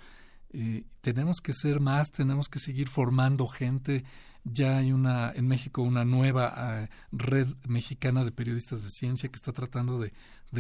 Eh, 0.53 0.85
tenemos 1.01 1.41
que 1.41 1.55
ser 1.55 1.80
más, 1.80 2.12
tenemos 2.12 2.49
que 2.49 2.59
seguir 2.59 2.89
formando 2.89 3.47
gente. 3.47 4.05
Ya 4.45 4.78
hay 4.78 4.93
una 4.93 5.32
en 5.32 5.47
México 5.47 5.82
una 5.82 6.05
nueva 6.05 6.82
eh, 6.82 6.88
red 7.12 7.49
mexicana 7.68 8.24
de 8.24 8.32
periodistas 8.32 8.82
de 8.82 8.90
ciencia 8.90 9.28
que 9.28 9.36
está 9.36 9.53
tratando 9.53 9.99
de, 9.99 10.12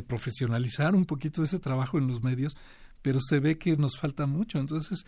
profesionalizar 0.06 0.94
un 0.94 1.04
poquito 1.04 1.42
ese 1.42 1.58
trabajo 1.58 1.98
en 1.98 2.06
los 2.06 2.22
medios, 2.22 2.56
pero 3.02 3.20
se 3.20 3.40
ve 3.40 3.58
que 3.58 3.76
nos 3.76 3.98
falta 3.98 4.26
mucho. 4.26 4.58
Entonces, 4.58 5.04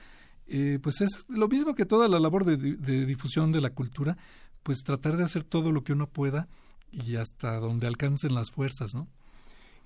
eh, 0.47 0.79
pues 0.83 1.01
es 1.01 1.27
lo 1.29 1.49
mismo 1.49 1.75
que 1.75 1.87
toda 1.87 2.09
la 2.09 2.21
labor 2.21 2.45
de, 2.45 2.57
de 2.57 3.07
difusión 3.07 3.53
de 3.53 3.61
la 3.61 3.71
cultura, 3.71 4.19
pues 4.63 4.83
tratar 4.83 5.17
de 5.17 5.25
hacer 5.25 5.45
todo 5.45 5.73
lo 5.73 5.85
que 5.85 5.93
uno 5.93 6.09
pueda 6.09 6.49
y 6.91 7.17
hasta 7.17 7.59
donde 7.61 7.87
alcancen 7.87 8.35
las 8.35 8.51
fuerzas, 8.51 8.95
¿no? 8.95 9.09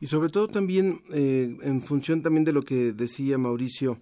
Y 0.01 0.07
sobre 0.07 0.29
todo 0.29 0.47
también, 0.47 1.03
eh, 1.13 1.57
en 1.63 1.83
función 1.83 2.23
también 2.23 2.45
de 2.45 2.53
lo 2.53 2.63
que 2.63 2.93
decía 2.93 3.37
Mauricio, 3.37 3.99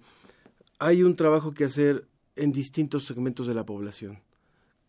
hay 0.78 1.02
un 1.02 1.16
trabajo 1.16 1.52
que 1.52 1.64
hacer 1.64 2.06
en 2.34 2.52
distintos 2.52 3.04
segmentos 3.04 3.46
de 3.46 3.54
la 3.54 3.64
población, 3.64 4.18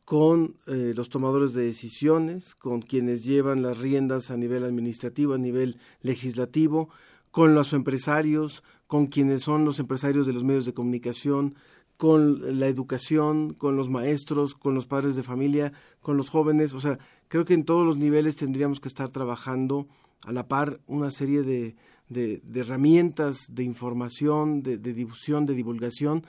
con 0.07 0.55
eh, 0.67 0.93
los 0.95 1.09
tomadores 1.09 1.51
de 1.51 1.65
decisiones, 1.65 2.55
con 2.55 2.81
quienes 2.81 3.25
llevan 3.25 3.61
las 3.61 3.77
riendas 3.77 4.31
a 4.31 4.37
nivel 4.37 4.63
administrativo, 4.63 5.33
a 5.33 5.37
nivel 5.37 5.79
legislativo, 5.99 6.87
con 7.29 7.53
los 7.53 7.73
empresarios, 7.73 8.63
con 8.87 9.07
quienes 9.07 9.41
son 9.41 9.65
los 9.65 9.81
empresarios 9.81 10.25
de 10.25 10.31
los 10.31 10.45
medios 10.45 10.63
de 10.63 10.73
comunicación, 10.73 11.55
con 11.97 12.57
la 12.57 12.67
educación, 12.67 13.53
con 13.53 13.75
los 13.75 13.89
maestros, 13.89 14.55
con 14.55 14.73
los 14.75 14.85
padres 14.85 15.17
de 15.17 15.23
familia, 15.23 15.73
con 15.99 16.15
los 16.15 16.29
jóvenes. 16.29 16.73
O 16.73 16.79
sea, 16.79 16.99
creo 17.27 17.43
que 17.43 17.55
en 17.55 17.65
todos 17.65 17.85
los 17.85 17.97
niveles 17.97 18.37
tendríamos 18.37 18.79
que 18.79 18.87
estar 18.87 19.09
trabajando 19.09 19.89
a 20.23 20.31
la 20.31 20.47
par 20.47 20.79
una 20.87 21.11
serie 21.11 21.41
de, 21.41 21.75
de, 22.07 22.41
herramientas 22.55 23.47
de 23.49 23.63
información, 23.63 24.63
de, 24.63 24.77
de, 24.77 24.93
difusión, 24.93 25.45
de 25.45 25.53
divulgación, 25.53 26.25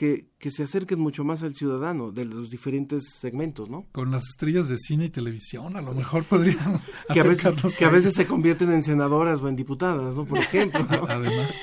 que, 0.00 0.24
que, 0.38 0.50
se 0.50 0.62
acerquen 0.62 0.98
mucho 0.98 1.24
más 1.24 1.42
al 1.42 1.54
ciudadano 1.54 2.10
de 2.10 2.24
los 2.24 2.48
diferentes 2.48 3.02
segmentos, 3.18 3.68
¿no? 3.68 3.84
Con 3.92 4.10
las 4.10 4.22
estrellas 4.30 4.66
de 4.70 4.78
cine 4.78 5.04
y 5.04 5.10
televisión, 5.10 5.76
a 5.76 5.82
lo 5.82 5.92
mejor 5.92 6.24
podrían 6.24 6.80
que, 7.12 7.20
a 7.20 7.24
veces, 7.24 7.76
que 7.76 7.84
a 7.84 7.90
veces 7.90 8.14
se 8.14 8.26
convierten 8.26 8.72
en 8.72 8.82
senadoras 8.82 9.42
o 9.42 9.48
en 9.48 9.56
diputadas, 9.56 10.16
¿no? 10.16 10.24
Por 10.24 10.38
ejemplo. 10.38 10.80
¿no? 10.90 11.04
Además. 11.06 11.54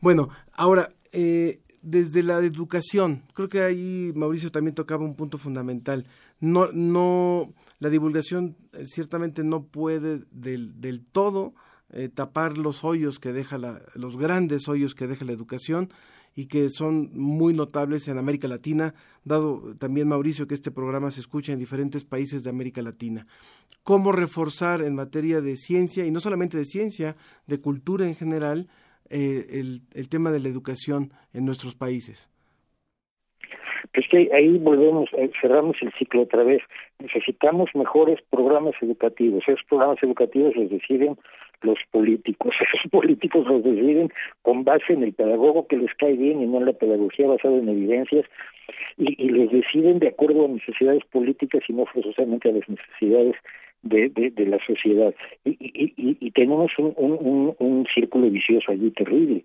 Bueno, 0.00 0.28
ahora, 0.54 0.92
eh, 1.12 1.60
desde 1.82 2.24
la 2.24 2.38
educación, 2.38 3.22
creo 3.32 3.48
que 3.48 3.62
ahí 3.62 4.10
Mauricio 4.16 4.50
también 4.50 4.74
tocaba 4.74 5.04
un 5.04 5.14
punto 5.14 5.38
fundamental. 5.38 6.08
No, 6.40 6.72
no, 6.72 7.54
la 7.78 7.90
divulgación 7.90 8.56
eh, 8.72 8.86
ciertamente 8.88 9.44
no 9.44 9.66
puede 9.66 10.24
del, 10.32 10.80
del 10.80 11.04
todo 11.04 11.54
eh, 11.90 12.08
tapar 12.08 12.58
los 12.58 12.82
hoyos 12.82 13.20
que 13.20 13.32
deja 13.32 13.56
la, 13.56 13.82
los 13.94 14.16
grandes 14.16 14.66
hoyos 14.66 14.96
que 14.96 15.06
deja 15.06 15.24
la 15.24 15.30
educación 15.30 15.90
y 16.34 16.46
que 16.46 16.68
son 16.70 17.10
muy 17.12 17.52
notables 17.54 18.08
en 18.08 18.18
América 18.18 18.48
Latina, 18.48 18.94
dado 19.24 19.74
también 19.78 20.08
Mauricio 20.08 20.46
que 20.46 20.54
este 20.54 20.70
programa 20.70 21.10
se 21.10 21.20
escucha 21.20 21.52
en 21.52 21.58
diferentes 21.58 22.04
países 22.04 22.44
de 22.44 22.50
América 22.50 22.82
Latina. 22.82 23.26
¿Cómo 23.82 24.12
reforzar 24.12 24.82
en 24.82 24.94
materia 24.94 25.40
de 25.40 25.56
ciencia, 25.56 26.06
y 26.06 26.10
no 26.10 26.20
solamente 26.20 26.56
de 26.56 26.64
ciencia, 26.64 27.16
de 27.46 27.60
cultura 27.60 28.06
en 28.06 28.14
general, 28.14 28.68
eh, 29.10 29.46
el, 29.50 29.82
el 29.94 30.08
tema 30.08 30.30
de 30.30 30.40
la 30.40 30.48
educación 30.48 31.12
en 31.32 31.44
nuestros 31.44 31.74
países? 31.74 32.30
Pues 33.92 34.06
que 34.08 34.30
ahí 34.32 34.56
volvemos, 34.58 35.10
eh, 35.18 35.30
cerramos 35.40 35.76
el 35.80 35.92
ciclo 35.98 36.22
otra 36.22 36.44
vez. 36.44 36.62
Necesitamos 37.00 37.70
mejores 37.74 38.20
programas 38.30 38.74
educativos. 38.80 39.42
Esos 39.48 39.64
programas 39.68 39.98
educativos 40.02 40.54
los 40.54 40.70
deciden 40.70 41.16
los 41.62 41.78
políticos. 41.90 42.54
Esos 42.60 42.90
políticos 42.90 43.46
los 43.46 43.62
deciden 43.62 44.10
con 44.42 44.64
base 44.64 44.92
en 44.92 45.02
el 45.02 45.12
pedagogo 45.12 45.66
que 45.66 45.76
les 45.76 45.94
cae 45.94 46.14
bien 46.14 46.42
y 46.42 46.46
no 46.46 46.58
en 46.58 46.66
la 46.66 46.72
pedagogía 46.72 47.26
basada 47.26 47.56
en 47.56 47.68
evidencias 47.68 48.26
y, 48.96 49.22
y 49.22 49.28
los 49.28 49.50
deciden 49.50 49.98
de 49.98 50.08
acuerdo 50.08 50.44
a 50.44 50.48
necesidades 50.48 51.04
políticas 51.06 51.62
y 51.68 51.72
no 51.72 51.86
forzosamente 51.86 52.48
a 52.48 52.52
las 52.52 52.68
necesidades 52.68 53.36
de, 53.82 54.10
de, 54.10 54.46
la 54.46 54.58
sociedad. 54.64 55.14
Y, 55.44 56.30
tenemos 56.32 56.70
un, 56.78 57.54
un, 57.58 57.86
círculo 57.94 58.30
vicioso 58.30 58.72
allí 58.72 58.90
terrible. 58.90 59.44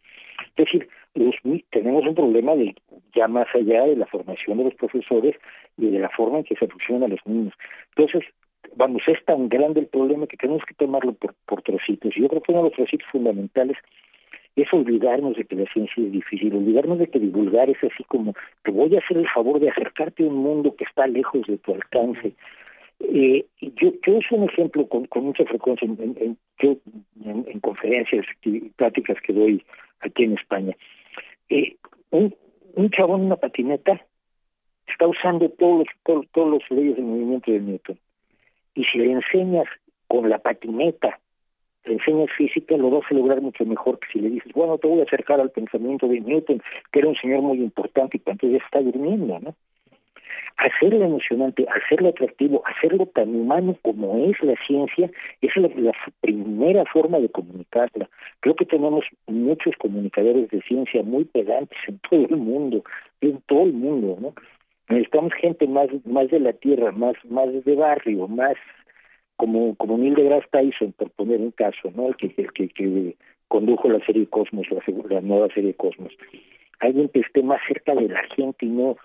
Es 0.58 0.66
decir, 0.66 0.88
los, 1.14 1.36
tenemos 1.72 2.06
un 2.06 2.16
problema 2.16 2.56
de 2.56 2.76
ya 3.14 3.28
más 3.28 3.48
allá 3.54 3.86
de 3.86 3.96
la 3.96 4.06
formación 4.06 4.58
de 4.58 4.66
los 4.66 4.76
profesores 4.76 5.36
y 5.78 5.88
de 5.90 6.00
la 6.00 6.10
forma 6.10 6.40
en 6.40 6.44
que 6.44 6.56
se 6.56 6.68
funcionan 6.68 7.12
los 7.12 7.26
niños. 7.26 7.54
Entonces, 7.96 8.30
vamos, 8.76 9.02
es 9.08 9.24
tan 9.26 9.50
grande 9.50 9.82
el 9.82 9.88
problema 9.88 10.28
que 10.28 10.38
tenemos 10.38 10.64
que 10.66 10.74
tomarlo 10.74 11.14
por, 11.14 11.34
por 11.46 11.62
trocitos. 11.62 12.14
Yo 12.16 12.28
creo 12.28 12.42
que 12.42 12.52
uno 12.52 12.64
de 12.64 12.70
los 12.70 12.76
trocitos 12.76 13.08
fundamentales 13.12 13.78
es 14.56 14.72
olvidarnos 14.74 15.36
de 15.36 15.44
que 15.44 15.56
la 15.56 15.66
ciencia 15.72 16.04
es 16.04 16.12
difícil, 16.12 16.56
olvidarnos 16.56 17.00
de 17.00 17.08
que 17.08 17.20
divulgar 17.20 17.70
es 17.70 17.84
así 17.84 18.04
como 18.06 18.34
te 18.64 18.72
voy 18.72 18.96
a 18.96 19.00
hacer 19.00 19.18
el 19.18 19.28
favor 19.30 19.60
de 19.60 19.70
acercarte 19.70 20.24
a 20.24 20.28
un 20.28 20.38
mundo 20.38 20.76
que 20.76 20.86
está 20.86 21.08
lejos 21.08 21.46
de 21.48 21.58
tu 21.58 21.74
alcance. 21.74 22.34
Eh, 23.00 23.46
yo, 23.62 23.92
yo 24.06 24.14
uso 24.14 24.36
un 24.36 24.50
ejemplo 24.50 24.88
con, 24.88 25.06
con 25.06 25.26
mucha 25.26 25.44
frecuencia 25.46 25.86
en, 25.86 26.38
en 26.60 27.60
conferencias 27.60 28.26
y 28.44 28.70
pláticas 28.70 29.18
que 29.22 29.34
doy 29.34 29.64
aquí 30.00 30.24
en 30.24 30.34
España. 30.34 30.76
Eh, 31.50 31.76
un, 32.12 32.34
un 32.76 32.90
chabón 32.92 33.22
en 33.22 33.26
una 33.28 33.36
patineta 33.36 34.02
está 34.88 35.08
usando 35.08 35.50
todos 35.50 35.80
los, 35.80 35.88
todos, 36.04 36.26
todos 36.32 36.50
los 36.50 36.72
leyes 36.72 36.96
del 36.96 37.06
movimiento 37.06 37.52
de 37.52 37.60
Newton. 37.60 38.00
Y 38.76 38.84
si 38.86 39.00
le 39.00 39.12
enseñas 39.12 39.68
con 40.08 40.30
la 40.30 40.40
patineta, 40.40 41.20
le 41.86 41.94
enseñas 41.94 42.30
física, 42.38 42.78
lo 42.78 42.90
vas 42.90 43.10
a 43.10 43.14
lograr 43.14 43.42
mucho 43.42 43.66
mejor 43.66 44.00
que 44.00 44.08
si 44.12 44.20
le 44.20 44.30
dices, 44.30 44.52
bueno, 44.54 44.78
te 44.78 44.88
voy 44.88 45.00
a 45.00 45.04
acercar 45.04 45.40
al 45.40 45.52
pensamiento 45.52 46.08
de 46.08 46.20
Newton, 46.20 46.62
que 46.92 47.00
era 47.00 47.08
un 47.08 47.16
señor 47.16 47.42
muy 47.42 47.58
importante 47.58 48.18
y 48.18 48.20
cuando 48.20 48.48
ya 48.48 48.58
está 48.58 48.82
durmiendo, 48.82 49.40
¿no? 49.40 49.56
hacerlo 50.58 51.06
emocionante, 51.06 51.66
hacerlo 51.70 52.10
atractivo, 52.10 52.64
hacerlo 52.66 53.06
tan 53.08 53.36
humano 53.36 53.78
como 53.82 54.26
es 54.26 54.42
la 54.42 54.56
ciencia, 54.66 55.10
es 55.42 55.56
la, 55.58 55.70
la, 55.76 55.92
primera 56.22 56.86
forma 56.86 57.20
de 57.20 57.30
comunicarla. 57.30 58.10
Creo 58.40 58.56
que 58.56 58.66
tenemos 58.66 59.06
muchos 59.28 59.76
comunicadores 59.78 60.50
de 60.50 60.62
ciencia 60.62 61.04
muy 61.04 61.26
pedantes 61.26 61.78
en 61.88 62.00
todo 62.10 62.26
el 62.26 62.38
mundo, 62.38 62.84
en 63.22 63.42
todo 63.48 63.64
el 63.64 63.74
mundo, 63.74 64.18
¿no? 64.20 64.34
Necesitamos 64.90 65.34
gente 65.34 65.68
más, 65.68 65.88
más 66.06 66.30
de 66.30 66.40
la 66.40 66.54
tierra, 66.54 66.92
más, 66.92 67.16
más 67.26 67.52
de 67.64 67.76
barrio, 67.76 68.28
más 68.28 68.56
como, 69.36 69.76
como 69.76 69.98
Neil 69.98 70.16
deGrasse 70.16 70.48
Tyson, 70.52 70.94
por 70.94 71.10
poner 71.12 71.40
un 71.42 71.52
caso, 71.52 71.92
¿no? 71.96 72.08
El 72.08 72.16
que, 72.16 72.34
el 72.38 72.74
que, 72.74 73.16
condujo 73.48 73.90
la 73.90 74.04
serie 74.06 74.28
Cosmos, 74.28 74.68
la, 75.10 75.22
nueva 75.22 75.48
serie 75.54 75.74
Cosmos. 75.74 76.14
Alguien 76.80 77.10
que 77.10 77.22
esté 77.22 77.42
más 77.42 77.62
cerca 77.68 77.96
de 77.96 78.10
la 78.10 78.24
gente 78.36 78.66
y 78.66 78.70
no 78.70 78.98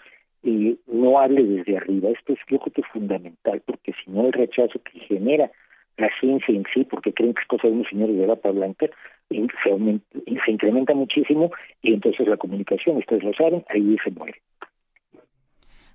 y 0.43 0.79
no 0.87 1.19
hable 1.19 1.45
desde 1.45 1.77
arriba. 1.77 2.11
Esto 2.11 2.33
es 2.33 2.39
yo 2.49 2.59
creo 2.59 2.73
que 2.73 2.81
es 2.81 2.87
fundamental, 2.89 3.63
porque 3.67 3.93
si 3.93 4.11
no 4.11 4.27
el 4.27 4.33
rechazo 4.33 4.81
que 4.83 4.99
genera 5.01 5.51
la 5.99 6.09
ciencia 6.19 6.55
en 6.55 6.65
sí, 6.73 6.85
porque 6.85 7.13
creen 7.13 7.35
que 7.35 7.43
es 7.43 7.49
cosa 7.49 7.69
de 7.69 7.75
unos 7.75 7.89
señores 7.89 8.17
de 8.17 8.27
bata 8.27 8.51
blanca, 8.51 8.87
se, 9.29 9.71
aumenta, 9.71 10.19
se 10.45 10.51
incrementa 10.51 10.95
muchísimo 10.95 11.51
y 11.83 11.93
entonces 11.93 12.27
la 12.27 12.39
comunicación, 12.39 12.97
ustedes 12.97 13.23
lo 13.23 13.35
saben, 13.35 13.65
ahí 13.69 13.97
se 14.03 14.11
muere. 14.11 14.41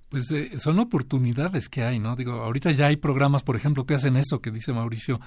Pues 0.10 0.32
eh, 0.32 0.58
son 0.60 0.80
oportunidades 0.80 1.68
que 1.68 1.84
hay, 1.84 2.00
¿no? 2.00 2.16
Digo, 2.16 2.34
ahorita 2.34 2.72
ya 2.72 2.88
hay 2.88 2.96
programas, 2.96 3.44
por 3.44 3.56
ejemplo, 3.56 3.86
que 3.86 3.96
hacen 3.96 4.18
eso 4.18 4.40
que 4.40 4.52
dice 4.52 4.72
Mauricio, 4.72 5.20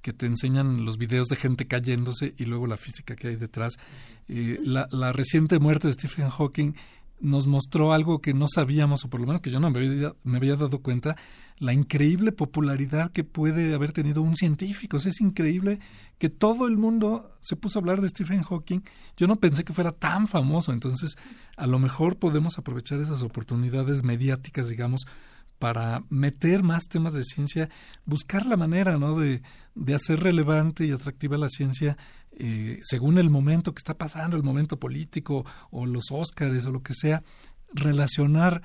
que 0.00 0.12
te 0.12 0.26
enseñan 0.26 0.84
los 0.84 0.98
videos 0.98 1.28
de 1.28 1.36
gente 1.36 1.66
cayéndose 1.66 2.34
y 2.36 2.44
luego 2.44 2.66
la 2.66 2.76
física 2.76 3.16
que 3.16 3.28
hay 3.28 3.36
detrás. 3.36 3.74
Eh, 4.28 4.58
la, 4.64 4.86
la 4.90 5.12
reciente 5.12 5.58
muerte 5.58 5.88
de 5.88 5.94
Stephen 5.94 6.28
Hawking 6.28 6.74
nos 7.20 7.46
mostró 7.46 7.92
algo 7.92 8.20
que 8.20 8.34
no 8.34 8.46
sabíamos, 8.48 9.04
o 9.04 9.10
por 9.10 9.20
lo 9.20 9.26
menos 9.26 9.42
que 9.42 9.50
yo 9.50 9.60
no 9.60 9.70
me 9.70 10.36
había, 10.36 10.56
dado 10.56 10.80
cuenta, 10.80 11.16
la 11.58 11.72
increíble 11.72 12.32
popularidad 12.32 13.12
que 13.12 13.24
puede 13.24 13.74
haber 13.74 13.92
tenido 13.92 14.22
un 14.22 14.36
científico. 14.36 14.96
Es 14.96 15.20
increíble 15.20 15.78
que 16.18 16.28
todo 16.28 16.66
el 16.66 16.76
mundo 16.76 17.36
se 17.40 17.56
puso 17.56 17.78
a 17.78 17.80
hablar 17.80 18.00
de 18.00 18.08
Stephen 18.08 18.42
Hawking. 18.42 18.82
Yo 19.16 19.26
no 19.26 19.36
pensé 19.36 19.64
que 19.64 19.72
fuera 19.72 19.92
tan 19.92 20.26
famoso, 20.26 20.72
entonces 20.72 21.16
a 21.56 21.66
lo 21.66 21.78
mejor 21.78 22.16
podemos 22.16 22.58
aprovechar 22.58 23.00
esas 23.00 23.22
oportunidades 23.22 24.02
mediáticas, 24.02 24.68
digamos, 24.68 25.06
para 25.58 26.04
meter 26.10 26.62
más 26.62 26.84
temas 26.88 27.14
de 27.14 27.24
ciencia, 27.24 27.68
buscar 28.04 28.46
la 28.46 28.56
manera 28.56 28.98
¿no? 28.98 29.18
de, 29.18 29.42
de 29.74 29.94
hacer 29.94 30.20
relevante 30.20 30.84
y 30.84 30.90
atractiva 30.90 31.38
la 31.38 31.48
ciencia 31.48 31.96
eh, 32.36 32.80
según 32.82 33.18
el 33.18 33.30
momento 33.30 33.72
que 33.72 33.78
está 33.78 33.96
pasando, 33.96 34.36
el 34.36 34.42
momento 34.42 34.78
político 34.78 35.44
o 35.70 35.86
los 35.86 36.10
Óscares 36.10 36.66
o 36.66 36.72
lo 36.72 36.82
que 36.82 36.94
sea, 36.94 37.22
relacionar 37.72 38.62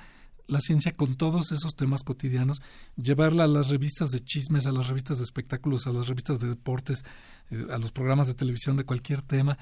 la 0.48 0.60
ciencia 0.60 0.92
con 0.92 1.14
todos 1.14 1.52
esos 1.52 1.76
temas 1.76 2.02
cotidianos, 2.02 2.60
llevarla 2.96 3.44
a 3.44 3.48
las 3.48 3.68
revistas 3.68 4.10
de 4.10 4.20
chismes, 4.20 4.66
a 4.66 4.72
las 4.72 4.88
revistas 4.88 5.18
de 5.18 5.24
espectáculos, 5.24 5.86
a 5.86 5.92
las 5.92 6.08
revistas 6.08 6.40
de 6.40 6.48
deportes, 6.48 7.04
eh, 7.50 7.66
a 7.70 7.78
los 7.78 7.92
programas 7.92 8.26
de 8.26 8.34
televisión 8.34 8.76
de 8.76 8.84
cualquier 8.84 9.22
tema. 9.22 9.56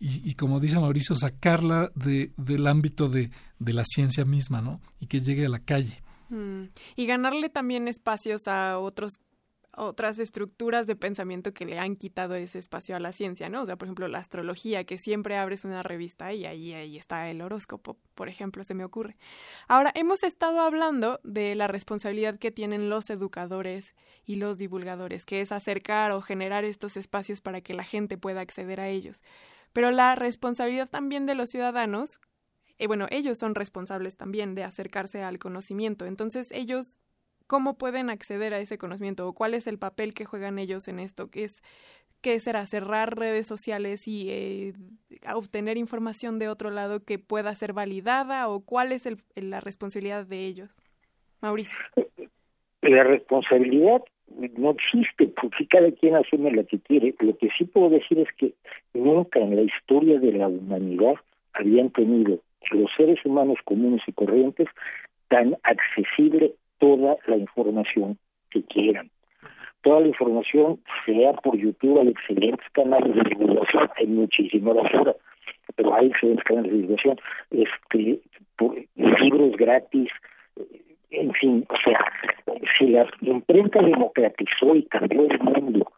Y, 0.00 0.34
como 0.34 0.60
dice 0.60 0.78
Mauricio, 0.78 1.14
sacarla 1.14 1.90
de, 1.94 2.32
del 2.36 2.66
ámbito 2.66 3.08
de, 3.08 3.30
de 3.58 3.72
la 3.72 3.84
ciencia 3.86 4.26
misma, 4.26 4.60
¿no? 4.60 4.82
Y 5.00 5.06
que 5.06 5.20
llegue 5.20 5.46
a 5.46 5.48
la 5.48 5.60
calle. 5.60 6.02
Mm. 6.28 6.64
Y 6.96 7.06
ganarle 7.06 7.48
también 7.48 7.88
espacios 7.88 8.48
a 8.48 8.78
otros 8.78 9.20
otras 9.76 10.18
estructuras 10.18 10.86
de 10.86 10.96
pensamiento 10.96 11.52
que 11.52 11.66
le 11.66 11.78
han 11.78 11.96
quitado 11.96 12.34
ese 12.34 12.58
espacio 12.58 12.96
a 12.96 13.00
la 13.00 13.12
ciencia, 13.12 13.48
¿no? 13.48 13.62
O 13.62 13.66
sea, 13.66 13.76
por 13.76 13.86
ejemplo, 13.86 14.08
la 14.08 14.18
astrología, 14.18 14.84
que 14.84 14.98
siempre 14.98 15.36
abres 15.36 15.64
una 15.64 15.82
revista 15.82 16.32
y 16.32 16.46
ahí, 16.46 16.72
ahí 16.72 16.96
está 16.96 17.28
el 17.28 17.40
horóscopo, 17.40 17.98
por 18.14 18.28
ejemplo, 18.28 18.64
se 18.64 18.74
me 18.74 18.84
ocurre. 18.84 19.16
Ahora, 19.68 19.90
hemos 19.94 20.22
estado 20.22 20.60
hablando 20.60 21.20
de 21.24 21.54
la 21.54 21.66
responsabilidad 21.66 22.38
que 22.38 22.50
tienen 22.50 22.88
los 22.88 23.10
educadores 23.10 23.94
y 24.24 24.36
los 24.36 24.58
divulgadores, 24.58 25.26
que 25.26 25.40
es 25.40 25.52
acercar 25.52 26.12
o 26.12 26.22
generar 26.22 26.64
estos 26.64 26.96
espacios 26.96 27.40
para 27.40 27.60
que 27.60 27.74
la 27.74 27.84
gente 27.84 28.16
pueda 28.16 28.40
acceder 28.40 28.80
a 28.80 28.88
ellos. 28.88 29.22
Pero 29.72 29.90
la 29.90 30.14
responsabilidad 30.14 30.88
también 30.88 31.26
de 31.26 31.34
los 31.34 31.50
ciudadanos, 31.50 32.20
eh, 32.78 32.86
bueno, 32.86 33.06
ellos 33.10 33.38
son 33.38 33.54
responsables 33.54 34.16
también 34.16 34.54
de 34.54 34.64
acercarse 34.64 35.22
al 35.22 35.38
conocimiento. 35.38 36.06
Entonces, 36.06 36.50
ellos 36.52 36.98
cómo 37.46 37.76
pueden 37.76 38.10
acceder 38.10 38.54
a 38.54 38.58
ese 38.58 38.78
conocimiento 38.78 39.28
o 39.28 39.34
cuál 39.34 39.54
es 39.54 39.66
el 39.66 39.78
papel 39.78 40.14
que 40.14 40.24
juegan 40.24 40.58
ellos 40.58 40.88
en 40.88 40.98
esto, 40.98 41.30
que 41.30 41.44
es 41.44 41.62
qué 42.20 42.40
será 42.40 42.64
cerrar 42.64 43.18
redes 43.18 43.46
sociales 43.46 44.08
y 44.08 44.30
eh, 44.30 44.72
obtener 45.34 45.76
información 45.76 46.38
de 46.38 46.48
otro 46.48 46.70
lado 46.70 47.04
que 47.04 47.18
pueda 47.18 47.54
ser 47.54 47.74
validada 47.74 48.48
o 48.48 48.60
cuál 48.60 48.92
es 48.92 49.04
el, 49.04 49.18
la 49.34 49.60
responsabilidad 49.60 50.26
de 50.26 50.46
ellos. 50.46 50.70
Mauricio. 51.42 51.78
La 52.80 53.04
responsabilidad 53.04 54.02
no 54.56 54.70
existe 54.70 55.26
porque 55.26 55.66
cada 55.66 55.90
quien 55.92 56.16
asume 56.16 56.50
la 56.52 56.64
que 56.64 56.78
quiere. 56.80 57.14
Lo 57.20 57.36
que 57.36 57.50
sí 57.58 57.64
puedo 57.64 57.90
decir 57.90 58.18
es 58.18 58.28
que 58.38 58.54
nunca 58.94 59.40
en 59.40 59.56
la 59.56 59.62
historia 59.62 60.18
de 60.18 60.32
la 60.32 60.48
humanidad 60.48 61.16
habían 61.52 61.90
tenido 61.90 62.40
los 62.70 62.90
seres 62.96 63.18
humanos 63.24 63.58
comunes 63.64 64.02
y 64.06 64.12
corrientes 64.12 64.68
tan 65.28 65.56
accesible 65.62 66.54
toda 66.78 67.16
la 67.26 67.36
información 67.36 68.18
que 68.50 68.62
quieran. 68.64 69.10
Toda 69.82 70.00
la 70.00 70.08
información, 70.08 70.80
sea 71.04 71.32
por 71.34 71.56
YouTube, 71.56 72.00
hay 72.00 72.08
excelentes 72.08 72.66
canales 72.72 73.14
de 73.14 73.22
divulgación, 73.22 73.90
hay 73.96 74.06
muchísima 74.06 74.72
basura, 74.72 75.14
pero 75.76 75.94
hay 75.94 76.06
excelentes 76.06 76.44
canales 76.44 76.72
de 76.72 76.78
divulgación, 76.78 77.18
este, 77.50 78.20
libros 78.96 79.56
gratis, 79.56 80.10
en 81.10 81.32
fin, 81.34 81.66
o 81.68 81.76
sea, 81.84 82.04
si 82.78 82.88
la 82.88 83.06
imprenta 83.20 83.82
democratizó 83.82 84.74
y 84.74 84.84
cambió 84.84 85.26
el 85.26 85.38
mundo, 85.40 85.92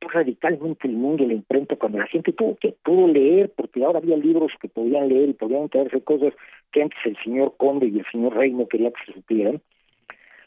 radicalmente 0.00 0.88
el 0.88 0.94
mundo 0.94 1.26
la 1.26 1.34
imprenta 1.34 1.76
cuando 1.76 1.98
la 1.98 2.06
gente 2.06 2.32
tuvo 2.32 2.56
que 2.56 2.74
pudo 2.84 3.08
leer 3.08 3.52
porque 3.56 3.84
ahora 3.84 3.98
había 3.98 4.16
libros 4.16 4.52
que 4.60 4.68
podían 4.68 5.08
leer 5.08 5.30
y 5.30 5.32
podían 5.34 5.62
enterarse 5.62 6.00
cosas 6.02 6.32
que 6.72 6.82
antes 6.82 6.98
el 7.04 7.16
señor 7.22 7.54
Conde 7.56 7.86
y 7.86 7.98
el 7.98 8.06
señor 8.10 8.34
Rey 8.36 8.52
no 8.52 8.66
querían 8.66 8.92
que 8.92 9.06
se 9.06 9.18
supieran. 9.18 9.60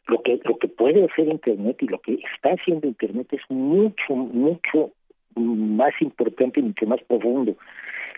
Lo 0.08 0.22
que 0.22 0.40
lo 0.44 0.58
que 0.58 0.68
puede 0.68 1.06
hacer 1.06 1.28
internet 1.28 1.78
y 1.82 1.88
lo 1.88 2.00
que 2.00 2.20
está 2.34 2.52
haciendo 2.52 2.88
internet 2.88 3.28
es 3.32 3.42
mucho 3.50 4.16
mucho 4.16 4.92
más 5.36 5.94
importante 6.02 6.60
y 6.60 6.64
mucho 6.64 6.86
más 6.88 7.02
profundo. 7.04 7.56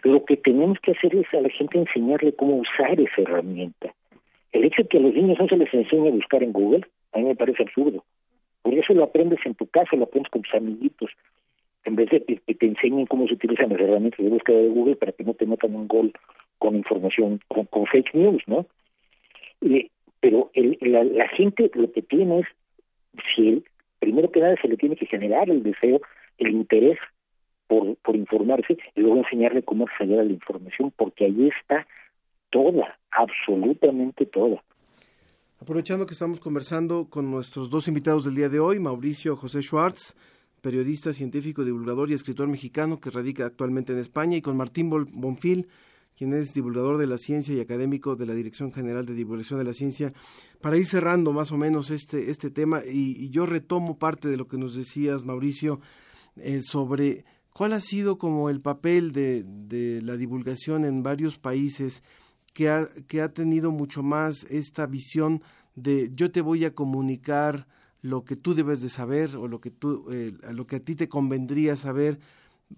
Lo 0.03 0.24
que 0.26 0.38
tenemos 0.38 0.80
que 0.80 0.91
hacer 0.91 1.16
es 1.16 1.28
a 1.34 1.41
la 1.41 1.49
gente 1.49 1.78
enseñarle 1.78 2.34
cómo 2.34 2.55
usar 2.55 2.99
esa 2.99 3.22
herramienta. 3.22 3.93
El 4.51 4.66
hecho 4.66 4.84
de 4.84 4.88
que 4.88 4.97
a 4.97 5.01
los 5.01 5.14
niños 5.14 5.38
no 5.39 5.47
se 5.47 5.57
les 5.57 5.74
enseñe 5.74 6.09
a 6.09 6.12
buscar 6.12 6.43
en 6.43 6.53
Google 6.53 6.86
a 7.14 7.20
mí 7.20 7.26
me 7.26 7.36
parece 7.36 7.64
absurdo 7.64 8.03
por 8.62 8.74
eso 8.74 8.93
lo 8.93 9.03
aprendes 9.03 9.39
en 9.45 9.55
tu 9.55 9.68
casa 9.68 9.95
lo 9.95 10.03
aprendes 10.03 10.32
con 10.32 10.41
tus 10.41 10.53
amiguitos 10.53 11.12
en 11.84 11.95
vez 11.95 12.09
de 12.09 12.24
que 12.24 12.55
te 12.55 12.66
enseñen 12.66 13.05
cómo 13.07 13.28
se 13.28 13.34
utilizan 13.34 13.70
las 13.70 13.80
herramientas 13.82 14.20
de 14.20 14.30
búsqueda 14.30 14.57
de 14.57 14.70
Google 14.70 14.95
para 14.95 15.12
que 15.12 15.24
no 15.24 15.34
te 15.34 15.45
metan 15.45 15.76
un 15.76 15.88
gol 15.88 16.14
con 16.59 16.76
información, 16.76 17.39
con, 17.47 17.88
fake 17.88 18.14
news, 18.14 18.43
¿no? 18.45 18.68
pero 20.20 20.51
el, 20.53 20.78
la, 20.82 21.03
la, 21.03 21.28
gente 21.30 21.72
lo 21.74 21.91
que 21.91 22.03
tiene 22.03 22.41
es, 22.41 22.47
si 23.36 23.64
primero 23.99 24.32
que 24.32 24.41
nada 24.41 24.55
se 24.62 24.68
le 24.68 24.78
tiene 24.78 24.95
que 24.95 25.07
generar 25.07 25.49
el 25.49 25.64
deseo, 25.64 26.01
el 26.38 26.51
interés 26.51 26.99
por, 27.66 27.95
por 27.97 28.16
informarse 28.16 28.78
y 28.95 29.01
luego 29.01 29.18
enseñarle 29.18 29.64
cómo 29.64 29.86
acceder 29.86 30.20
a 30.20 30.24
la 30.24 30.32
información, 30.32 30.93
porque 30.95 31.26
ahí 31.26 31.49
está 31.59 31.88
toda, 32.51 32.99
absolutamente 33.09 34.28
toda. 34.28 34.64
Aprovechando 35.62 36.07
que 36.07 36.14
estamos 36.14 36.39
conversando 36.39 37.05
con 37.07 37.30
nuestros 37.30 37.70
dos 37.70 37.88
invitados 37.88 38.26
del 38.26 38.34
día 38.34 38.49
de 38.49 38.59
hoy, 38.59 38.80
Mauricio 38.80 39.36
José 39.36 39.62
Schwartz, 39.62 40.16
periodista, 40.59 41.14
científico, 41.14 41.64
divulgador 41.64 42.09
y 42.09 42.16
escritor 42.16 42.47
mexicano 42.47 42.99
que 42.99 43.12
radica 43.12 43.45
actualmente 43.45 43.93
en 43.93 43.99
España, 43.99 44.36
y 44.36 44.41
con 44.41 44.57
Martín 44.57 44.89
Bonfil, 44.89 45.68
quien 46.18 46.34
es 46.34 46.55
divulgador 46.55 46.97
de 46.97 47.05
la 47.05 47.20
ciencia 47.20 47.53
y 47.53 47.59
académico 47.59 48.16
de 48.16 48.26
la 48.26 48.34
Dirección 48.34 48.74
General 48.74 49.05
de 49.05 49.14
Divulgación 49.14 49.59
de 49.59 49.66
la 49.66 49.76
Ciencia, 49.76 50.14
para 50.62 50.78
ir 50.78 50.88
cerrando 50.88 51.32
más 51.32 51.51
o 51.51 51.57
menos 51.57 51.91
este, 51.91 52.32
este 52.32 52.49
tema, 52.49 52.82
y, 52.84 53.30
yo 53.30 53.45
retomo 53.45 53.99
parte 53.99 54.30
de 54.30 54.38
lo 54.38 54.47
que 54.47 54.57
nos 54.57 54.74
decías, 54.74 55.26
Mauricio, 55.26 55.80
eh, 56.38 56.62
sobre 56.64 57.24
cuál 57.53 57.74
ha 57.74 57.82
sido 57.82 58.18
como 58.18 58.49
el 58.49 58.62
papel 58.62 59.12
de, 59.12 59.43
de 59.45 60.01
la 60.01 60.18
divulgación 60.18 60.86
en 60.86 61.03
varios 61.03 61.38
países 61.38 62.01
que 62.54 62.70
ha, 62.70 62.88
que 63.08 63.22
ha 63.22 63.34
tenido 63.34 63.72
mucho 63.72 64.04
más 64.04 64.45
esta 64.49 64.86
visión 64.86 65.41
de 65.76 66.12
yo 66.14 66.32
te 66.32 66.41
voy 66.41 66.66
a 66.66 66.76
comunicar 66.76 67.68
lo 68.02 68.26
que 68.26 68.36
tú 68.36 68.54
debes 68.54 68.82
de 68.82 68.89
saber 68.89 69.36
o 69.36 69.47
lo 69.47 69.62
que 69.62 69.72
tú 69.72 70.08
eh, 70.12 70.34
lo 70.52 70.68
que 70.68 70.78
a 70.78 70.80
ti 70.80 70.95
te 70.95 71.08
convendría 71.08 71.76
saber 71.76 72.20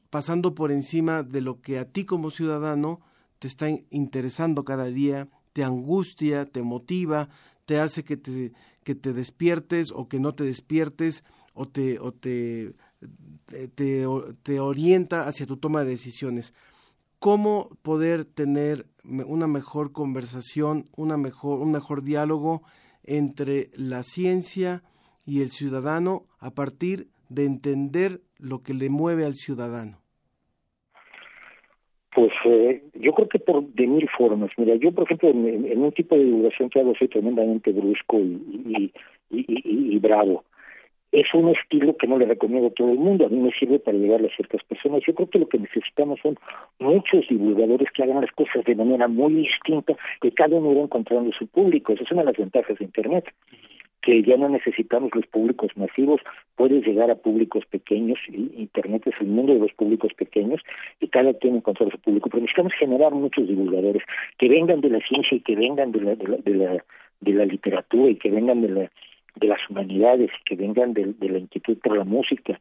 pasando 0.10 0.54
por 0.56 0.72
encima 0.72 1.24
de 1.24 1.42
lo 1.42 1.62
que 1.62 1.80
a 1.80 1.86
ti 1.86 2.06
como 2.06 2.30
ciudadano 2.30 3.02
te 3.40 3.48
está 3.48 3.68
interesando 3.90 4.64
cada 4.64 4.86
día, 4.86 5.28
te 5.52 5.64
angustia, 5.64 6.46
te 6.46 6.62
motiva, 6.62 7.30
te 7.66 7.80
hace 7.80 8.04
que 8.04 8.18
te, 8.18 8.54
que 8.84 8.96
te 8.96 9.14
despiertes 9.14 9.92
o 9.92 10.08
que 10.08 10.20
no 10.20 10.34
te 10.34 10.44
despiertes 10.44 11.24
o 11.54 11.68
te, 11.68 12.00
o 12.00 12.14
te, 12.14 12.74
te, 13.76 14.06
te 14.44 14.60
orienta 14.60 15.28
hacia 15.28 15.46
tu 15.46 15.58
toma 15.58 15.84
de 15.84 15.92
decisiones. 15.92 16.54
¿Cómo 17.24 17.70
poder 17.84 18.26
tener 18.26 18.84
una 19.06 19.48
mejor 19.48 19.94
conversación, 19.94 20.90
una 20.98 21.16
mejor, 21.16 21.62
un 21.62 21.72
mejor 21.72 22.04
diálogo 22.04 22.64
entre 23.06 23.70
la 23.78 24.04
ciencia 24.04 24.82
y 25.26 25.40
el 25.40 25.48
ciudadano 25.48 26.24
a 26.42 26.54
partir 26.54 27.08
de 27.30 27.46
entender 27.46 28.20
lo 28.40 28.62
que 28.62 28.74
le 28.74 28.90
mueve 28.90 29.24
al 29.24 29.36
ciudadano? 29.36 30.00
Pues 32.14 32.34
eh, 32.44 32.84
yo 32.96 33.14
creo 33.14 33.30
que 33.30 33.40
por 33.40 33.64
de 33.70 33.88
mil 33.88 34.10
formas. 34.18 34.52
Mira, 34.58 34.76
yo 34.76 34.92
por 34.92 35.06
ejemplo 35.06 35.30
en, 35.30 35.82
un 35.82 35.94
tipo 35.94 36.18
de 36.18 36.26
divulgación 36.26 36.70
que 36.70 36.82
hago 36.82 36.94
soy 36.94 37.08
tremendamente 37.08 37.72
brusco 37.72 38.20
y, 38.20 38.92
y, 39.30 39.98
bravo. 40.00 40.44
Es 41.14 41.32
un 41.36 41.50
estilo 41.50 41.96
que 41.96 42.08
no 42.08 42.18
le 42.18 42.26
recomiendo 42.26 42.70
a 42.70 42.72
todo 42.72 42.92
el 42.92 42.98
mundo. 42.98 43.28
A 43.28 43.30
mí 43.30 43.38
me 43.38 43.52
sirve 43.52 43.78
para 43.78 43.96
llegar 43.96 44.26
a 44.26 44.36
ciertas 44.36 44.64
personas. 44.64 45.04
Yo 45.06 45.14
creo 45.14 45.30
que 45.30 45.38
lo 45.38 45.48
que 45.48 45.60
necesitamos 45.60 46.20
son 46.22 46.40
muchos 46.80 47.28
divulgadores 47.30 47.88
que 47.92 48.02
hagan 48.02 48.22
las 48.22 48.32
cosas 48.32 48.66
de 48.66 48.74
manera 48.74 49.08
muy 49.08 49.36
distinta, 49.36 49.94
que 50.22 50.32
cada 50.32 50.58
uno 50.58 50.76
va 50.76 50.82
encontrando 50.82 51.32
su 51.32 51.46
público. 51.46 51.94
Esa 51.94 52.04
es 52.04 52.12
una 52.12 52.22
de 52.22 52.26
las 52.26 52.38
ventajas 52.38 52.80
de 52.80 52.86
Internet 52.86 53.26
que 54.02 54.24
ya 54.24 54.38
no 54.38 54.50
necesitamos 54.50 55.12
los 55.16 55.26
públicos 55.28 55.72
masivos, 55.76 56.20
puedes 56.56 56.86
llegar 56.86 57.10
a 57.10 57.16
públicos 57.16 57.64
pequeños, 57.70 58.20
Internet 58.28 59.04
es 59.08 59.16
el 59.22 59.28
mundo 59.28 59.54
de 59.54 59.60
los 59.60 59.72
públicos 59.72 60.12
pequeños 60.14 60.62
y 61.00 61.08
cada 61.08 61.34
quien 61.36 61.56
encontrar 61.56 61.90
su 61.90 62.00
público, 62.00 62.30
pero 62.30 62.42
necesitamos 62.42 62.74
generar 62.74 63.14
muchos 63.14 63.48
divulgadores 63.48 64.04
que 64.38 64.50
vengan 64.50 64.82
de 64.82 64.90
la 64.90 65.00
ciencia 65.08 65.38
y 65.38 65.40
que 65.40 65.56
vengan 65.56 65.94
de 65.94 66.02
la, 66.02 66.16
de 66.16 66.28
la, 66.28 66.38
de 66.38 66.54
la, 66.54 66.86
de 67.22 67.32
la 67.32 67.46
literatura 67.46 68.10
y 68.10 68.18
que 68.18 68.30
vengan 68.30 68.62
de, 68.62 68.70
la, 68.70 68.92
de 69.36 69.48
las 69.48 69.60
humanidades 69.70 70.32
que 70.46 70.56
vengan 70.56 70.94
de, 70.94 71.14
de 71.14 71.30
la 71.30 71.40
inquietud 71.40 71.78
por 71.80 71.98
la 71.98 72.04
música. 72.04 72.60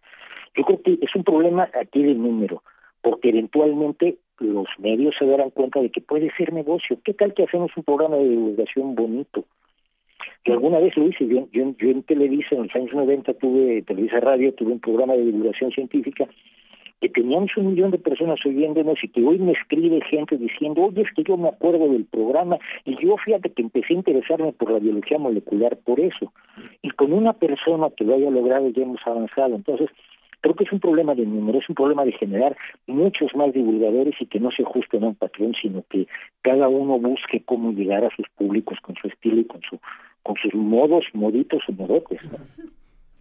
Yo 0.56 0.64
creo 0.64 0.82
que 0.82 0.98
es 1.00 1.14
un 1.14 1.24
problema 1.24 1.68
aquí 1.80 2.02
de 2.02 2.14
número, 2.14 2.62
porque 3.00 3.30
eventualmente 3.30 4.18
los 4.38 4.66
medios 4.78 5.14
se 5.18 5.26
darán 5.26 5.50
cuenta 5.50 5.80
de 5.80 5.90
que 5.90 6.00
puede 6.00 6.30
ser 6.36 6.52
negocio. 6.52 6.98
¿Qué 7.04 7.14
tal 7.14 7.34
que 7.34 7.44
hacemos 7.44 7.70
un 7.76 7.84
programa 7.84 8.16
de 8.16 8.28
divulgación 8.28 8.94
bonito? 8.94 9.44
que 10.44 10.52
alguna 10.52 10.80
vez 10.80 10.96
lo 10.96 11.06
hice, 11.06 11.26
yo, 11.26 11.48
yo, 11.52 11.74
yo 11.78 11.90
en 11.90 12.02
Televisa, 12.02 12.56
en 12.56 12.64
los 12.64 12.74
años 12.74 12.92
90 12.92 13.34
tuve, 13.34 13.82
Televisa 13.82 14.18
Radio, 14.20 14.52
tuve 14.52 14.72
un 14.72 14.80
programa 14.80 15.14
de 15.14 15.26
divulgación 15.26 15.70
científica 15.70 16.28
que 17.02 17.08
teníamos 17.08 17.50
un 17.56 17.66
millón 17.66 17.90
de 17.90 17.98
personas 17.98 18.38
oyéndonos 18.46 19.02
y 19.02 19.08
que 19.08 19.24
hoy 19.24 19.36
me 19.40 19.52
escribe 19.52 20.00
gente 20.08 20.36
diciendo, 20.36 20.82
oye, 20.82 21.02
es 21.02 21.12
que 21.16 21.24
yo 21.24 21.36
me 21.36 21.48
acuerdo 21.48 21.88
del 21.88 22.04
programa 22.04 22.58
y 22.84 22.94
yo 23.04 23.16
fíjate 23.16 23.50
que 23.50 23.62
empecé 23.62 23.92
a 23.92 23.96
interesarme 23.96 24.52
por 24.52 24.70
la 24.70 24.78
biología 24.78 25.18
molecular 25.18 25.76
por 25.78 25.98
eso. 25.98 26.32
Y 26.80 26.90
con 26.90 27.12
una 27.12 27.32
persona 27.32 27.90
que 27.96 28.04
lo 28.04 28.14
haya 28.14 28.30
logrado 28.30 28.68
ya 28.68 28.84
hemos 28.84 29.00
avanzado. 29.04 29.56
Entonces, 29.56 29.90
creo 30.42 30.54
que 30.54 30.62
es 30.62 30.72
un 30.72 30.78
problema 30.78 31.16
de 31.16 31.26
número, 31.26 31.58
es 31.58 31.68
un 31.68 31.74
problema 31.74 32.04
de 32.04 32.12
generar 32.12 32.56
muchos 32.86 33.34
más 33.34 33.52
divulgadores 33.52 34.14
y 34.20 34.26
que 34.26 34.38
no 34.38 34.52
se 34.52 34.62
ajusten 34.62 35.02
a 35.02 35.08
un 35.08 35.16
patrón, 35.16 35.54
sino 35.60 35.82
que 35.90 36.06
cada 36.42 36.68
uno 36.68 37.00
busque 37.00 37.42
cómo 37.44 37.72
llegar 37.72 38.04
a 38.04 38.14
sus 38.14 38.28
públicos 38.36 38.78
con 38.80 38.94
su 38.94 39.08
estilo 39.08 39.40
y 39.40 39.44
con 39.44 39.60
su 39.62 39.80
con 40.22 40.36
sus 40.36 40.54
modos, 40.54 41.04
moditos 41.14 41.62
o 41.68 41.72
modotes. 41.72 42.20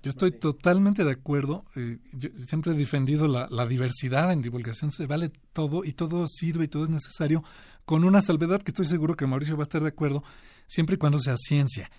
Yo 0.03 0.09
estoy 0.09 0.31
totalmente 0.31 1.03
de 1.03 1.11
acuerdo. 1.11 1.63
Eh, 1.75 1.99
yo 2.13 2.29
siempre 2.47 2.71
he 2.71 2.75
defendido 2.75 3.27
la, 3.27 3.47
la, 3.51 3.67
diversidad 3.67 4.31
en 4.31 4.41
divulgación. 4.41 4.91
Se 4.91 5.05
vale 5.05 5.31
todo 5.53 5.83
y 5.85 5.93
todo 5.93 6.27
sirve 6.27 6.65
y 6.65 6.67
todo 6.67 6.85
es 6.85 6.89
necesario, 6.89 7.43
con 7.85 8.03
una 8.03 8.21
salvedad 8.21 8.61
que 8.61 8.71
estoy 8.71 8.85
seguro 8.85 9.15
que 9.15 9.27
Mauricio 9.27 9.57
va 9.57 9.61
a 9.61 9.69
estar 9.69 9.81
de 9.81 9.89
acuerdo, 9.89 10.23
siempre 10.67 10.95
y 10.95 10.97
cuando 10.97 11.19
sea 11.19 11.35
ciencia. 11.37 11.91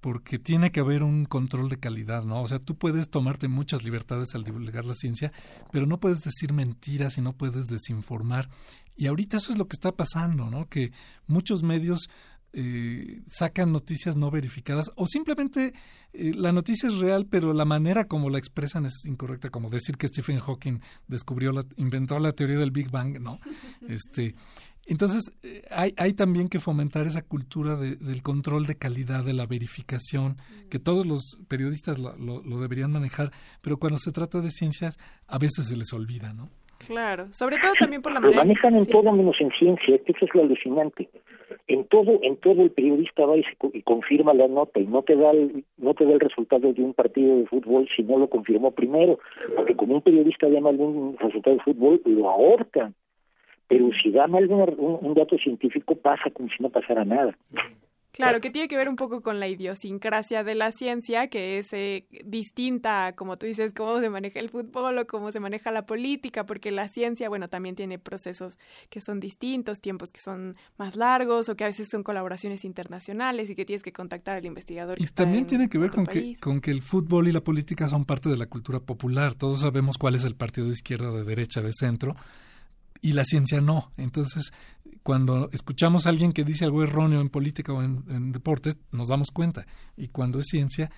Porque 0.00 0.38
tiene 0.38 0.72
que 0.72 0.80
haber 0.80 1.02
un 1.02 1.26
control 1.26 1.68
de 1.68 1.78
calidad, 1.78 2.24
¿no? 2.24 2.42
O 2.42 2.48
sea, 2.48 2.58
tú 2.58 2.76
puedes 2.76 3.08
tomarte 3.08 3.46
muchas 3.48 3.84
libertades 3.84 4.34
al 4.34 4.44
divulgar 4.44 4.84
la 4.84 4.94
ciencia, 4.94 5.32
pero 5.70 5.86
no 5.86 6.00
puedes 6.00 6.22
decir 6.22 6.52
mentiras 6.52 7.18
y 7.18 7.20
no 7.20 7.34
puedes 7.34 7.66
desinformar. 7.66 8.48
Y 8.96 9.06
ahorita 9.06 9.36
eso 9.36 9.52
es 9.52 9.58
lo 9.58 9.68
que 9.68 9.74
está 9.74 9.92
pasando, 9.92 10.50
¿no? 10.50 10.68
Que 10.68 10.92
muchos 11.26 11.62
medios 11.62 12.08
eh, 12.54 13.22
sacan 13.26 13.72
noticias 13.72 14.16
no 14.16 14.30
verificadas 14.30 14.90
o 14.96 15.06
simplemente 15.06 15.72
eh, 16.12 16.32
la 16.34 16.52
noticia 16.52 16.88
es 16.88 16.98
real 16.98 17.26
pero 17.26 17.54
la 17.54 17.64
manera 17.64 18.06
como 18.06 18.28
la 18.28 18.38
expresan 18.38 18.84
es 18.84 19.06
incorrecta 19.06 19.48
como 19.48 19.70
decir 19.70 19.96
que 19.96 20.08
Stephen 20.08 20.38
Hawking 20.38 20.80
descubrió 21.08 21.52
la, 21.52 21.64
inventó 21.76 22.18
la 22.18 22.32
teoría 22.32 22.58
del 22.58 22.70
Big 22.70 22.90
Bang 22.90 23.20
no 23.20 23.38
este 23.88 24.34
entonces 24.84 25.30
eh, 25.42 25.62
hay, 25.70 25.94
hay 25.96 26.12
también 26.12 26.48
que 26.48 26.60
fomentar 26.60 27.06
esa 27.06 27.22
cultura 27.22 27.76
del 27.76 28.22
control 28.22 28.66
de 28.66 28.76
calidad 28.76 29.24
de 29.24 29.32
la 29.32 29.46
verificación 29.46 30.36
que 30.68 30.78
todos 30.78 31.06
los 31.06 31.38
periodistas 31.48 31.98
lo, 31.98 32.16
lo, 32.16 32.60
deberían 32.60 32.92
manejar 32.92 33.32
pero 33.62 33.78
cuando 33.78 33.98
se 33.98 34.12
trata 34.12 34.40
de 34.40 34.50
ciencias 34.50 34.98
a 35.26 35.38
veces 35.38 35.68
se 35.68 35.76
les 35.76 35.92
olvida 35.92 36.34
no 36.34 36.50
Claro, 36.86 37.32
sobre 37.32 37.58
todo 37.58 37.72
también 37.78 38.02
por 38.02 38.12
la 38.12 38.20
manera. 38.20 38.36
Lo 38.36 38.44
manejan 38.44 38.76
en 38.76 38.86
todo 38.86 39.12
menos 39.12 39.36
en 39.40 39.50
ciencia, 39.52 39.96
eso 40.04 40.24
es 40.24 40.34
lo 40.34 40.42
alucinante. 40.42 41.08
En 41.68 41.84
todo 41.84 42.18
en 42.22 42.36
todo 42.36 42.62
el 42.62 42.70
periodista 42.70 43.24
va 43.24 43.36
y, 43.36 43.82
confirma 43.82 44.34
la 44.34 44.48
nota 44.48 44.80
y 44.80 44.86
no 44.86 45.02
te 45.02 45.16
da 45.16 45.30
el, 45.30 45.64
no 45.76 45.94
te 45.94 46.04
da 46.04 46.12
el 46.12 46.20
resultado 46.20 46.72
de 46.72 46.82
un 46.82 46.94
partido 46.94 47.36
de 47.36 47.46
fútbol 47.46 47.88
si 47.94 48.02
no 48.02 48.18
lo 48.18 48.28
confirmó 48.28 48.70
primero 48.72 49.18
porque 49.54 49.76
como 49.76 49.94
un 49.94 50.02
periodista 50.02 50.48
llama 50.48 50.70
algún 50.70 51.16
resultado 51.18 51.56
de 51.56 51.62
fútbol 51.62 52.00
lo 52.04 52.28
ahorcan. 52.28 52.94
Pero 53.68 53.90
si 54.02 54.10
da 54.10 54.26
mal 54.26 54.50
un, 54.50 54.98
un 55.00 55.14
dato 55.14 55.36
científico 55.38 55.94
pasa 55.94 56.30
como 56.30 56.48
si 56.48 56.62
no 56.62 56.68
pasara 56.68 57.04
nada 57.04 57.36
Claro, 58.12 58.42
que 58.42 58.50
tiene 58.50 58.68
que 58.68 58.76
ver 58.76 58.90
un 58.90 58.96
poco 58.96 59.22
con 59.22 59.40
la 59.40 59.48
idiosincrasia 59.48 60.44
de 60.44 60.54
la 60.54 60.70
ciencia, 60.70 61.28
que 61.28 61.58
es 61.58 61.72
eh, 61.72 62.06
distinta, 62.26 63.14
como 63.16 63.38
tú 63.38 63.46
dices, 63.46 63.72
cómo 63.72 64.00
se 64.00 64.10
maneja 64.10 64.38
el 64.38 64.50
fútbol 64.50 64.98
o 64.98 65.06
cómo 65.06 65.32
se 65.32 65.40
maneja 65.40 65.70
la 65.72 65.86
política, 65.86 66.44
porque 66.44 66.70
la 66.70 66.88
ciencia, 66.88 67.30
bueno, 67.30 67.48
también 67.48 67.74
tiene 67.74 67.98
procesos 67.98 68.58
que 68.90 69.00
son 69.00 69.18
distintos, 69.18 69.80
tiempos 69.80 70.12
que 70.12 70.20
son 70.20 70.56
más 70.76 70.94
largos 70.94 71.48
o 71.48 71.56
que 71.56 71.64
a 71.64 71.68
veces 71.68 71.88
son 71.88 72.02
colaboraciones 72.02 72.66
internacionales 72.66 73.48
y 73.48 73.54
que 73.54 73.64
tienes 73.64 73.82
que 73.82 73.92
contactar 73.92 74.36
al 74.36 74.44
investigador. 74.44 75.00
Y 75.00 75.06
también 75.06 75.46
tiene 75.46 75.70
que 75.70 75.78
ver 75.78 75.90
con 75.90 76.06
que, 76.06 76.36
con 76.38 76.60
que 76.60 76.70
el 76.70 76.82
fútbol 76.82 77.28
y 77.28 77.32
la 77.32 77.40
política 77.40 77.88
son 77.88 78.04
parte 78.04 78.28
de 78.28 78.36
la 78.36 78.46
cultura 78.46 78.80
popular. 78.80 79.34
Todos 79.34 79.60
sabemos 79.60 79.96
cuál 79.96 80.16
es 80.16 80.24
el 80.24 80.34
partido 80.34 80.66
de 80.66 80.74
izquierda, 80.74 81.10
de 81.12 81.24
derecha, 81.24 81.62
de 81.62 81.72
centro 81.72 82.14
y 83.02 83.12
la 83.12 83.24
ciencia 83.24 83.60
no. 83.60 83.92
Entonces, 83.98 84.52
cuando 85.02 85.50
escuchamos 85.52 86.06
a 86.06 86.08
alguien 86.08 86.32
que 86.32 86.44
dice 86.44 86.64
algo 86.64 86.82
erróneo 86.82 87.20
en 87.20 87.28
política 87.28 87.72
o 87.72 87.82
en, 87.82 88.32
deportes, 88.32 88.78
nos 88.92 89.08
damos 89.08 89.30
cuenta. 89.30 89.66
Y 89.96 90.08
cuando 90.08 90.38
es 90.38 90.46
ciencia, 90.46 90.90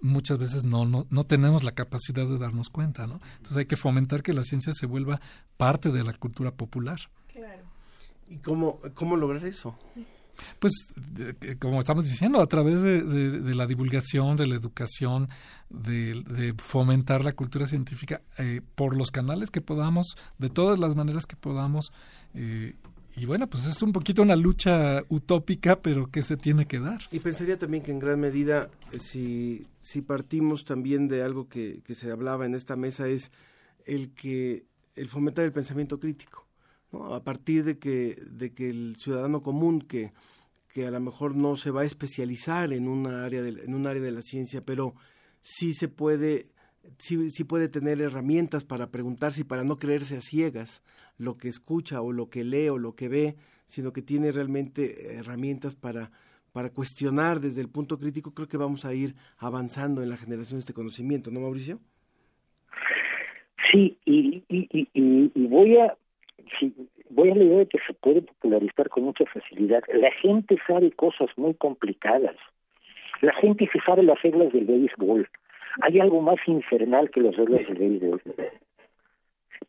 muchas 0.00 0.38
veces 0.38 0.64
no, 0.64 0.84
no, 0.84 1.06
no 1.08 1.24
tenemos 1.24 1.62
la 1.62 1.72
capacidad 1.72 2.26
de 2.26 2.38
darnos 2.38 2.68
cuenta, 2.68 3.06
¿no? 3.06 3.20
Entonces 3.36 3.56
hay 3.58 3.66
que 3.66 3.76
fomentar 3.76 4.22
que 4.22 4.32
la 4.32 4.42
ciencia 4.42 4.72
se 4.74 4.86
vuelva 4.86 5.20
parte 5.56 5.90
de 5.90 6.04
la 6.04 6.12
cultura 6.12 6.50
popular. 6.50 6.98
¿Y 8.28 8.38
cómo, 8.38 8.80
cómo 8.94 9.16
lograr 9.16 9.44
eso? 9.46 9.78
Pues, 10.58 10.72
como 11.58 11.80
estamos 11.80 12.04
diciendo, 12.04 12.40
a 12.40 12.46
través 12.46 12.82
de, 12.82 13.54
la 13.54 13.66
divulgación, 13.66 14.36
de 14.36 14.46
la 14.46 14.54
educación, 14.54 15.28
de, 15.70 16.54
fomentar 16.58 17.24
la 17.24 17.32
cultura 17.32 17.66
científica, 17.66 18.22
eh, 18.38 18.60
por 18.74 18.96
los 18.96 19.10
canales 19.10 19.50
que 19.50 19.60
podamos, 19.60 20.16
de 20.38 20.50
todas 20.50 20.78
las 20.78 20.94
maneras 20.94 21.26
que 21.26 21.36
podamos. 21.36 21.92
Eh, 22.34 22.74
y 23.14 23.26
bueno, 23.26 23.46
pues 23.46 23.66
es 23.66 23.82
un 23.82 23.92
poquito 23.92 24.22
una 24.22 24.36
lucha 24.36 25.02
utópica, 25.08 25.80
pero 25.80 26.10
que 26.10 26.22
se 26.22 26.36
tiene 26.36 26.66
que 26.66 26.80
dar. 26.80 27.02
Y 27.10 27.20
pensaría 27.20 27.58
también 27.58 27.82
que 27.82 27.90
en 27.90 27.98
gran 27.98 28.18
medida, 28.18 28.70
eh, 28.90 28.98
si, 28.98 29.66
si 29.80 30.00
partimos 30.00 30.64
también 30.64 31.08
de 31.08 31.22
algo 31.22 31.48
que, 31.48 31.82
que 31.84 31.94
se 31.94 32.10
hablaba 32.10 32.46
en 32.46 32.54
esta 32.54 32.76
mesa, 32.76 33.08
es 33.08 33.30
el 33.84 34.14
que 34.14 34.64
el 34.94 35.08
fomentar 35.08 35.44
el 35.44 35.52
pensamiento 35.52 35.98
crítico 35.98 36.46
a 36.92 37.22
partir 37.24 37.64
de 37.64 37.78
que, 37.78 38.16
de 38.30 38.52
que 38.52 38.70
el 38.70 38.96
ciudadano 38.96 39.42
común 39.42 39.80
que, 39.80 40.12
que 40.72 40.86
a 40.86 40.90
lo 40.90 41.00
mejor 41.00 41.34
no 41.34 41.56
se 41.56 41.70
va 41.70 41.82
a 41.82 41.86
especializar 41.86 42.72
en 42.72 42.88
una 42.88 43.24
área 43.24 43.42
de, 43.42 43.64
en 43.64 43.74
un 43.74 43.86
área 43.86 44.02
de 44.02 44.12
la 44.12 44.22
ciencia, 44.22 44.62
pero 44.64 44.94
sí 45.40 45.72
se 45.72 45.88
puede 45.88 46.52
sí, 46.98 47.30
sí 47.30 47.44
puede 47.44 47.68
tener 47.68 48.00
herramientas 48.00 48.64
para 48.64 48.90
preguntarse 48.90 49.42
y 49.42 49.44
para 49.44 49.64
no 49.64 49.78
creerse 49.78 50.16
a 50.16 50.20
ciegas 50.20 50.82
lo 51.18 51.36
que 51.36 51.48
escucha 51.48 52.00
o 52.00 52.12
lo 52.12 52.28
que 52.28 52.44
lee 52.44 52.68
o 52.68 52.78
lo 52.78 52.94
que 52.94 53.08
ve, 53.08 53.36
sino 53.66 53.92
que 53.92 54.02
tiene 54.02 54.32
realmente 54.32 55.14
herramientas 55.16 55.74
para, 55.74 56.10
para 56.52 56.70
cuestionar 56.70 57.40
desde 57.40 57.60
el 57.60 57.68
punto 57.68 57.98
crítico, 57.98 58.34
creo 58.34 58.48
que 58.48 58.56
vamos 58.56 58.84
a 58.84 58.94
ir 58.94 59.14
avanzando 59.38 60.02
en 60.02 60.10
la 60.10 60.16
generación 60.16 60.58
de 60.58 60.60
este 60.60 60.74
conocimiento, 60.74 61.30
¿no, 61.30 61.40
Mauricio? 61.40 61.80
Sí, 63.70 63.98
y, 64.04 64.42
voy 65.48 65.78
a 65.78 65.96
sí, 66.58 66.74
voy 67.10 67.30
a 67.30 67.34
la 67.34 67.44
idea 67.44 67.58
de 67.58 67.66
que 67.66 67.78
se 67.86 67.94
puede 67.94 68.22
popularizar 68.22 68.88
con 68.88 69.04
mucha 69.04 69.24
facilidad. 69.26 69.82
La 69.92 70.10
gente 70.12 70.56
sabe 70.66 70.90
cosas 70.92 71.30
muy 71.36 71.54
complicadas. 71.54 72.36
La 73.20 73.32
gente 73.34 73.68
se 73.72 73.80
sabe 73.80 74.02
las 74.02 74.20
reglas 74.22 74.52
del 74.52 74.64
béisbol. 74.64 75.28
Hay 75.82 76.00
algo 76.00 76.20
más 76.20 76.38
infernal 76.46 77.10
que 77.10 77.20
las 77.20 77.36
reglas 77.36 77.66
del 77.68 77.78
béisbol. 77.78 78.22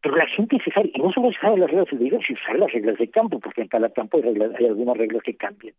Pero 0.01 0.15
la 0.15 0.27
gente 0.27 0.57
se 0.63 0.71
sabe, 0.71 0.91
y 0.93 0.99
no 0.99 1.11
solo 1.11 1.31
se 1.31 1.39
sabe 1.39 1.57
las 1.57 1.69
reglas 1.69 1.89
del 1.89 1.99
béisbol, 1.99 2.23
sino 2.25 2.39
sabe 2.45 2.59
las 2.59 2.71
reglas 2.71 2.97
de 2.97 3.09
campo, 3.09 3.39
porque 3.39 3.61
en 3.61 3.67
cada 3.67 3.89
campo 3.89 4.17
hay, 4.17 4.23
hay 4.57 4.65
algunas 4.65 4.97
reglas 4.97 5.23
que 5.23 5.35
cambian. 5.35 5.73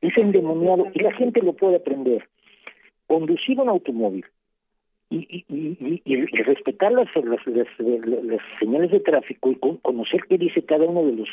Es 0.00 0.16
endemoniado 0.16 0.86
y 0.92 1.00
la 1.00 1.12
gente 1.12 1.40
lo 1.42 1.52
puede 1.52 1.76
aprender. 1.76 2.28
Conducir 3.06 3.60
un 3.60 3.68
automóvil 3.68 4.24
y, 5.14 5.44
y, 5.48 6.02
y, 6.04 6.26
respetar 6.42 6.92
las, 6.92 7.08
señales 8.58 8.90
de 8.90 9.00
tráfico 9.00 9.50
y 9.50 9.56
conocer 9.56 10.22
qué 10.28 10.38
dice 10.38 10.62
cada 10.62 10.84
uno 10.84 11.04
de 11.04 11.12
los 11.12 11.28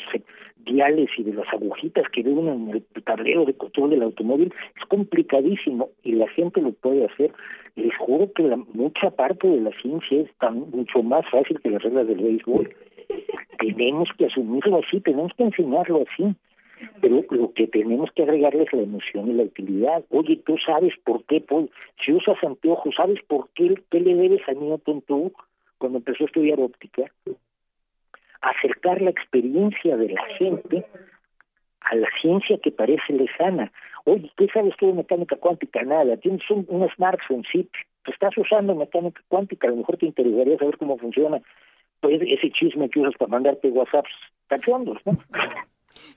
diales 0.64 1.10
y 1.16 1.24
de 1.24 1.34
las 1.34 1.52
agujitas 1.52 2.08
que 2.12 2.22
ven 2.22 2.46
en 2.46 2.70
el 2.70 2.82
tablero 3.04 3.44
de 3.44 3.54
control 3.54 3.90
del 3.90 4.02
automóvil 4.02 4.52
es 4.76 4.86
complicadísimo 4.86 5.90
y 6.04 6.12
la 6.12 6.28
gente 6.28 6.60
lo 6.60 6.72
puede 6.72 7.06
hacer. 7.06 7.32
Les 7.74 7.96
juro 7.96 8.30
que 8.32 8.44
la, 8.44 8.56
mucha 8.56 9.10
parte 9.10 9.48
de 9.48 9.60
la 9.60 9.72
ciencia 9.80 10.20
es 10.20 10.30
tan 10.38 10.70
mucho 10.70 11.02
más 11.02 11.28
fácil 11.30 11.60
que 11.60 11.70
las 11.70 11.82
reglas 11.82 12.06
del 12.06 12.22
béisbol. 12.22 12.70
Tenemos 13.58 14.08
que 14.16 14.26
asumirlo 14.26 14.80
así, 14.84 15.00
tenemos 15.00 15.32
que 15.36 15.44
enseñarlo 15.44 16.04
así 16.08 16.34
pero 17.00 17.22
lo 17.30 17.52
que 17.52 17.66
tenemos 17.66 18.10
que 18.12 18.22
agregarle 18.22 18.64
es 18.64 18.72
la 18.72 18.82
emoción 18.82 19.30
y 19.30 19.34
la 19.34 19.44
utilidad. 19.44 20.04
Oye, 20.10 20.36
tú 20.44 20.56
sabes 20.64 20.94
por 21.04 21.24
qué, 21.24 21.40
pues, 21.40 21.68
si 22.04 22.12
usas 22.12 22.42
anteojos, 22.42 22.94
¿sabes 22.96 23.20
por 23.26 23.48
qué, 23.54 23.74
qué 23.90 24.00
le 24.00 24.14
debes 24.14 24.46
a 24.48 24.52
Newton 24.52 25.02
tú 25.02 25.32
cuando 25.78 25.98
empezó 25.98 26.24
a 26.24 26.26
estudiar 26.26 26.60
óptica? 26.60 27.04
Acercar 28.40 29.00
la 29.00 29.10
experiencia 29.10 29.96
de 29.96 30.08
la 30.10 30.24
gente 30.38 30.84
a 31.80 31.94
la 31.96 32.08
ciencia 32.20 32.58
que 32.58 32.70
parece 32.70 33.12
lejana. 33.12 33.72
Oye, 34.04 34.30
¿qué 34.36 34.46
sabes 34.48 34.74
tú 34.76 34.86
de 34.86 34.92
mecánica 34.92 35.36
cuántica? 35.36 35.82
Nada. 35.82 36.16
Tienes 36.16 36.48
un, 36.50 36.64
un 36.68 36.88
smartphone, 36.90 37.44
sí, 37.50 37.68
estás 38.06 38.36
usando 38.36 38.74
mecánica 38.74 39.20
cuántica, 39.28 39.68
a 39.68 39.70
lo 39.70 39.76
mejor 39.76 39.96
te 39.96 40.06
interesaría 40.06 40.58
saber 40.58 40.76
cómo 40.78 40.98
funciona 40.98 41.40
pues 42.00 42.20
ese 42.20 42.50
chisme 42.50 42.90
que 42.90 42.98
usas 42.98 43.14
para 43.16 43.30
mandarte 43.30 43.68
WhatsApps 43.68 44.10
cachondos, 44.48 44.98
¿no? 45.06 45.16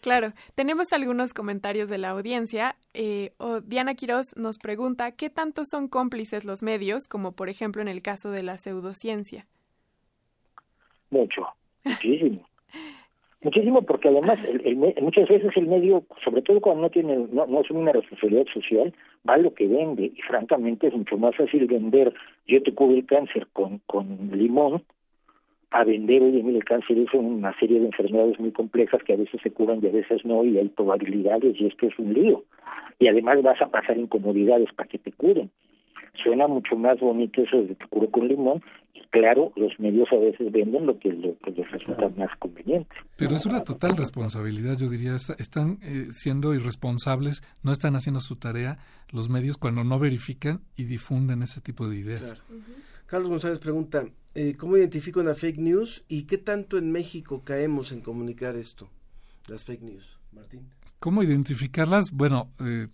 Claro, 0.01 0.33
tenemos 0.55 0.93
algunos 0.93 1.33
comentarios 1.33 1.89
de 1.89 1.97
la 1.97 2.09
audiencia. 2.09 2.75
Eh, 2.93 3.31
Diana 3.63 3.95
Quiroz 3.95 4.35
nos 4.35 4.57
pregunta 4.57 5.11
qué 5.11 5.29
tanto 5.29 5.63
son 5.65 5.87
cómplices 5.87 6.45
los 6.45 6.63
medios, 6.63 7.07
como 7.07 7.33
por 7.33 7.49
ejemplo 7.49 7.81
en 7.81 7.87
el 7.87 8.01
caso 8.01 8.31
de 8.31 8.43
la 8.43 8.57
pseudociencia. 8.57 9.45
Mucho, 11.09 11.47
muchísimo. 11.83 12.47
muchísimo 13.41 13.83
porque 13.83 14.09
además 14.09 14.39
el, 14.43 14.75
muchas 14.75 15.29
veces 15.29 15.55
el 15.55 15.67
medio, 15.67 16.03
sobre 16.23 16.41
todo 16.41 16.59
cuando 16.59 16.81
no 16.81 16.89
tiene 16.89 17.15
no, 17.31 17.45
no 17.45 17.59
asume 17.59 17.81
una 17.81 17.91
responsabilidad 17.91 18.45
social, 18.53 18.93
va 19.27 19.35
a 19.35 19.37
lo 19.37 19.53
que 19.53 19.67
vende 19.67 20.11
y 20.15 20.21
francamente 20.23 20.87
es 20.87 20.93
mucho 20.93 21.17
más 21.17 21.35
fácil 21.35 21.67
vender 21.67 22.13
yo 22.47 22.61
te 22.61 22.73
cubro 22.73 22.95
el 22.95 23.05
cáncer 23.05 23.47
con, 23.53 23.79
con 23.85 24.31
limón 24.31 24.83
a 25.75 25.83
vender, 25.83 26.23
oye, 26.23 26.41
mira, 26.41 26.59
el 26.59 26.63
cáncer 26.63 26.97
es 26.97 27.13
una 27.13 27.53
serie 27.59 27.81
de 27.81 27.87
enfermedades 27.87 28.39
muy 28.39 28.51
complejas 28.51 29.03
que 29.03 29.13
a 29.13 29.17
veces 29.17 29.41
se 29.43 29.51
curan 29.51 29.79
y 29.83 29.87
a 29.87 29.91
veces 29.91 30.23
no, 30.23 30.45
y 30.45 30.57
hay 30.57 30.69
probabilidades, 30.69 31.59
y 31.59 31.67
esto 31.67 31.87
es 31.87 31.99
un 31.99 32.13
lío. 32.13 32.45
Y 32.97 33.09
además 33.09 33.43
vas 33.43 33.61
a 33.61 33.67
pasar 33.67 33.97
incomodidades 33.97 34.69
para 34.73 34.87
que 34.87 34.99
te 34.99 35.11
curen. 35.11 35.51
Suena 36.23 36.47
mucho 36.47 36.77
más 36.77 36.97
bonito 37.01 37.41
eso 37.41 37.57
de 37.57 37.75
te 37.75 37.85
curo 37.87 38.09
con 38.09 38.29
limón, 38.29 38.63
y 38.93 39.01
claro, 39.09 39.51
los 39.57 39.77
medios 39.77 40.07
a 40.13 40.15
veces 40.15 40.49
venden 40.49 40.85
lo 40.85 40.97
que, 40.97 41.11
lo 41.11 41.37
que 41.39 41.51
les 41.51 41.69
resulta 41.69 42.07
más 42.15 42.29
conveniente. 42.39 42.95
Pero 43.17 43.35
es 43.35 43.45
una 43.45 43.61
total 43.61 43.97
responsabilidad, 43.97 44.77
yo 44.77 44.87
diría, 44.87 45.15
están 45.15 45.79
eh, 45.83 46.05
siendo 46.11 46.53
irresponsables, 46.53 47.43
no 47.63 47.73
están 47.73 47.97
haciendo 47.97 48.21
su 48.21 48.37
tarea 48.37 48.77
los 49.11 49.27
medios 49.29 49.57
cuando 49.57 49.83
no 49.83 49.99
verifican 49.99 50.61
y 50.77 50.85
difunden 50.85 51.43
ese 51.43 51.59
tipo 51.59 51.89
de 51.89 51.97
ideas. 51.97 52.41
Carlos 53.05 53.29
González 53.29 53.59
pregunta, 53.59 54.07
eh, 54.33 54.55
¿cómo 54.57 54.77
identifico 54.77 55.19
una 55.19 55.35
fake 55.35 55.59
news 55.59 56.03
y 56.07 56.23
qué 56.23 56.37
tanto 56.37 56.77
en 56.77 56.91
México 56.91 57.43
caemos 57.43 57.91
en 57.91 58.01
comunicar 58.01 58.55
esto, 58.55 58.89
las 59.47 59.63
fake 59.63 59.83
news? 59.83 60.19
Martín. 60.31 60.69
¿Cómo 60.99 61.23
identificarlas? 61.23 62.11
Bueno, 62.11 62.51
eh, 62.59 62.87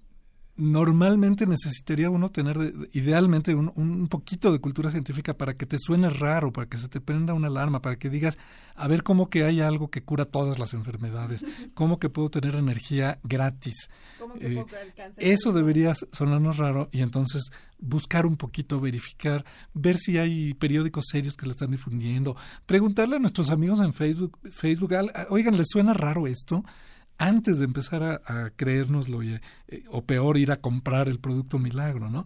normalmente 0.62 1.48
necesitaría 1.48 2.12
uno 2.12 2.30
tener 2.30 2.72
idealmente 2.94 3.56
un, 3.56 3.72
un, 3.76 4.08
poquito 4.08 4.52
de 4.52 4.60
cultura 4.60 4.92
científica 4.92 5.34
para 5.36 5.56
que 5.56 5.66
te 5.66 5.78
suene 5.80 6.08
raro, 6.08 6.54
para 6.54 6.68
que 6.68 6.78
se 6.78 6.88
te 6.88 7.02
prenda 7.02 7.34
una 7.34 7.48
alarma, 7.48 7.82
para 7.82 7.96
que 7.96 8.12
digas, 8.12 8.38
a 8.76 8.88
ver 8.88 9.02
cómo 9.02 9.28
que 9.28 9.44
hay 9.44 9.60
algo 9.60 9.90
que 9.90 10.04
cura 10.04 10.26
todas 10.26 10.60
las 10.60 10.76
enfermedades, 10.76 11.44
cómo 11.74 11.98
que 11.98 12.10
puedo 12.10 12.30
tener 12.30 12.56
energía 12.56 13.20
gratis. 13.24 13.90
Eh, 14.40 14.64
eso 15.18 15.52
debería 15.52 15.96
sonarnos 16.12 16.58
raro 16.58 16.90
y 16.92 17.02
entonces 17.02 17.52
buscar 17.80 18.28
un 18.28 18.38
poquito, 18.38 18.80
verificar, 18.80 19.44
ver 19.74 19.98
si 19.98 20.20
hay 20.20 20.54
periódicos 20.54 21.06
serios 21.12 21.36
que 21.36 21.48
lo 21.48 21.54
están 21.54 21.72
difundiendo, 21.72 22.36
preguntarle 22.68 23.16
a 23.16 23.20
nuestros 23.20 23.50
amigos 23.50 23.80
en 23.80 23.94
Facebook, 23.94 24.38
Facebook 24.52 24.94
oigan, 25.30 25.58
¿les 25.58 25.70
suena 25.70 25.94
raro 25.94 26.28
esto? 26.28 26.64
Antes 27.22 27.60
de 27.60 27.66
empezar 27.66 28.04
a, 28.04 28.22
a 28.26 28.50
creérnoslo 28.56 29.22
eh, 29.22 29.40
o 29.92 30.04
peor 30.04 30.38
ir 30.38 30.52
a 30.52 30.58
comprar 30.58 31.08
el 31.08 31.20
producto 31.20 31.60
milagro, 31.60 32.10
¿no? 32.10 32.26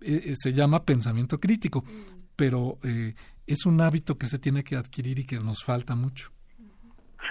Eh, 0.00 0.20
eh, 0.26 0.32
se 0.36 0.52
llama 0.52 0.84
pensamiento 0.84 1.40
crítico, 1.40 1.82
pero 2.36 2.78
es 3.46 3.64
un 3.64 3.80
hábito 3.80 4.18
que 4.18 4.26
se 4.26 4.38
tiene 4.38 4.62
que 4.62 4.76
adquirir 4.76 5.18
y 5.18 5.24
que 5.24 5.36
nos 5.36 5.64
falta 5.64 5.94
mucho. 5.94 6.30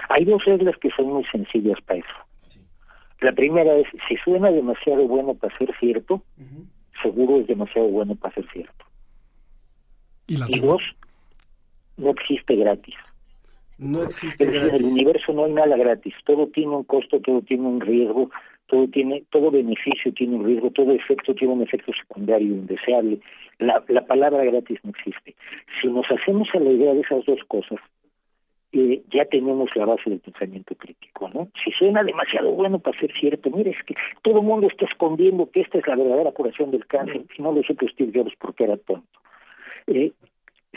Hay 0.09 0.25
dos 0.25 0.43
reglas 0.45 0.75
que 0.81 0.89
son 0.97 1.13
muy 1.13 1.23
sencillas 1.25 1.79
para 1.85 1.99
eso. 1.99 2.57
La 3.21 3.31
primera 3.33 3.75
es, 3.75 3.87
si 4.09 4.17
suena 4.17 4.49
demasiado 4.49 5.07
bueno 5.07 5.35
para 5.35 5.55
ser 5.57 5.69
cierto, 5.79 6.23
seguro 7.03 7.39
es 7.39 7.47
demasiado 7.47 7.87
bueno 7.87 8.15
para 8.15 8.33
ser 8.33 8.47
cierto. 8.51 8.85
Y, 10.27 10.35
y 10.35 10.59
dos, 10.59 10.81
no 11.97 12.09
existe 12.09 12.55
gratis. 12.55 12.95
No 13.78 14.03
existe 14.03 14.45
En 14.45 14.76
el 14.76 14.84
universo 14.84 15.34
no 15.34 15.45
hay 15.45 15.53
nada 15.53 15.76
gratis, 15.76 16.13
todo 16.26 16.47
tiene 16.47 16.76
un 16.76 16.84
costo, 16.84 17.19
todo 17.19 17.41
tiene 17.41 17.67
un 17.67 17.82
riesgo, 17.82 18.30
todo 18.67 18.88
tiene, 18.88 19.23
todo 19.32 19.51
beneficio 19.51 20.13
tiene 20.13 20.36
un 20.36 20.45
riesgo, 20.45 20.71
todo 20.71 20.91
efecto 20.91 21.36
tiene 21.36 21.53
un 21.53 21.61
efecto 21.61 21.91
secundario 21.93 22.47
indeseable. 22.47 23.19
La, 23.59 23.84
la 23.88 24.05
palabra 24.05 24.43
gratis 24.45 24.80
no 24.84 24.91
existe. 24.91 25.36
Si 25.82 25.88
nos 25.88 26.05
hacemos 26.09 26.47
a 26.53 26.59
la 26.59 26.71
idea 26.71 26.93
de 26.93 27.01
esas 27.01 27.26
dos 27.26 27.39
cosas, 27.47 27.80
eh, 28.71 29.01
ya 29.09 29.23
tenemos 29.26 29.69
la 29.76 29.86
base 29.86 30.09
del 30.09 30.19
pensamiento 30.19 30.76
crítico, 30.76 31.30
¿no? 31.34 31.47
Si 31.63 31.71
suena 31.71 32.03
demasiado 32.03 32.51
bueno 32.51 32.80
para 32.80 32.99
ser 32.99 33.09
cierto, 33.17 33.49
mire, 33.49 33.71
es 33.71 33.84
que 33.86 33.95
todo 34.21 34.39
el 34.39 34.45
mundo 34.45 34.67
está 34.67 34.86
escondiendo 34.86 35.49
que 35.49 35.61
esta 35.61 35.78
es 35.78 35.88
la 35.88 35.95
verdadera 35.95 36.34
curación 36.34 36.71
del 36.71 36.86
cáncer, 36.86 37.23
si 37.34 37.41
no 37.41 37.53
lo 37.53 37.63
supo 37.63 37.88
Steve 37.88 38.11
Jobs 38.13 38.34
porque 38.38 38.65
era 38.65 38.76
tonto. 38.76 39.19
Eh, 39.88 40.11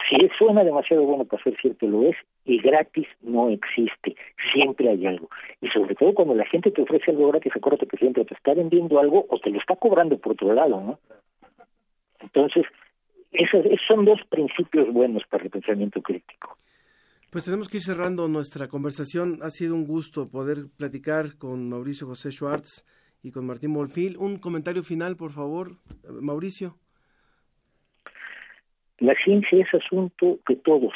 si 0.09 0.29
suena 0.39 0.63
demasiado 0.63 1.03
bueno 1.03 1.25
para 1.25 1.43
ser 1.43 1.57
cierto, 1.61 1.89
lo 1.89 2.05
es, 2.05 2.17
y 2.49 2.59
gratis 2.63 3.07
no 3.21 3.51
existe, 3.51 4.17
siempre 4.53 4.89
hay 4.89 5.07
algo. 5.07 5.29
Y 5.61 5.69
sobre 5.69 5.95
todo 5.95 6.15
cuando 6.15 6.35
la 6.35 6.47
gente 6.47 6.71
te 6.71 6.81
ofrece 6.81 7.11
algo 7.11 7.29
gratis, 7.29 7.53
acuérdate 7.55 7.87
que 7.87 7.99
siempre 7.99 8.25
te 8.25 8.35
está 8.35 8.55
vendiendo 8.55 8.99
algo 8.99 9.27
o 9.29 9.39
te 9.39 9.51
lo 9.51 9.59
está 9.59 9.77
cobrando 9.77 10.17
por 10.19 10.33
otro 10.33 10.55
lado, 10.55 10.81
¿no? 10.81 10.99
Entonces, 12.21 12.65
esos, 13.33 13.67
son 13.87 14.07
dos 14.07 14.21
principios 14.31 14.91
buenos 14.93 15.23
para 15.31 15.45
el 15.45 15.51
pensamiento 15.51 16.01
crítico. 16.01 16.57
Pues 17.31 17.45
tenemos 17.45 17.69
que 17.69 17.77
ir 17.77 17.83
cerrando 17.83 18.27
nuestra 18.29 18.67
conversación. 18.69 19.41
Ha 19.43 19.51
sido 19.51 19.75
un 19.75 19.87
gusto 19.87 20.31
poder 20.31 20.57
platicar 20.79 21.37
con 21.37 21.69
Mauricio 21.69 22.07
José 22.07 22.33
Schwartz 22.33 22.87
y 23.23 23.31
con 23.31 23.47
Martín 23.47 23.73
Molfil. 23.73 24.17
Un 24.17 24.39
comentario 24.39 24.83
final, 24.83 25.17
por 25.17 25.33
favor, 25.33 25.73
Mauricio. 26.23 26.77
La 29.01 29.15
ciencia 29.23 29.63
es 29.63 29.75
asunto 29.75 30.39
que 30.47 30.57
todos 30.57 30.95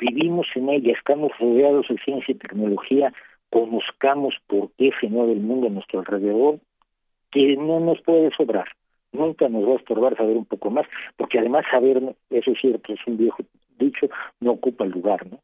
vivimos 0.00 0.46
en 0.54 0.68
ella, 0.70 0.92
estamos 0.92 1.32
rodeados 1.38 1.86
de 1.88 1.98
ciencia 1.98 2.32
y 2.32 2.38
tecnología, 2.38 3.12
conozcamos 3.50 4.34
por 4.46 4.70
qué 4.78 4.90
se 5.00 5.08
mueve 5.08 5.32
el 5.32 5.40
mundo 5.40 5.66
a 5.66 5.70
nuestro 5.70 6.00
alrededor, 6.00 6.58
que 7.30 7.56
no 7.56 7.80
nos 7.80 8.00
puede 8.02 8.30
sobrar. 8.36 8.66
Nunca 9.12 9.48
nos 9.48 9.68
va 9.68 9.72
a 9.74 9.76
estorbar 9.76 10.16
saber 10.16 10.36
un 10.36 10.44
poco 10.44 10.70
más, 10.70 10.86
porque 11.16 11.38
además 11.38 11.64
saber, 11.70 12.16
eso 12.30 12.50
es 12.52 12.60
cierto, 12.60 12.92
es 12.92 13.00
un 13.06 13.18
viejo 13.18 13.42
dicho, 13.78 14.08
no 14.40 14.52
ocupa 14.52 14.84
el 14.84 14.90
lugar, 14.90 15.26
¿no? 15.30 15.40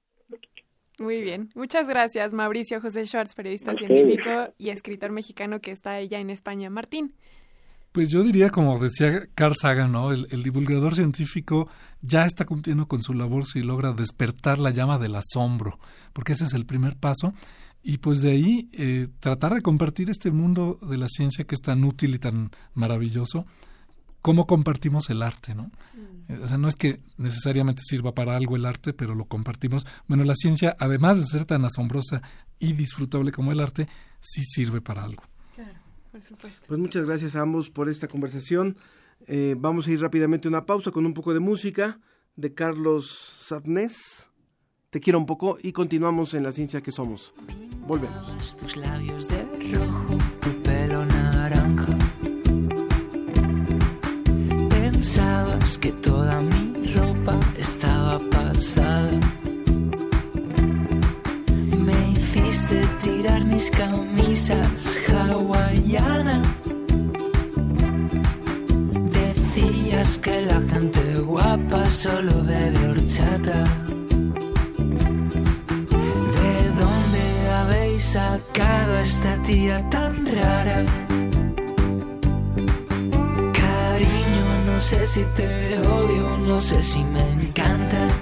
Muy 0.98 1.20
bien. 1.20 1.48
Muchas 1.54 1.86
gracias, 1.86 2.32
Mauricio 2.32 2.80
José 2.80 3.04
Schwartz, 3.06 3.34
periodista 3.34 3.74
científico 3.74 4.54
y 4.56 4.70
escritor 4.70 5.10
mexicano 5.10 5.60
que 5.60 5.70
está 5.70 6.00
ya 6.02 6.20
en 6.20 6.30
España. 6.30 6.70
Martín. 6.70 7.12
Pues 7.96 8.10
yo 8.10 8.22
diría, 8.22 8.50
como 8.50 8.78
decía 8.78 9.26
Carl 9.34 9.54
Sagan, 9.58 9.92
¿no? 9.92 10.12
El, 10.12 10.42
divulgador 10.42 10.94
científico 10.94 11.70
ya 12.02 12.26
está 12.26 12.44
cumpliendo 12.44 12.86
con 12.86 13.02
su 13.02 13.14
labor 13.14 13.46
si 13.46 13.62
logra 13.62 13.94
despertar 13.94 14.58
la 14.58 14.68
llama 14.68 14.98
del 14.98 15.14
asombro, 15.14 15.78
porque 16.12 16.34
ese 16.34 16.44
es 16.44 16.52
el 16.52 16.66
primer 16.66 16.96
paso. 16.96 17.32
Y 17.82 17.96
pues 17.96 18.20
de 18.20 18.32
ahí 18.32 18.68
eh, 18.74 19.08
tratar 19.18 19.54
de 19.54 19.62
compartir 19.62 20.10
este 20.10 20.30
mundo 20.30 20.78
de 20.82 20.98
la 20.98 21.08
ciencia 21.08 21.46
que 21.46 21.54
es 21.54 21.62
tan 21.62 21.84
útil 21.84 22.14
y 22.14 22.18
tan 22.18 22.50
maravilloso 22.74 23.46
cómo 24.20 24.46
compartimos 24.46 25.08
el 25.08 25.22
arte, 25.22 25.54
¿no? 25.54 25.70
Mm. 26.28 26.42
O 26.42 26.48
sea, 26.48 26.58
no 26.58 26.68
es 26.68 26.76
que 26.76 27.00
necesariamente 27.16 27.80
sirva 27.82 28.12
para 28.12 28.36
algo 28.36 28.56
el 28.56 28.66
arte, 28.66 28.92
pero 28.92 29.14
lo 29.14 29.24
compartimos. 29.24 29.86
Bueno, 30.06 30.22
la 30.24 30.34
ciencia, 30.34 30.76
además 30.78 31.18
de 31.18 31.24
ser 31.24 31.46
tan 31.46 31.64
asombrosa 31.64 32.20
y 32.58 32.74
disfrutable 32.74 33.32
como 33.32 33.52
el 33.52 33.60
arte, 33.60 33.88
sí 34.20 34.42
sirve 34.42 34.82
para 34.82 35.02
algo. 35.02 35.22
Claro, 36.16 36.20
por 36.20 36.22
supuesto. 36.22 36.62
Pues 36.66 36.80
muchas 36.80 37.06
gracias 37.06 37.36
a 37.36 37.40
ambos 37.42 37.70
por 37.70 37.88
esta 37.88 38.08
conversación. 38.08 38.76
Eh, 39.26 39.54
vamos 39.58 39.86
a 39.86 39.90
ir 39.90 40.00
rápidamente 40.00 40.48
a 40.48 40.50
una 40.50 40.66
pausa 40.66 40.90
con 40.90 41.04
un 41.06 41.14
poco 41.14 41.34
de 41.34 41.40
música 41.40 42.00
de 42.36 42.54
Carlos 42.54 43.10
Sadnés. 43.10 44.28
Te 44.90 45.00
quiero 45.00 45.18
un 45.18 45.26
poco 45.26 45.58
y 45.62 45.72
continuamos 45.72 46.34
en 46.34 46.42
la 46.42 46.52
ciencia 46.52 46.80
que 46.80 46.90
somos. 46.90 47.34
Volvemos. 47.86 48.56
Tus 48.56 48.76
labios 48.76 49.28
de 49.28 49.44
rojo, 49.74 50.16
tu 50.40 50.62
pelo 50.62 51.04
naranja 51.04 51.96
Pensabas 54.70 55.78
que 55.78 55.92
toda 55.92 56.40
mi 56.40 56.94
ropa 56.94 57.38
estaba 57.58 58.18
pasada. 58.30 58.95
Mis 63.56 63.70
camisas 63.70 65.00
hawaianas. 65.08 66.46
Decías 69.18 70.18
que 70.18 70.42
la 70.42 70.60
gente 70.72 71.02
guapa 71.20 71.86
solo 71.88 72.34
bebe 72.44 72.88
horchata. 72.90 73.64
¿De 76.38 76.52
dónde 76.80 77.24
habéis 77.58 78.04
sacado 78.04 78.92
a 78.96 79.00
esta 79.00 79.32
tía 79.46 79.88
tan 79.88 80.26
rara? 80.26 80.84
No 84.66 84.80
sé 84.82 85.06
si 85.06 85.22
te 85.34 85.78
odio, 85.78 86.36
no 86.36 86.58
sé 86.58 86.82
si 86.82 87.02
me 87.04 87.24
encantas. 87.32 88.12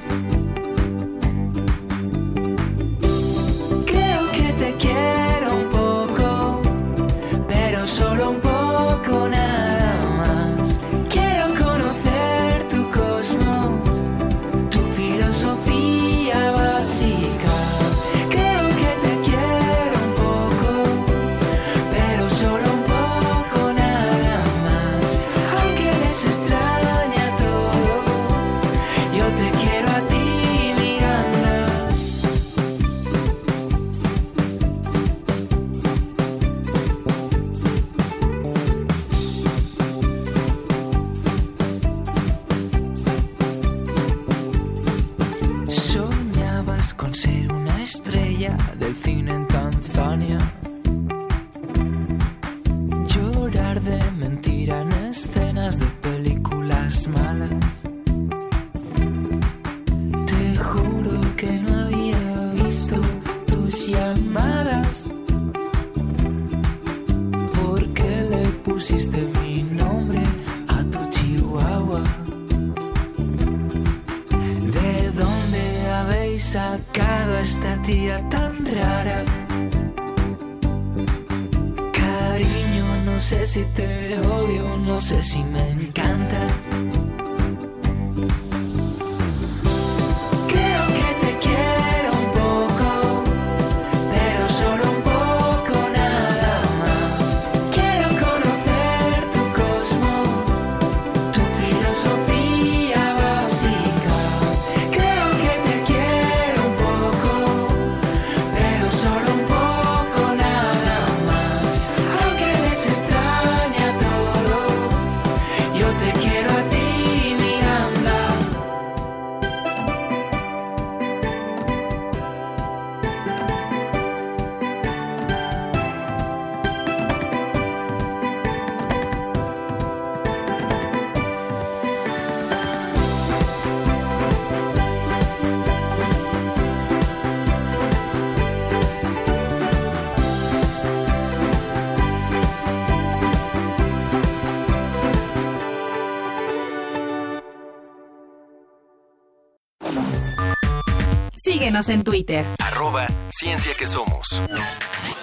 Síguenos 151.65 151.89
en 151.89 152.05
Twitter. 152.05 152.45
Arroba 152.59 153.07
Ciencia 153.31 153.73
que 153.75 153.87
Somos. 153.87 154.39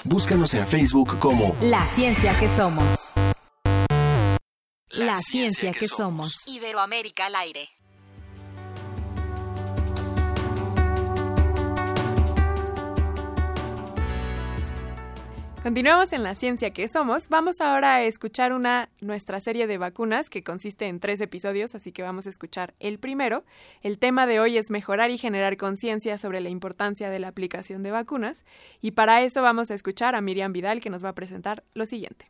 Búscanos 0.03 0.51
en 0.55 0.65
Facebook 0.65 1.19
como 1.19 1.55
La 1.61 1.85
Ciencia 1.87 2.33
que 2.39 2.49
Somos. 2.49 3.13
La, 4.89 5.17
Ciencia, 5.17 5.71
que, 5.71 5.87
somos. 5.87 6.47
Iberoamérica 6.47 7.27
al 7.27 7.35
aire. 7.35 7.69
Continuamos 15.71 16.11
en 16.11 16.23
la 16.23 16.35
ciencia 16.35 16.71
que 16.71 16.89
somos. 16.89 17.29
Vamos 17.29 17.61
ahora 17.61 17.95
a 17.95 18.03
escuchar 18.03 18.51
una 18.51 18.89
nuestra 18.99 19.39
serie 19.39 19.67
de 19.67 19.77
vacunas 19.77 20.29
que 20.29 20.43
consiste 20.43 20.87
en 20.87 20.99
tres 20.99 21.21
episodios, 21.21 21.75
así 21.75 21.93
que 21.93 22.03
vamos 22.03 22.27
a 22.27 22.29
escuchar 22.29 22.73
el 22.81 22.99
primero. 22.99 23.45
El 23.81 23.97
tema 23.97 24.27
de 24.27 24.41
hoy 24.41 24.57
es 24.57 24.69
mejorar 24.69 25.11
y 25.11 25.17
generar 25.17 25.55
conciencia 25.55 26.17
sobre 26.17 26.41
la 26.41 26.49
importancia 26.49 27.09
de 27.09 27.19
la 27.19 27.29
aplicación 27.29 27.83
de 27.83 27.91
vacunas 27.91 28.43
y 28.81 28.91
para 28.91 29.21
eso 29.21 29.41
vamos 29.41 29.71
a 29.71 29.75
escuchar 29.75 30.13
a 30.13 30.19
Miriam 30.19 30.51
Vidal 30.51 30.81
que 30.81 30.89
nos 30.89 31.05
va 31.05 31.09
a 31.09 31.15
presentar 31.15 31.63
lo 31.73 31.85
siguiente. 31.85 32.29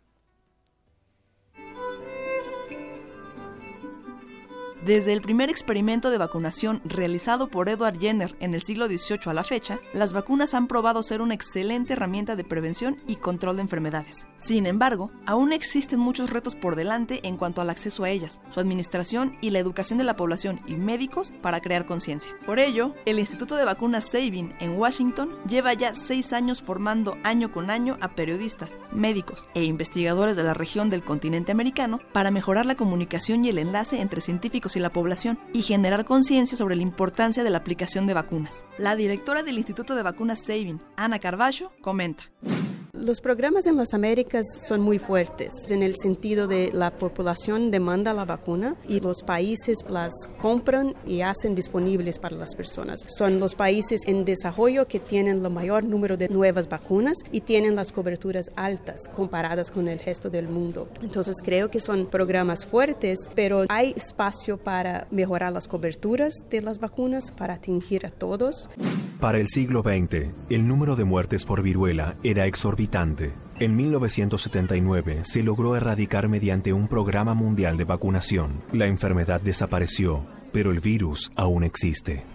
Desde 4.85 5.13
el 5.13 5.21
primer 5.21 5.51
experimento 5.51 6.09
de 6.09 6.17
vacunación 6.17 6.81
realizado 6.83 7.49
por 7.49 7.69
Edward 7.69 7.99
Jenner 7.99 8.35
en 8.39 8.55
el 8.55 8.63
siglo 8.63 8.87
XVIII 8.87 9.19
a 9.27 9.33
la 9.35 9.43
fecha, 9.43 9.79
las 9.93 10.11
vacunas 10.11 10.55
han 10.55 10.65
probado 10.65 11.03
ser 11.03 11.21
una 11.21 11.35
excelente 11.35 11.93
herramienta 11.93 12.35
de 12.35 12.43
prevención 12.43 12.97
y 13.05 13.17
control 13.17 13.57
de 13.57 13.61
enfermedades. 13.61 14.27
Sin 14.37 14.65
embargo, 14.65 15.11
aún 15.27 15.53
existen 15.53 15.99
muchos 15.99 16.31
retos 16.31 16.55
por 16.55 16.75
delante 16.75 17.19
en 17.27 17.37
cuanto 17.37 17.61
al 17.61 17.69
acceso 17.69 18.03
a 18.03 18.09
ellas, 18.09 18.41
su 18.49 18.59
administración 18.59 19.37
y 19.39 19.51
la 19.51 19.59
educación 19.59 19.99
de 19.99 20.03
la 20.03 20.15
población 20.15 20.61
y 20.65 20.73
médicos 20.77 21.31
para 21.43 21.59
crear 21.59 21.85
conciencia. 21.85 22.31
Por 22.47 22.57
ello, 22.57 22.95
el 23.05 23.19
Instituto 23.19 23.57
de 23.57 23.65
Vacunas 23.65 24.09
Sabin 24.09 24.55
en 24.59 24.79
Washington 24.79 25.29
lleva 25.47 25.75
ya 25.75 25.93
seis 25.93 26.33
años 26.33 26.59
formando 26.59 27.19
año 27.23 27.51
con 27.51 27.69
año 27.69 27.99
a 28.01 28.15
periodistas, 28.15 28.79
médicos 28.91 29.47
e 29.53 29.63
investigadores 29.63 30.37
de 30.37 30.43
la 30.43 30.55
región 30.55 30.89
del 30.89 31.03
continente 31.03 31.51
americano 31.51 31.99
para 32.13 32.31
mejorar 32.31 32.65
la 32.65 32.73
comunicación 32.73 33.45
y 33.45 33.49
el 33.49 33.59
enlace 33.59 34.01
entre 34.01 34.21
científicos 34.21 34.70
y 34.75 34.79
la 34.79 34.91
población 34.91 35.39
y 35.53 35.61
generar 35.61 36.05
conciencia 36.05 36.57
sobre 36.57 36.75
la 36.75 36.81
importancia 36.83 37.43
de 37.43 37.49
la 37.49 37.57
aplicación 37.57 38.07
de 38.07 38.13
vacunas. 38.13 38.65
La 38.77 38.95
directora 38.95 39.43
del 39.43 39.57
Instituto 39.57 39.95
de 39.95 40.03
Vacunas 40.03 40.39
Saving, 40.39 40.81
Ana 40.95 41.19
Carballo, 41.19 41.71
comenta. 41.81 42.23
Los 42.93 43.21
programas 43.21 43.67
en 43.67 43.77
las 43.77 43.93
Américas 43.93 44.45
son 44.67 44.81
muy 44.81 44.99
fuertes 44.99 45.53
en 45.69 45.81
el 45.81 45.95
sentido 45.95 46.45
de 46.47 46.71
la 46.73 46.91
población 46.91 47.71
demanda 47.71 48.13
la 48.13 48.25
vacuna 48.25 48.75
y 48.85 48.99
los 48.99 49.23
países 49.23 49.77
las 49.89 50.11
compran 50.37 50.93
y 51.07 51.21
hacen 51.21 51.55
disponibles 51.55 52.19
para 52.19 52.35
las 52.35 52.53
personas. 52.53 52.99
Son 53.07 53.39
los 53.39 53.55
países 53.55 54.01
en 54.07 54.25
desarrollo 54.25 54.89
que 54.89 54.99
tienen 54.99 55.45
el 55.45 55.49
mayor 55.49 55.85
número 55.85 56.17
de 56.17 56.27
nuevas 56.27 56.67
vacunas 56.67 57.17
y 57.31 57.39
tienen 57.39 57.77
las 57.77 57.93
coberturas 57.93 58.51
altas 58.57 59.07
comparadas 59.07 59.71
con 59.71 59.87
el 59.87 59.99
resto 59.99 60.29
del 60.29 60.49
mundo. 60.49 60.89
Entonces 61.01 61.37
creo 61.41 61.71
que 61.71 61.79
son 61.79 62.07
programas 62.07 62.65
fuertes, 62.65 63.19
pero 63.35 63.63
hay 63.69 63.93
espacio 63.95 64.57
para 64.57 65.07
mejorar 65.11 65.53
las 65.53 65.69
coberturas 65.69 66.33
de 66.49 66.61
las 66.61 66.79
vacunas 66.79 67.31
para 67.31 67.53
atingir 67.53 68.05
a 68.05 68.11
todos. 68.11 68.69
Para 69.21 69.37
el 69.37 69.47
siglo 69.47 69.81
XX, 69.81 70.33
el 70.49 70.67
número 70.67 70.97
de 70.97 71.05
muertes 71.05 71.45
por 71.45 71.61
viruela 71.61 72.17
era 72.23 72.47
exorbitante 72.47 72.80
en 73.59 73.75
1979 73.75 75.19
se 75.23 75.43
logró 75.43 75.75
erradicar 75.75 76.27
mediante 76.27 76.73
un 76.73 76.87
programa 76.87 77.35
mundial 77.35 77.77
de 77.77 77.83
vacunación. 77.83 78.63
La 78.73 78.87
enfermedad 78.87 79.39
desapareció, 79.39 80.25
pero 80.51 80.71
el 80.71 80.79
virus 80.79 81.31
aún 81.35 81.63
existe. 81.63 82.25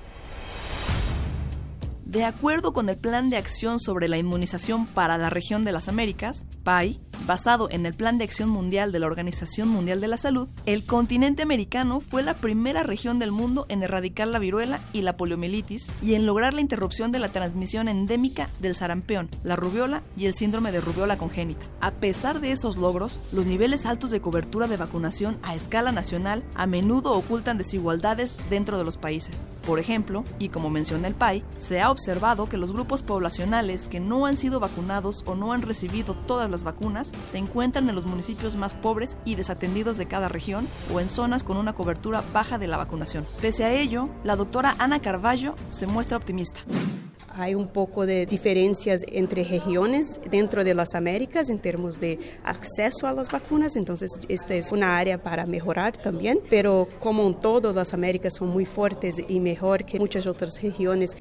De 2.05 2.25
acuerdo 2.25 2.73
con 2.73 2.89
el 2.89 2.97
Plan 2.97 3.29
de 3.29 3.37
Acción 3.37 3.81
sobre 3.81 4.07
la 4.07 4.19
Inmunización 4.19 4.87
para 4.87 5.19
la 5.19 5.29
Región 5.29 5.65
de 5.65 5.73
las 5.73 5.89
Américas, 5.89 6.47
PAI, 6.63 7.01
basado 7.27 7.69
en 7.71 7.87
el 7.87 7.95
Plan 7.95 8.19
de 8.19 8.25
Acción 8.25 8.51
Mundial 8.51 8.93
de 8.93 8.99
la 8.99 9.07
Organización 9.07 9.69
Mundial 9.69 10.01
de 10.01 10.09
la 10.09 10.17
Salud, 10.17 10.49
el 10.67 10.85
continente 10.85 11.43
americano 11.43 12.01
fue 12.01 12.23
la 12.23 12.35
primera 12.35 12.83
región 12.83 13.19
del 13.19 13.33
mundo 13.33 13.67
en 13.69 13.83
erradicar 13.83 14.29
la 14.29 14.39
viruela 14.39 14.81
y 14.93 15.03
la 15.03 15.17
poliomielitis 15.17 15.89
y 16.03 16.15
en 16.15 16.27
lograr 16.27 16.55
la 16.55 16.61
interrupción 16.61 17.13
de 17.13 17.19
la 17.19 17.29
transmisión 17.29 17.89
endémica 17.89 18.49
del 18.61 18.77
sarampión, 18.77 19.29
la 19.43 19.57
rubiola 19.57 20.03
y 20.17 20.27
el 20.27 20.35
síndrome 20.35 20.73
de 20.73 20.81
rubiola 20.81 21.19
congénita. 21.19 21.67
A 21.81 21.93
pesar 21.93 22.41
de 22.41 22.53
esos 22.53 22.77
logros, 22.77 23.21
los 23.33 23.47
niveles 23.47 23.87
altos 23.87 24.11
de 24.11 24.21
cobertura 24.21 24.67
de 24.67 24.77
vacunación 24.77 25.39
a 25.43 25.55
escala 25.55 25.93
nacional 25.93 26.45
a 26.55 26.67
menudo 26.67 27.13
ocultan 27.13 27.59
desigualdades 27.59 28.37
dentro 28.51 28.79
de 28.79 28.85
los 28.85 28.97
países. 28.97 29.45
Por 29.67 29.81
ejemplo, 29.81 30.23
y 30.39 30.49
como 30.49 30.71
menciona 30.71 31.09
el 31.09 31.15
PAI, 31.15 31.43
se 31.57 31.81
ha 31.81 31.91
observado 31.91 32.49
que 32.49 32.57
los 32.57 32.73
grupos 32.73 33.03
poblacionales 33.03 33.89
que 33.89 33.99
no 33.99 34.27
han 34.27 34.37
sido 34.37 34.61
vacunados 34.61 35.25
o 35.27 35.35
no 35.35 35.53
han 35.53 35.63
recibido 35.63 36.15
todas 36.15 36.49
las 36.49 36.63
vacunas 36.63 37.06
se 37.27 37.39
encuentran 37.39 37.89
en 37.89 37.95
los 37.95 38.07
municipios 38.07 38.57
más 38.57 38.75
pobres 38.75 39.17
y 39.25 39.35
desatendidos 39.35 39.97
de 39.97 40.07
cada 40.07 40.29
región 40.29 40.69
o 40.93 41.01
en 41.01 41.09
zonas 41.09 41.43
con 41.43 41.57
una 41.57 41.75
cobertura 41.75 42.23
baja 42.33 42.59
de 42.59 42.69
la 42.69 42.77
vacunación. 42.77 43.25
Pese 43.41 43.65
a 43.65 43.73
ello, 43.73 44.09
la 44.25 44.37
doctora 44.37 44.77
Ana 44.79 45.01
Carballo 45.01 45.55
se 45.69 45.87
muestra 45.87 46.17
optimista 46.17 46.61
hay 47.39 47.55
un 47.55 47.69
poco 47.69 48.07
de 48.07 48.25
diferencias 48.25 49.03
entre 49.09 49.45
regiones 49.45 50.21
dentro 50.31 50.65
de 50.65 50.75
las 50.75 50.95
Américas 50.95 51.51
en 51.51 51.59
términos 51.59 52.01
de 52.01 52.19
acceso 52.45 53.07
a 53.07 53.13
las 53.13 53.31
vacunas, 53.31 53.77
entonces 53.77 54.11
esta 54.29 54.55
es 54.55 54.73
una 54.73 54.97
área 54.97 55.23
para 55.23 55.45
mejorar 55.45 55.97
también, 55.97 56.41
pero 56.49 56.89
como 56.99 57.27
en 57.27 57.39
todo 57.39 57.73
las 57.73 57.93
Américas 57.93 58.37
son 58.37 58.49
muy 58.49 58.65
fuertes 58.65 59.17
y 59.29 59.41
mejor 59.41 59.85
que 59.85 59.99
muchas 59.99 60.27
otras 60.27 60.63
regiones. 60.63 61.17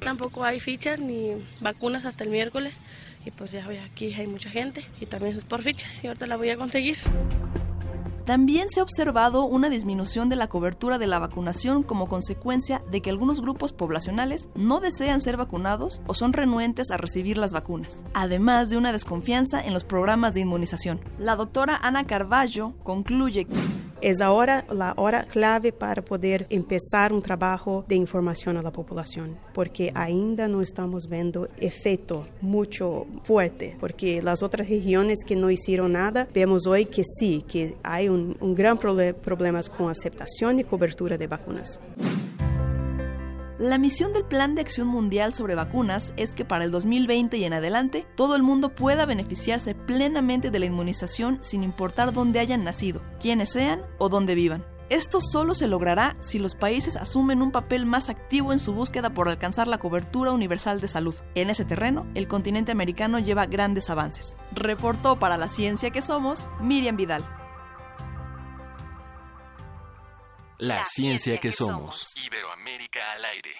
Tampoco 0.00 0.42
hay 0.42 0.58
fichas 0.58 0.98
ni 0.98 1.34
vacunas 1.60 2.04
hasta 2.04 2.24
el 2.24 2.30
miércoles 2.30 2.80
y 3.24 3.30
pues 3.30 3.52
ya 3.52 3.66
aquí 3.84 4.12
hay 4.14 4.26
mucha 4.26 4.50
gente 4.50 4.84
y 5.00 5.06
también 5.06 5.36
es 5.36 5.44
por 5.44 5.62
fichas 5.62 6.02
y 6.02 6.06
ahorita 6.06 6.26
la 6.26 6.36
voy 6.36 6.50
a 6.50 6.56
conseguir. 6.56 6.98
También 8.30 8.68
se 8.70 8.78
ha 8.78 8.84
observado 8.84 9.44
una 9.44 9.68
disminución 9.68 10.28
de 10.28 10.36
la 10.36 10.46
cobertura 10.46 10.98
de 10.98 11.08
la 11.08 11.18
vacunación 11.18 11.82
como 11.82 12.08
consecuencia 12.08 12.80
de 12.88 13.00
que 13.00 13.10
algunos 13.10 13.40
grupos 13.40 13.72
poblacionales 13.72 14.48
no 14.54 14.78
desean 14.78 15.20
ser 15.20 15.36
vacunados 15.36 16.00
o 16.06 16.14
son 16.14 16.32
renuentes 16.32 16.92
a 16.92 16.96
recibir 16.96 17.38
las 17.38 17.52
vacunas, 17.52 18.04
además 18.14 18.70
de 18.70 18.76
una 18.76 18.92
desconfianza 18.92 19.60
en 19.60 19.72
los 19.72 19.82
programas 19.82 20.34
de 20.34 20.42
inmunización. 20.42 21.00
La 21.18 21.34
doctora 21.34 21.76
Ana 21.82 22.04
Carballo 22.04 22.74
concluye 22.84 23.48
es 24.02 24.20
ahora 24.20 24.64
la 24.70 24.94
hora 24.96 25.24
clave 25.24 25.72
para 25.72 26.02
poder 26.02 26.46
empezar 26.50 27.12
un 27.12 27.22
trabajo 27.22 27.84
de 27.88 27.96
información 27.96 28.56
a 28.56 28.62
la 28.62 28.72
población, 28.72 29.38
porque 29.52 29.92
ainda 29.94 30.48
no 30.48 30.62
estamos 30.62 31.08
viendo 31.08 31.48
efecto 31.58 32.26
mucho 32.40 33.06
fuerte, 33.24 33.76
porque 33.80 34.22
las 34.22 34.42
otras 34.42 34.68
regiones 34.68 35.20
que 35.26 35.36
no 35.36 35.50
hicieron 35.50 35.92
nada, 35.92 36.28
vemos 36.32 36.66
hoy 36.66 36.86
que 36.86 37.02
sí, 37.04 37.44
que 37.46 37.76
hay 37.82 38.08
un, 38.08 38.36
un 38.40 38.54
gran 38.54 38.78
problema 38.78 39.60
con 39.76 39.90
aceptación 39.90 40.60
y 40.60 40.64
cobertura 40.64 41.18
de 41.18 41.26
vacunas. 41.26 41.78
La 43.60 43.76
misión 43.76 44.14
del 44.14 44.24
Plan 44.24 44.54
de 44.54 44.62
Acción 44.62 44.88
Mundial 44.88 45.34
sobre 45.34 45.54
Vacunas 45.54 46.14
es 46.16 46.32
que 46.32 46.46
para 46.46 46.64
el 46.64 46.70
2020 46.70 47.36
y 47.36 47.44
en 47.44 47.52
adelante 47.52 48.06
todo 48.14 48.34
el 48.34 48.42
mundo 48.42 48.74
pueda 48.74 49.04
beneficiarse 49.04 49.74
plenamente 49.74 50.50
de 50.50 50.58
la 50.58 50.64
inmunización 50.64 51.40
sin 51.42 51.62
importar 51.62 52.14
dónde 52.14 52.40
hayan 52.40 52.64
nacido, 52.64 53.02
quiénes 53.20 53.52
sean 53.52 53.82
o 53.98 54.08
dónde 54.08 54.34
vivan. 54.34 54.64
Esto 54.88 55.20
solo 55.20 55.54
se 55.54 55.68
logrará 55.68 56.16
si 56.20 56.38
los 56.38 56.54
países 56.54 56.96
asumen 56.96 57.42
un 57.42 57.52
papel 57.52 57.84
más 57.84 58.08
activo 58.08 58.54
en 58.54 58.60
su 58.60 58.72
búsqueda 58.72 59.10
por 59.10 59.28
alcanzar 59.28 59.68
la 59.68 59.76
cobertura 59.76 60.32
universal 60.32 60.80
de 60.80 60.88
salud. 60.88 61.14
En 61.34 61.50
ese 61.50 61.66
terreno, 61.66 62.06
el 62.14 62.28
continente 62.28 62.72
americano 62.72 63.18
lleva 63.18 63.44
grandes 63.44 63.90
avances. 63.90 64.38
Reportó 64.52 65.18
para 65.18 65.36
la 65.36 65.48
ciencia 65.48 65.90
que 65.90 66.00
somos 66.00 66.48
Miriam 66.62 66.96
Vidal. 66.96 67.39
La, 70.60 70.84
ciencia, 70.84 71.38
que, 71.38 71.52
somos. 71.52 72.14
Iberoamérica 72.22 73.00
al 73.16 73.24
aire. 73.24 73.50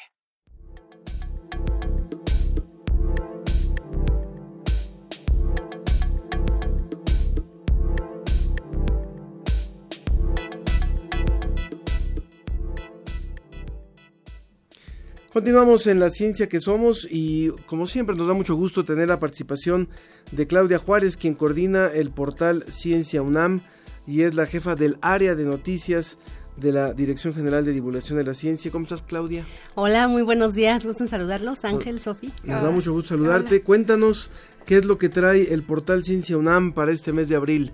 Continuamos 15.32 15.86
en 15.86 16.00
la 16.00 16.10
ciencia 16.10 16.50
que 16.50 16.60
somos 16.60 17.08
y 17.10 17.48
como 17.64 17.86
siempre 17.86 18.14
nos 18.14 18.28
da 18.28 18.34
mucho 18.34 18.56
gusto 18.56 18.84
tener 18.84 19.08
la 19.08 19.18
participación 19.18 19.88
de 20.32 20.46
Claudia 20.46 20.78
Juárez, 20.78 21.16
quien 21.16 21.34
coordina 21.34 21.86
el 21.86 22.10
portal 22.10 22.66
Ciencia 22.68 23.22
UNAM 23.22 23.62
y 24.06 24.22
es 24.22 24.34
la 24.34 24.44
jefa 24.44 24.74
del 24.74 24.98
área 25.00 25.34
de 25.34 25.46
noticias 25.46 26.18
de 26.60 26.72
la 26.72 26.92
Dirección 26.92 27.34
General 27.34 27.64
de 27.64 27.72
Divulgación 27.72 28.18
de 28.18 28.24
la 28.24 28.34
Ciencia. 28.34 28.70
¿Cómo 28.70 28.84
estás, 28.84 29.02
Claudia? 29.02 29.44
Hola, 29.74 30.06
muy 30.08 30.22
buenos 30.22 30.54
días. 30.54 30.84
Gusto 30.84 31.04
en 31.04 31.08
saludarlos. 31.08 31.64
Ángel, 31.64 32.00
Sofi. 32.00 32.30
Nos 32.44 32.62
da 32.62 32.70
mucho 32.70 32.92
gusto 32.92 33.10
saludarte. 33.10 33.62
Cuéntanos 33.62 34.30
qué 34.66 34.76
es 34.76 34.84
lo 34.84 34.98
que 34.98 35.08
trae 35.08 35.52
el 35.52 35.62
portal 35.62 36.04
Ciencia 36.04 36.36
UNAM 36.36 36.72
para 36.72 36.92
este 36.92 37.12
mes 37.12 37.28
de 37.28 37.36
abril. 37.36 37.72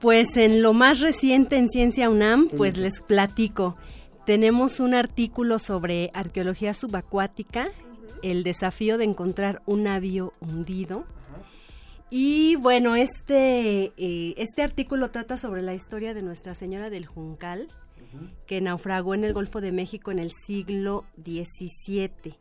Pues 0.00 0.36
en 0.36 0.62
lo 0.62 0.72
más 0.72 1.00
reciente 1.00 1.56
en 1.56 1.68
Ciencia 1.68 2.10
UNAM, 2.10 2.48
pues 2.48 2.76
les 2.76 3.00
platico. 3.00 3.76
Tenemos 4.26 4.80
un 4.80 4.94
artículo 4.94 5.58
sobre 5.58 6.10
arqueología 6.12 6.74
subacuática, 6.74 7.68
el 8.22 8.42
desafío 8.42 8.98
de 8.98 9.04
encontrar 9.04 9.62
un 9.64 9.84
navío 9.84 10.32
hundido. 10.40 11.04
Y 12.10 12.56
bueno, 12.56 12.94
este, 12.94 13.92
eh, 13.96 14.34
este 14.36 14.62
artículo 14.62 15.10
trata 15.10 15.36
sobre 15.36 15.62
la 15.62 15.72
historia 15.72 16.14
de 16.14 16.22
Nuestra 16.22 16.54
Señora 16.54 16.90
del 16.90 17.06
Juncal, 17.06 17.68
que 18.46 18.60
naufragó 18.60 19.14
en 19.14 19.24
el 19.24 19.32
Golfo 19.32 19.60
de 19.60 19.72
México 19.72 20.10
en 20.10 20.18
el 20.18 20.30
siglo 20.30 21.04
XVII. 21.16 22.36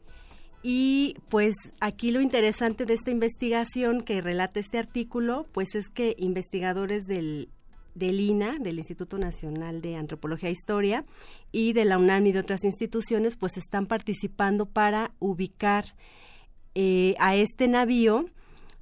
Y 0.63 1.15
pues 1.29 1.55
aquí 1.79 2.11
lo 2.11 2.21
interesante 2.21 2.85
de 2.85 2.93
esta 2.93 3.11
investigación 3.11 4.01
que 4.01 4.21
relata 4.21 4.59
este 4.59 4.77
artículo, 4.77 5.45
pues 5.51 5.73
es 5.73 5.89
que 5.89 6.15
investigadores 6.19 7.05
del, 7.05 7.49
del 7.95 8.19
INA, 8.19 8.57
del 8.59 8.77
Instituto 8.77 9.17
Nacional 9.17 9.81
de 9.81 9.95
Antropología 9.95 10.49
e 10.49 10.53
Historia, 10.53 11.03
y 11.51 11.73
de 11.73 11.85
la 11.85 11.97
UNAM 11.97 12.27
y 12.27 12.31
de 12.31 12.39
otras 12.39 12.63
instituciones, 12.63 13.37
pues 13.37 13.57
están 13.57 13.87
participando 13.87 14.67
para 14.67 15.11
ubicar 15.19 15.85
eh, 16.75 17.15
a 17.19 17.35
este 17.35 17.67
navío 17.67 18.25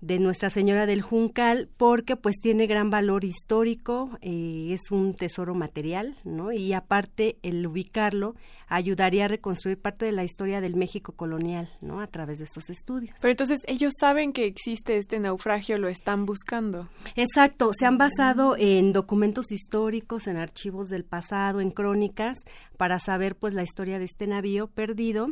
de 0.02 0.20
Nuestra 0.20 0.50
Señora 0.50 0.86
del 0.86 1.02
Juncal 1.02 1.70
porque 1.78 2.16
pues 2.16 2.38
tiene 2.42 2.68
gran 2.68 2.90
valor 2.90 3.24
histórico, 3.24 4.12
eh, 4.22 4.70
es 4.72 4.92
un 4.92 5.14
tesoro 5.14 5.56
material, 5.56 6.16
¿no? 6.24 6.52
Y 6.52 6.74
aparte 6.74 7.38
el 7.44 7.66
ubicarlo 7.66 8.36
ayudaría 8.68 9.26
a 9.26 9.28
reconstruir 9.28 9.80
parte 9.80 10.06
de 10.06 10.12
la 10.12 10.24
historia 10.24 10.62
del 10.62 10.76
México 10.76 11.14
colonial, 11.14 11.70
¿no? 11.82 12.02
A 12.02 12.08
través 12.08 12.38
de 12.38 12.46
estos 12.46 12.70
estudios. 12.70 13.16
Pero 13.20 13.32
entonces 13.32 13.62
ellos 13.68 13.94
saben 14.00 14.32
que 14.32 14.46
existe 14.46 14.98
este 14.98 15.20
naufragio, 15.20 15.78
lo 15.78 15.90
están 15.90 16.26
buscando. 16.26 16.88
Exacto, 17.16 17.72
se 17.78 17.86
han 17.86 17.98
basado 17.98 18.56
en 18.58 18.94
documentos 18.94 19.52
históricos, 19.52 20.28
en 20.28 20.38
archivos 20.38 20.90
del 20.90 21.04
pasado, 21.04 21.62
en 21.62 21.72
crónicas, 21.72 22.38
para 22.78 23.00
saber 23.00 23.36
pues 23.36 23.54
la 23.54 23.64
historia 23.64 24.00
de 24.00 24.06
este 24.06 24.28
navío 24.28 24.68
perdido 24.68 25.30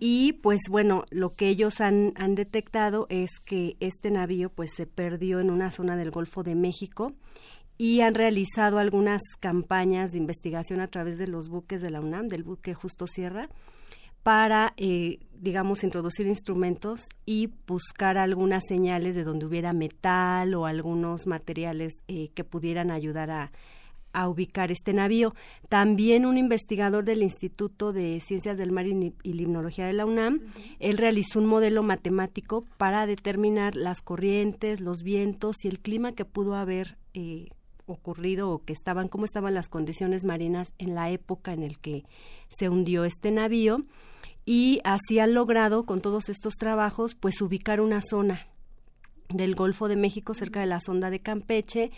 y 0.00 0.32
pues 0.34 0.60
bueno, 0.70 1.04
lo 1.10 1.28
que 1.36 1.48
ellos 1.48 1.80
han, 1.80 2.14
han 2.16 2.34
detectado 2.34 3.06
es 3.10 3.30
que 3.46 3.76
este 3.80 3.99
navío 4.08 4.50
pues 4.50 4.70
se 4.74 4.86
perdió 4.86 5.40
en 5.40 5.50
una 5.50 5.70
zona 5.70 5.96
del 5.96 6.12
Golfo 6.12 6.44
de 6.44 6.54
México 6.54 7.12
y 7.76 8.02
han 8.02 8.14
realizado 8.14 8.78
algunas 8.78 9.20
campañas 9.40 10.12
de 10.12 10.18
investigación 10.18 10.80
a 10.80 10.88
través 10.88 11.18
de 11.18 11.26
los 11.26 11.48
buques 11.48 11.82
de 11.82 11.90
la 11.90 12.00
UNAM, 12.00 12.28
del 12.28 12.44
buque 12.44 12.72
Justo 12.72 13.06
Sierra, 13.06 13.48
para, 14.22 14.74
eh, 14.76 15.18
digamos, 15.32 15.82
introducir 15.82 16.26
instrumentos 16.26 17.08
y 17.24 17.48
buscar 17.66 18.18
algunas 18.18 18.64
señales 18.68 19.16
de 19.16 19.24
donde 19.24 19.46
hubiera 19.46 19.72
metal 19.72 20.54
o 20.54 20.66
algunos 20.66 21.26
materiales 21.26 22.02
eh, 22.06 22.28
que 22.34 22.44
pudieran 22.44 22.90
ayudar 22.90 23.30
a, 23.30 23.50
a 24.12 24.28
ubicar 24.28 24.70
este 24.70 24.92
navío. 24.92 25.34
También 25.68 26.26
un 26.26 26.38
investigador 26.38 27.04
del 27.04 27.22
Instituto 27.22 27.92
de 27.92 28.20
Ciencias 28.20 28.58
del 28.58 28.72
Mar 28.72 28.86
y, 28.86 29.12
Limnología 29.22 29.86
de 29.86 29.92
la 29.92 30.06
UNAM, 30.06 30.40
él 30.78 30.98
realizó 30.98 31.38
un 31.38 31.46
modelo 31.46 31.82
matemático 31.82 32.64
para 32.76 33.06
determinar 33.06 33.76
las 33.76 34.00
corrientes, 34.00 34.80
los 34.80 35.02
vientos 35.02 35.64
y 35.64 35.68
el 35.68 35.80
clima 35.80 36.12
que 36.12 36.24
pudo 36.24 36.54
haber 36.54 36.96
eh, 37.14 37.48
ocurrido 37.86 38.50
o 38.50 38.64
que 38.64 38.72
estaban, 38.72 39.08
cómo 39.08 39.24
estaban 39.24 39.54
las 39.54 39.68
condiciones 39.68 40.24
marinas 40.24 40.72
en 40.78 40.94
la 40.94 41.10
época 41.10 41.52
en 41.52 41.62
el 41.62 41.78
que 41.78 42.04
se 42.48 42.68
hundió 42.68 43.04
este 43.04 43.30
navío 43.30 43.84
y 44.44 44.80
así 44.84 45.18
ha 45.18 45.26
logrado 45.26 45.84
con 45.84 46.00
todos 46.00 46.28
estos 46.28 46.54
trabajos 46.54 47.14
pues 47.14 47.40
ubicar 47.40 47.80
una 47.80 48.00
zona 48.00 48.46
del 49.32 49.54
Golfo 49.54 49.88
de 49.88 49.96
México 49.96 50.34
cerca 50.34 50.60
de 50.60 50.66
la 50.66 50.80
sonda 50.80 51.10
de 51.10 51.20
Campeche 51.20 51.90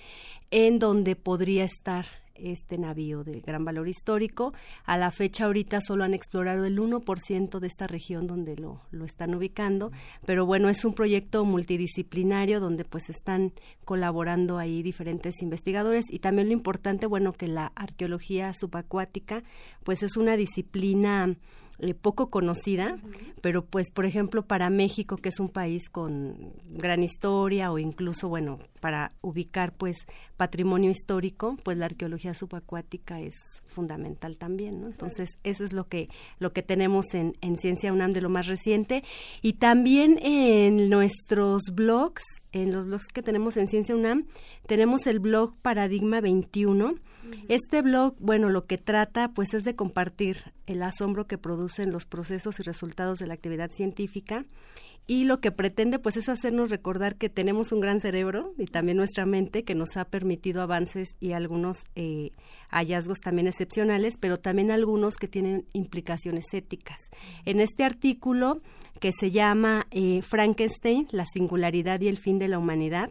en 0.50 0.78
donde 0.78 1.16
podría 1.16 1.64
estar 1.64 2.06
este 2.34 2.78
navío 2.78 3.24
de 3.24 3.40
gran 3.40 3.64
valor 3.64 3.88
histórico. 3.88 4.52
A 4.84 4.96
la 4.96 5.10
fecha 5.10 5.44
ahorita 5.44 5.80
solo 5.80 6.04
han 6.04 6.14
explorado 6.14 6.64
el 6.64 6.78
1% 6.78 7.58
de 7.58 7.66
esta 7.66 7.86
región 7.86 8.26
donde 8.26 8.56
lo, 8.56 8.80
lo 8.90 9.04
están 9.04 9.34
ubicando, 9.34 9.92
pero 10.26 10.46
bueno, 10.46 10.68
es 10.68 10.84
un 10.84 10.94
proyecto 10.94 11.44
multidisciplinario 11.44 12.60
donde 12.60 12.84
pues 12.84 13.10
están 13.10 13.52
colaborando 13.84 14.58
ahí 14.58 14.82
diferentes 14.82 15.42
investigadores 15.42 16.06
y 16.10 16.18
también 16.18 16.48
lo 16.48 16.54
importante, 16.54 17.06
bueno, 17.06 17.32
que 17.32 17.48
la 17.48 17.72
arqueología 17.74 18.52
subacuática 18.54 19.42
pues 19.84 20.02
es 20.02 20.16
una 20.16 20.36
disciplina 20.36 21.36
eh, 21.78 21.94
poco 21.94 22.30
conocida, 22.30 22.96
pero 23.40 23.64
pues 23.64 23.90
por 23.90 24.04
ejemplo 24.04 24.42
para 24.42 24.70
México, 24.70 25.16
que 25.16 25.30
es 25.30 25.40
un 25.40 25.48
país 25.48 25.88
con 25.88 26.52
gran 26.68 27.02
historia 27.02 27.72
o 27.72 27.78
incluso, 27.78 28.28
bueno, 28.28 28.58
para 28.80 29.12
ubicar 29.20 29.72
pues 29.72 29.96
patrimonio 30.36 30.90
histórico, 30.90 31.56
pues 31.64 31.78
la 31.78 31.86
arqueología 31.86 32.34
subacuática 32.34 33.20
es 33.20 33.34
fundamental 33.66 34.36
también, 34.36 34.80
¿no? 34.80 34.88
Entonces, 34.88 35.38
eso 35.44 35.64
es 35.64 35.72
lo 35.72 35.88
que, 35.88 36.08
lo 36.38 36.52
que 36.52 36.62
tenemos 36.62 37.14
en, 37.14 37.36
en 37.40 37.58
Ciencia 37.58 37.92
UNAM 37.92 38.12
de 38.12 38.20
lo 38.20 38.28
más 38.28 38.46
reciente 38.46 39.02
y 39.40 39.54
también 39.54 40.18
en 40.22 40.90
nuestros 40.90 41.62
blogs, 41.72 42.22
en 42.52 42.72
los 42.72 42.86
blogs 42.86 43.06
que 43.12 43.22
tenemos 43.22 43.56
en 43.56 43.68
Ciencia 43.68 43.94
UNAM, 43.94 44.26
tenemos 44.66 45.06
el 45.06 45.20
blog 45.20 45.56
Paradigma 45.62 46.20
21, 46.20 46.94
este 47.48 47.82
blog, 47.82 48.14
bueno, 48.18 48.50
lo 48.50 48.66
que 48.66 48.78
trata 48.78 49.32
pues 49.32 49.54
es 49.54 49.64
de 49.64 49.74
compartir 49.74 50.52
el 50.66 50.82
asombro 50.82 51.26
que 51.26 51.38
producen 51.38 51.92
los 51.92 52.06
procesos 52.06 52.60
y 52.60 52.62
resultados 52.62 53.18
de 53.18 53.26
la 53.26 53.34
actividad 53.34 53.70
científica 53.70 54.44
y 55.06 55.24
lo 55.24 55.40
que 55.40 55.50
pretende 55.50 55.98
pues 55.98 56.16
es 56.16 56.28
hacernos 56.28 56.70
recordar 56.70 57.16
que 57.16 57.28
tenemos 57.28 57.72
un 57.72 57.80
gran 57.80 58.00
cerebro 58.00 58.54
y 58.56 58.66
también 58.66 58.96
nuestra 58.96 59.26
mente 59.26 59.64
que 59.64 59.74
nos 59.74 59.96
ha 59.96 60.04
permitido 60.04 60.62
avances 60.62 61.16
y 61.18 61.32
algunos 61.32 61.84
eh, 61.96 62.30
hallazgos 62.70 63.20
también 63.20 63.48
excepcionales, 63.48 64.14
pero 64.20 64.36
también 64.36 64.70
algunos 64.70 65.16
que 65.16 65.26
tienen 65.26 65.66
implicaciones 65.72 66.44
éticas. 66.52 67.10
En 67.44 67.60
este 67.60 67.84
artículo 67.84 68.60
que 69.00 69.10
se 69.12 69.32
llama 69.32 69.88
eh, 69.90 70.22
Frankenstein, 70.22 71.08
la 71.10 71.26
singularidad 71.26 72.00
y 72.00 72.08
el 72.08 72.16
fin 72.16 72.38
de 72.38 72.46
la 72.46 72.58
humanidad, 72.58 73.10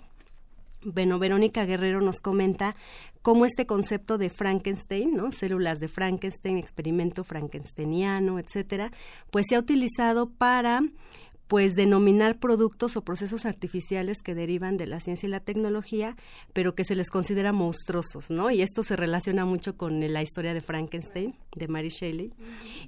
bueno, 0.84 1.20
Verónica 1.20 1.66
Guerrero 1.66 2.02
nos 2.02 2.22
comenta 2.22 2.76
cómo 3.22 3.46
este 3.46 3.66
concepto 3.66 4.18
de 4.18 4.30
Frankenstein, 4.30 5.16
¿no? 5.16 5.32
Células 5.32 5.80
de 5.80 5.88
Frankenstein, 5.88 6.58
experimento 6.58 7.24
frankensteiniano, 7.24 8.40
etcétera, 8.40 8.92
pues 9.30 9.46
se 9.50 9.56
ha 9.56 9.60
utilizado 9.60 10.30
para 10.30 10.82
pues 11.52 11.76
denominar 11.76 12.40
productos 12.40 12.96
o 12.96 13.04
procesos 13.04 13.46
artificiales 13.46 14.22
que 14.22 14.34
derivan 14.34 14.78
de 14.78 14.88
la 14.88 15.02
ciencia 15.02 15.28
y 15.28 15.30
la 15.30 15.42
tecnología, 15.42 16.16
pero 16.54 16.76
que 16.76 16.86
se 16.86 16.96
les 16.96 17.10
considera 17.10 17.52
monstruosos, 17.52 18.32
¿no? 18.32 18.52
Y 18.52 18.62
esto 18.62 18.84
se 18.84 18.96
relaciona 18.96 19.44
mucho 19.44 19.76
con 19.76 20.00
la 20.00 20.22
historia 20.22 20.54
de 20.54 20.62
Frankenstein, 20.62 21.36
de 21.54 21.68
Mary 21.68 21.90
Shelley. 21.90 22.32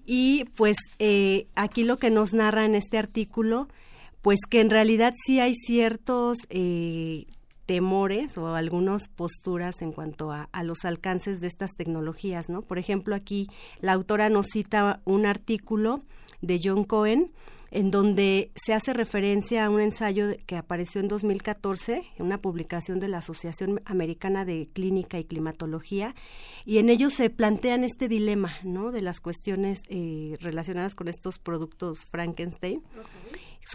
Y 0.05 0.45
pues 0.55 0.77
eh, 0.99 1.47
aquí 1.55 1.83
lo 1.83 1.97
que 1.97 2.09
nos 2.09 2.33
narra 2.33 2.63
en 2.63 2.75
este 2.75 2.97
artículo, 2.97 3.67
pues 4.21 4.39
que 4.49 4.61
en 4.61 4.69
realidad 4.69 5.11
sí 5.25 5.41
hay 5.41 5.55
ciertos 5.55 6.37
eh, 6.49 7.25
temores 7.65 8.37
o 8.37 8.55
algunas 8.55 9.07
posturas 9.07 9.81
en 9.81 9.91
cuanto 9.91 10.31
a, 10.31 10.49
los 10.63 10.85
alcances 10.85 11.39
de 11.39 11.47
estas 11.47 11.71
tecnologías, 11.75 12.49
¿no? 12.49 12.61
Por 12.61 12.77
ejemplo, 12.77 13.15
aquí 13.15 13.49
la 13.79 13.93
autora 13.93 14.29
nos 14.29 14.47
cita 14.47 15.01
un 15.05 15.25
artículo 15.25 16.01
de 16.41 16.59
John 16.63 16.83
Cohen 16.83 17.31
en 17.71 17.89
donde 17.89 18.51
se 18.55 18.73
hace 18.75 18.93
referencia 18.93 19.65
a 19.65 19.69
un 19.71 19.81
ensayo 19.81 20.27
que 20.45 20.57
apareció 20.57 21.01
en 21.01 21.07
2014, 21.07 22.03
en 22.17 22.25
una 22.25 22.37
publicación 22.37 22.99
de 22.99 23.07
la 23.07 23.17
Asociación 23.17 23.81
Americana 23.85 24.45
de 24.45 24.69
Clínica 24.71 25.17
y 25.17 25.23
Climatología, 25.23 26.13
y 26.65 26.77
en 26.77 26.89
ello 26.89 27.09
se 27.09 27.31
plantean 27.31 27.83
este 27.83 28.07
dilema, 28.07 28.53
¿no? 28.63 28.91
De 28.91 29.01
las 29.01 29.19
cuestiones 29.19 29.81
eh, 29.89 30.37
relacionadas 30.39 30.93
con 30.93 31.07
estos 31.07 31.39
productos 31.39 32.05
Frankenstein 32.11 32.83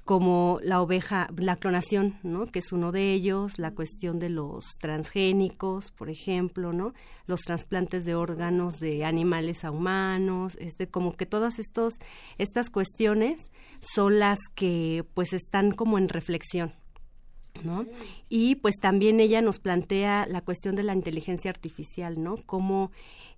como 0.05 0.61
la 0.63 0.81
oveja, 0.83 1.29
la 1.37 1.57
clonación, 1.57 2.19
¿no? 2.23 2.47
Que 2.47 2.61
es 2.61 2.73
uno 2.73 2.93
de 2.93 3.13
ellos, 3.13 3.59
la 3.59 3.75
cuestión 3.75 4.19
de 4.19 4.29
los 4.29 4.65
transgénicos, 4.79 5.91
por 5.91 6.11
ejemplo, 6.11 6.73
¿no? 6.73 6.93
Los 7.27 7.41
trasplantes 7.41 8.05
de 8.05 8.15
órganos 8.15 8.79
de 8.79 9.05
animales 9.05 9.65
a 9.65 9.71
humanos, 9.71 10.57
este, 10.61 10.89
como 10.89 11.17
que 11.17 11.27
todas 11.27 11.59
estos, 11.59 11.95
estas 12.39 12.71
cuestiones 12.71 13.51
son 13.81 14.19
las 14.19 14.39
que 14.55 15.05
pues 15.15 15.33
están 15.33 15.73
como 15.73 15.99
en 15.99 16.09
reflexión, 16.09 16.75
¿no? 17.65 17.87
Y 18.29 18.57
pues 18.57 18.77
también 18.81 19.21
ella 19.21 19.41
nos 19.41 19.59
plantea 19.59 20.27
la 20.27 20.43
cuestión 20.43 20.77
de 20.77 20.83
la 20.83 20.95
inteligencia 20.95 21.51
artificial, 21.51 22.23
¿no? 22.23 22.37
Cómo 22.47 22.91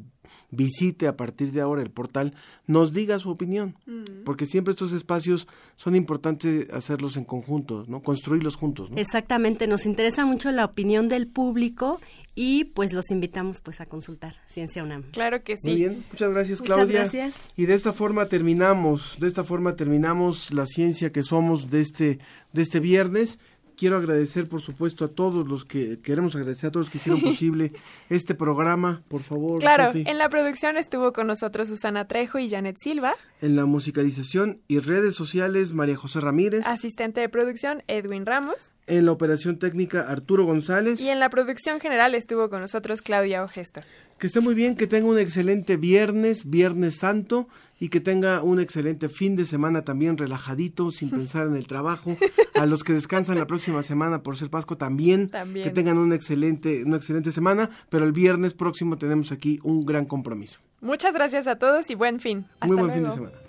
visite 0.51 1.07
a 1.07 1.15
partir 1.15 1.51
de 1.51 1.61
ahora 1.61 1.81
el 1.81 1.91
portal 1.91 2.33
nos 2.65 2.93
diga 2.93 3.19
su 3.19 3.29
opinión, 3.29 3.75
mm. 3.85 4.23
porque 4.25 4.45
siempre 4.45 4.71
estos 4.71 4.93
espacios 4.93 5.47
son 5.75 5.95
importantes 5.95 6.69
hacerlos 6.71 7.17
en 7.17 7.25
conjunto, 7.25 7.85
¿no? 7.87 8.01
Construirlos 8.01 8.55
juntos. 8.55 8.89
¿no? 8.89 8.97
Exactamente, 8.97 9.67
nos 9.67 9.85
interesa 9.85 10.25
mucho 10.25 10.51
la 10.51 10.65
opinión 10.65 11.09
del 11.09 11.27
público 11.27 11.99
y 12.35 12.65
pues 12.65 12.93
los 12.93 13.09
invitamos 13.09 13.61
pues 13.61 13.81
a 13.81 13.85
consultar 13.85 14.35
Ciencia 14.47 14.83
UNAM. 14.83 15.03
Claro 15.11 15.43
que 15.43 15.55
sí. 15.57 15.69
Muy 15.69 15.75
bien, 15.75 16.05
muchas 16.11 16.31
gracias 16.31 16.61
Claudia. 16.61 16.85
Muchas 16.85 17.13
gracias. 17.13 17.51
Y 17.55 17.65
de 17.65 17.73
esta 17.73 17.93
forma 17.93 18.27
terminamos, 18.27 19.17
de 19.19 19.27
esta 19.27 19.43
forma 19.43 19.75
terminamos 19.75 20.53
la 20.53 20.65
ciencia 20.65 21.11
que 21.11 21.23
somos 21.23 21.71
de 21.71 21.81
este 21.81 22.19
de 22.53 22.61
este 22.61 22.79
viernes. 22.79 23.39
Quiero 23.77 23.97
agradecer, 23.97 24.49
por 24.49 24.59
supuesto, 24.61 25.05
a 25.05 25.07
todos 25.07 25.47
los 25.47 25.63
que 25.63 25.99
queremos 26.01 26.35
agradecer 26.35 26.69
a 26.69 26.71
todos 26.71 26.87
los 26.87 26.91
que 26.91 26.97
hicieron 26.97 27.21
posible 27.33 27.73
este 28.09 28.33
programa, 28.33 29.03
por 29.07 29.21
favor. 29.21 29.59
Claro, 29.59 29.91
en 29.93 30.17
la 30.17 30.29
producción 30.29 30.77
estuvo 30.77 31.13
con 31.13 31.27
nosotros 31.27 31.67
Susana 31.67 32.07
Trejo 32.07 32.39
y 32.39 32.49
Janet 32.49 32.77
Silva. 32.79 33.13
En 33.39 33.55
la 33.55 33.65
musicalización 33.65 34.61
y 34.67 34.79
redes 34.79 35.13
sociales, 35.13 35.73
María 35.73 35.95
José 35.95 36.21
Ramírez. 36.21 36.65
Asistente 36.65 37.21
de 37.21 37.29
producción, 37.29 37.83
Edwin 37.87 38.25
Ramos. 38.25 38.71
En 38.87 39.05
la 39.05 39.11
operación 39.11 39.59
técnica, 39.59 40.09
Arturo 40.09 40.45
González. 40.45 40.99
Y 40.99 41.09
en 41.09 41.19
la 41.19 41.29
producción 41.29 41.79
general 41.79 42.15
estuvo 42.15 42.49
con 42.49 42.61
nosotros 42.61 43.03
Claudia 43.03 43.43
Ogesto. 43.43 43.81
Que 44.19 44.27
esté 44.27 44.39
muy 44.39 44.55
bien, 44.55 44.75
que 44.75 44.87
tenga 44.87 45.07
un 45.07 45.19
excelente 45.19 45.77
viernes, 45.77 46.49
Viernes 46.49 46.95
Santo, 46.97 47.47
y 47.79 47.89
que 47.89 47.99
tenga 47.99 48.41
un 48.41 48.59
excelente 48.59 49.09
fin 49.09 49.35
de 49.35 49.45
semana 49.45 49.83
también 49.83 50.17
relajadito, 50.17 50.91
sin 50.91 51.09
pensar 51.11 51.45
en 51.45 51.55
el 51.55 51.67
trabajo. 51.67 52.17
A 52.55 52.65
los 52.65 52.83
que 52.83 52.93
descansan 52.93 53.37
la 53.37 53.45
próxima 53.45 53.83
semana 53.83 54.23
por 54.23 54.35
ser 54.35 54.49
Pascua 54.49 54.75
también, 54.77 55.29
También. 55.29 55.63
que 55.63 55.69
tengan 55.71 55.99
una 55.99 56.15
excelente, 56.15 56.83
una 56.83 56.97
excelente 56.97 57.31
semana, 57.31 57.69
pero 57.89 58.05
el 58.05 58.11
viernes 58.11 58.55
próximo 58.55 58.97
tenemos 58.97 59.31
aquí 59.31 59.59
un 59.63 59.85
gran 59.85 60.05
compromiso. 60.05 60.59
Muchas 60.81 61.13
gracias 61.13 61.45
a 61.47 61.57
todos 61.57 61.89
y 61.91 61.95
buen 61.95 62.19
fin. 62.19 62.45
Hasta 62.59 62.65
muy 62.67 62.75
buen 62.77 62.87
luego. 62.87 63.11
fin 63.15 63.23
de 63.23 63.29
semana. 63.31 63.47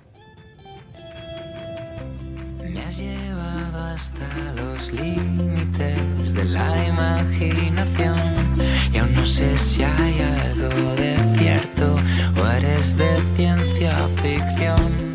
Me 2.62 2.84
hasta 3.78 4.26
los 4.56 4.92
límites 4.92 6.34
de 6.34 6.44
la 6.44 6.86
imaginación 6.86 8.34
y 8.92 8.98
aún 8.98 9.14
no 9.14 9.24
sé 9.24 9.56
si 9.58 9.82
hay 9.82 10.20
algo 10.42 10.94
de 10.96 11.16
cierto 11.38 11.96
o 12.40 12.46
eres 12.48 12.96
de 12.96 13.10
ciencia 13.36 14.08
ficción. 14.22 15.08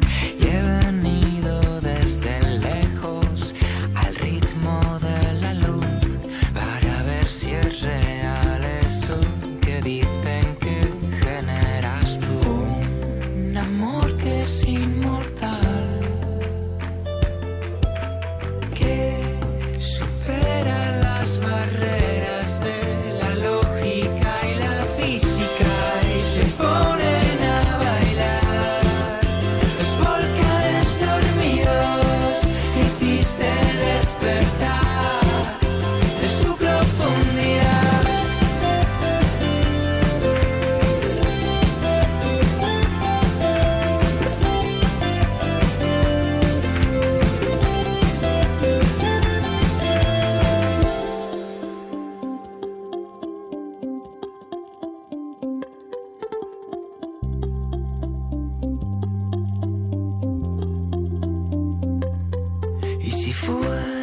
Y 63.13 63.15
si 63.15 64.02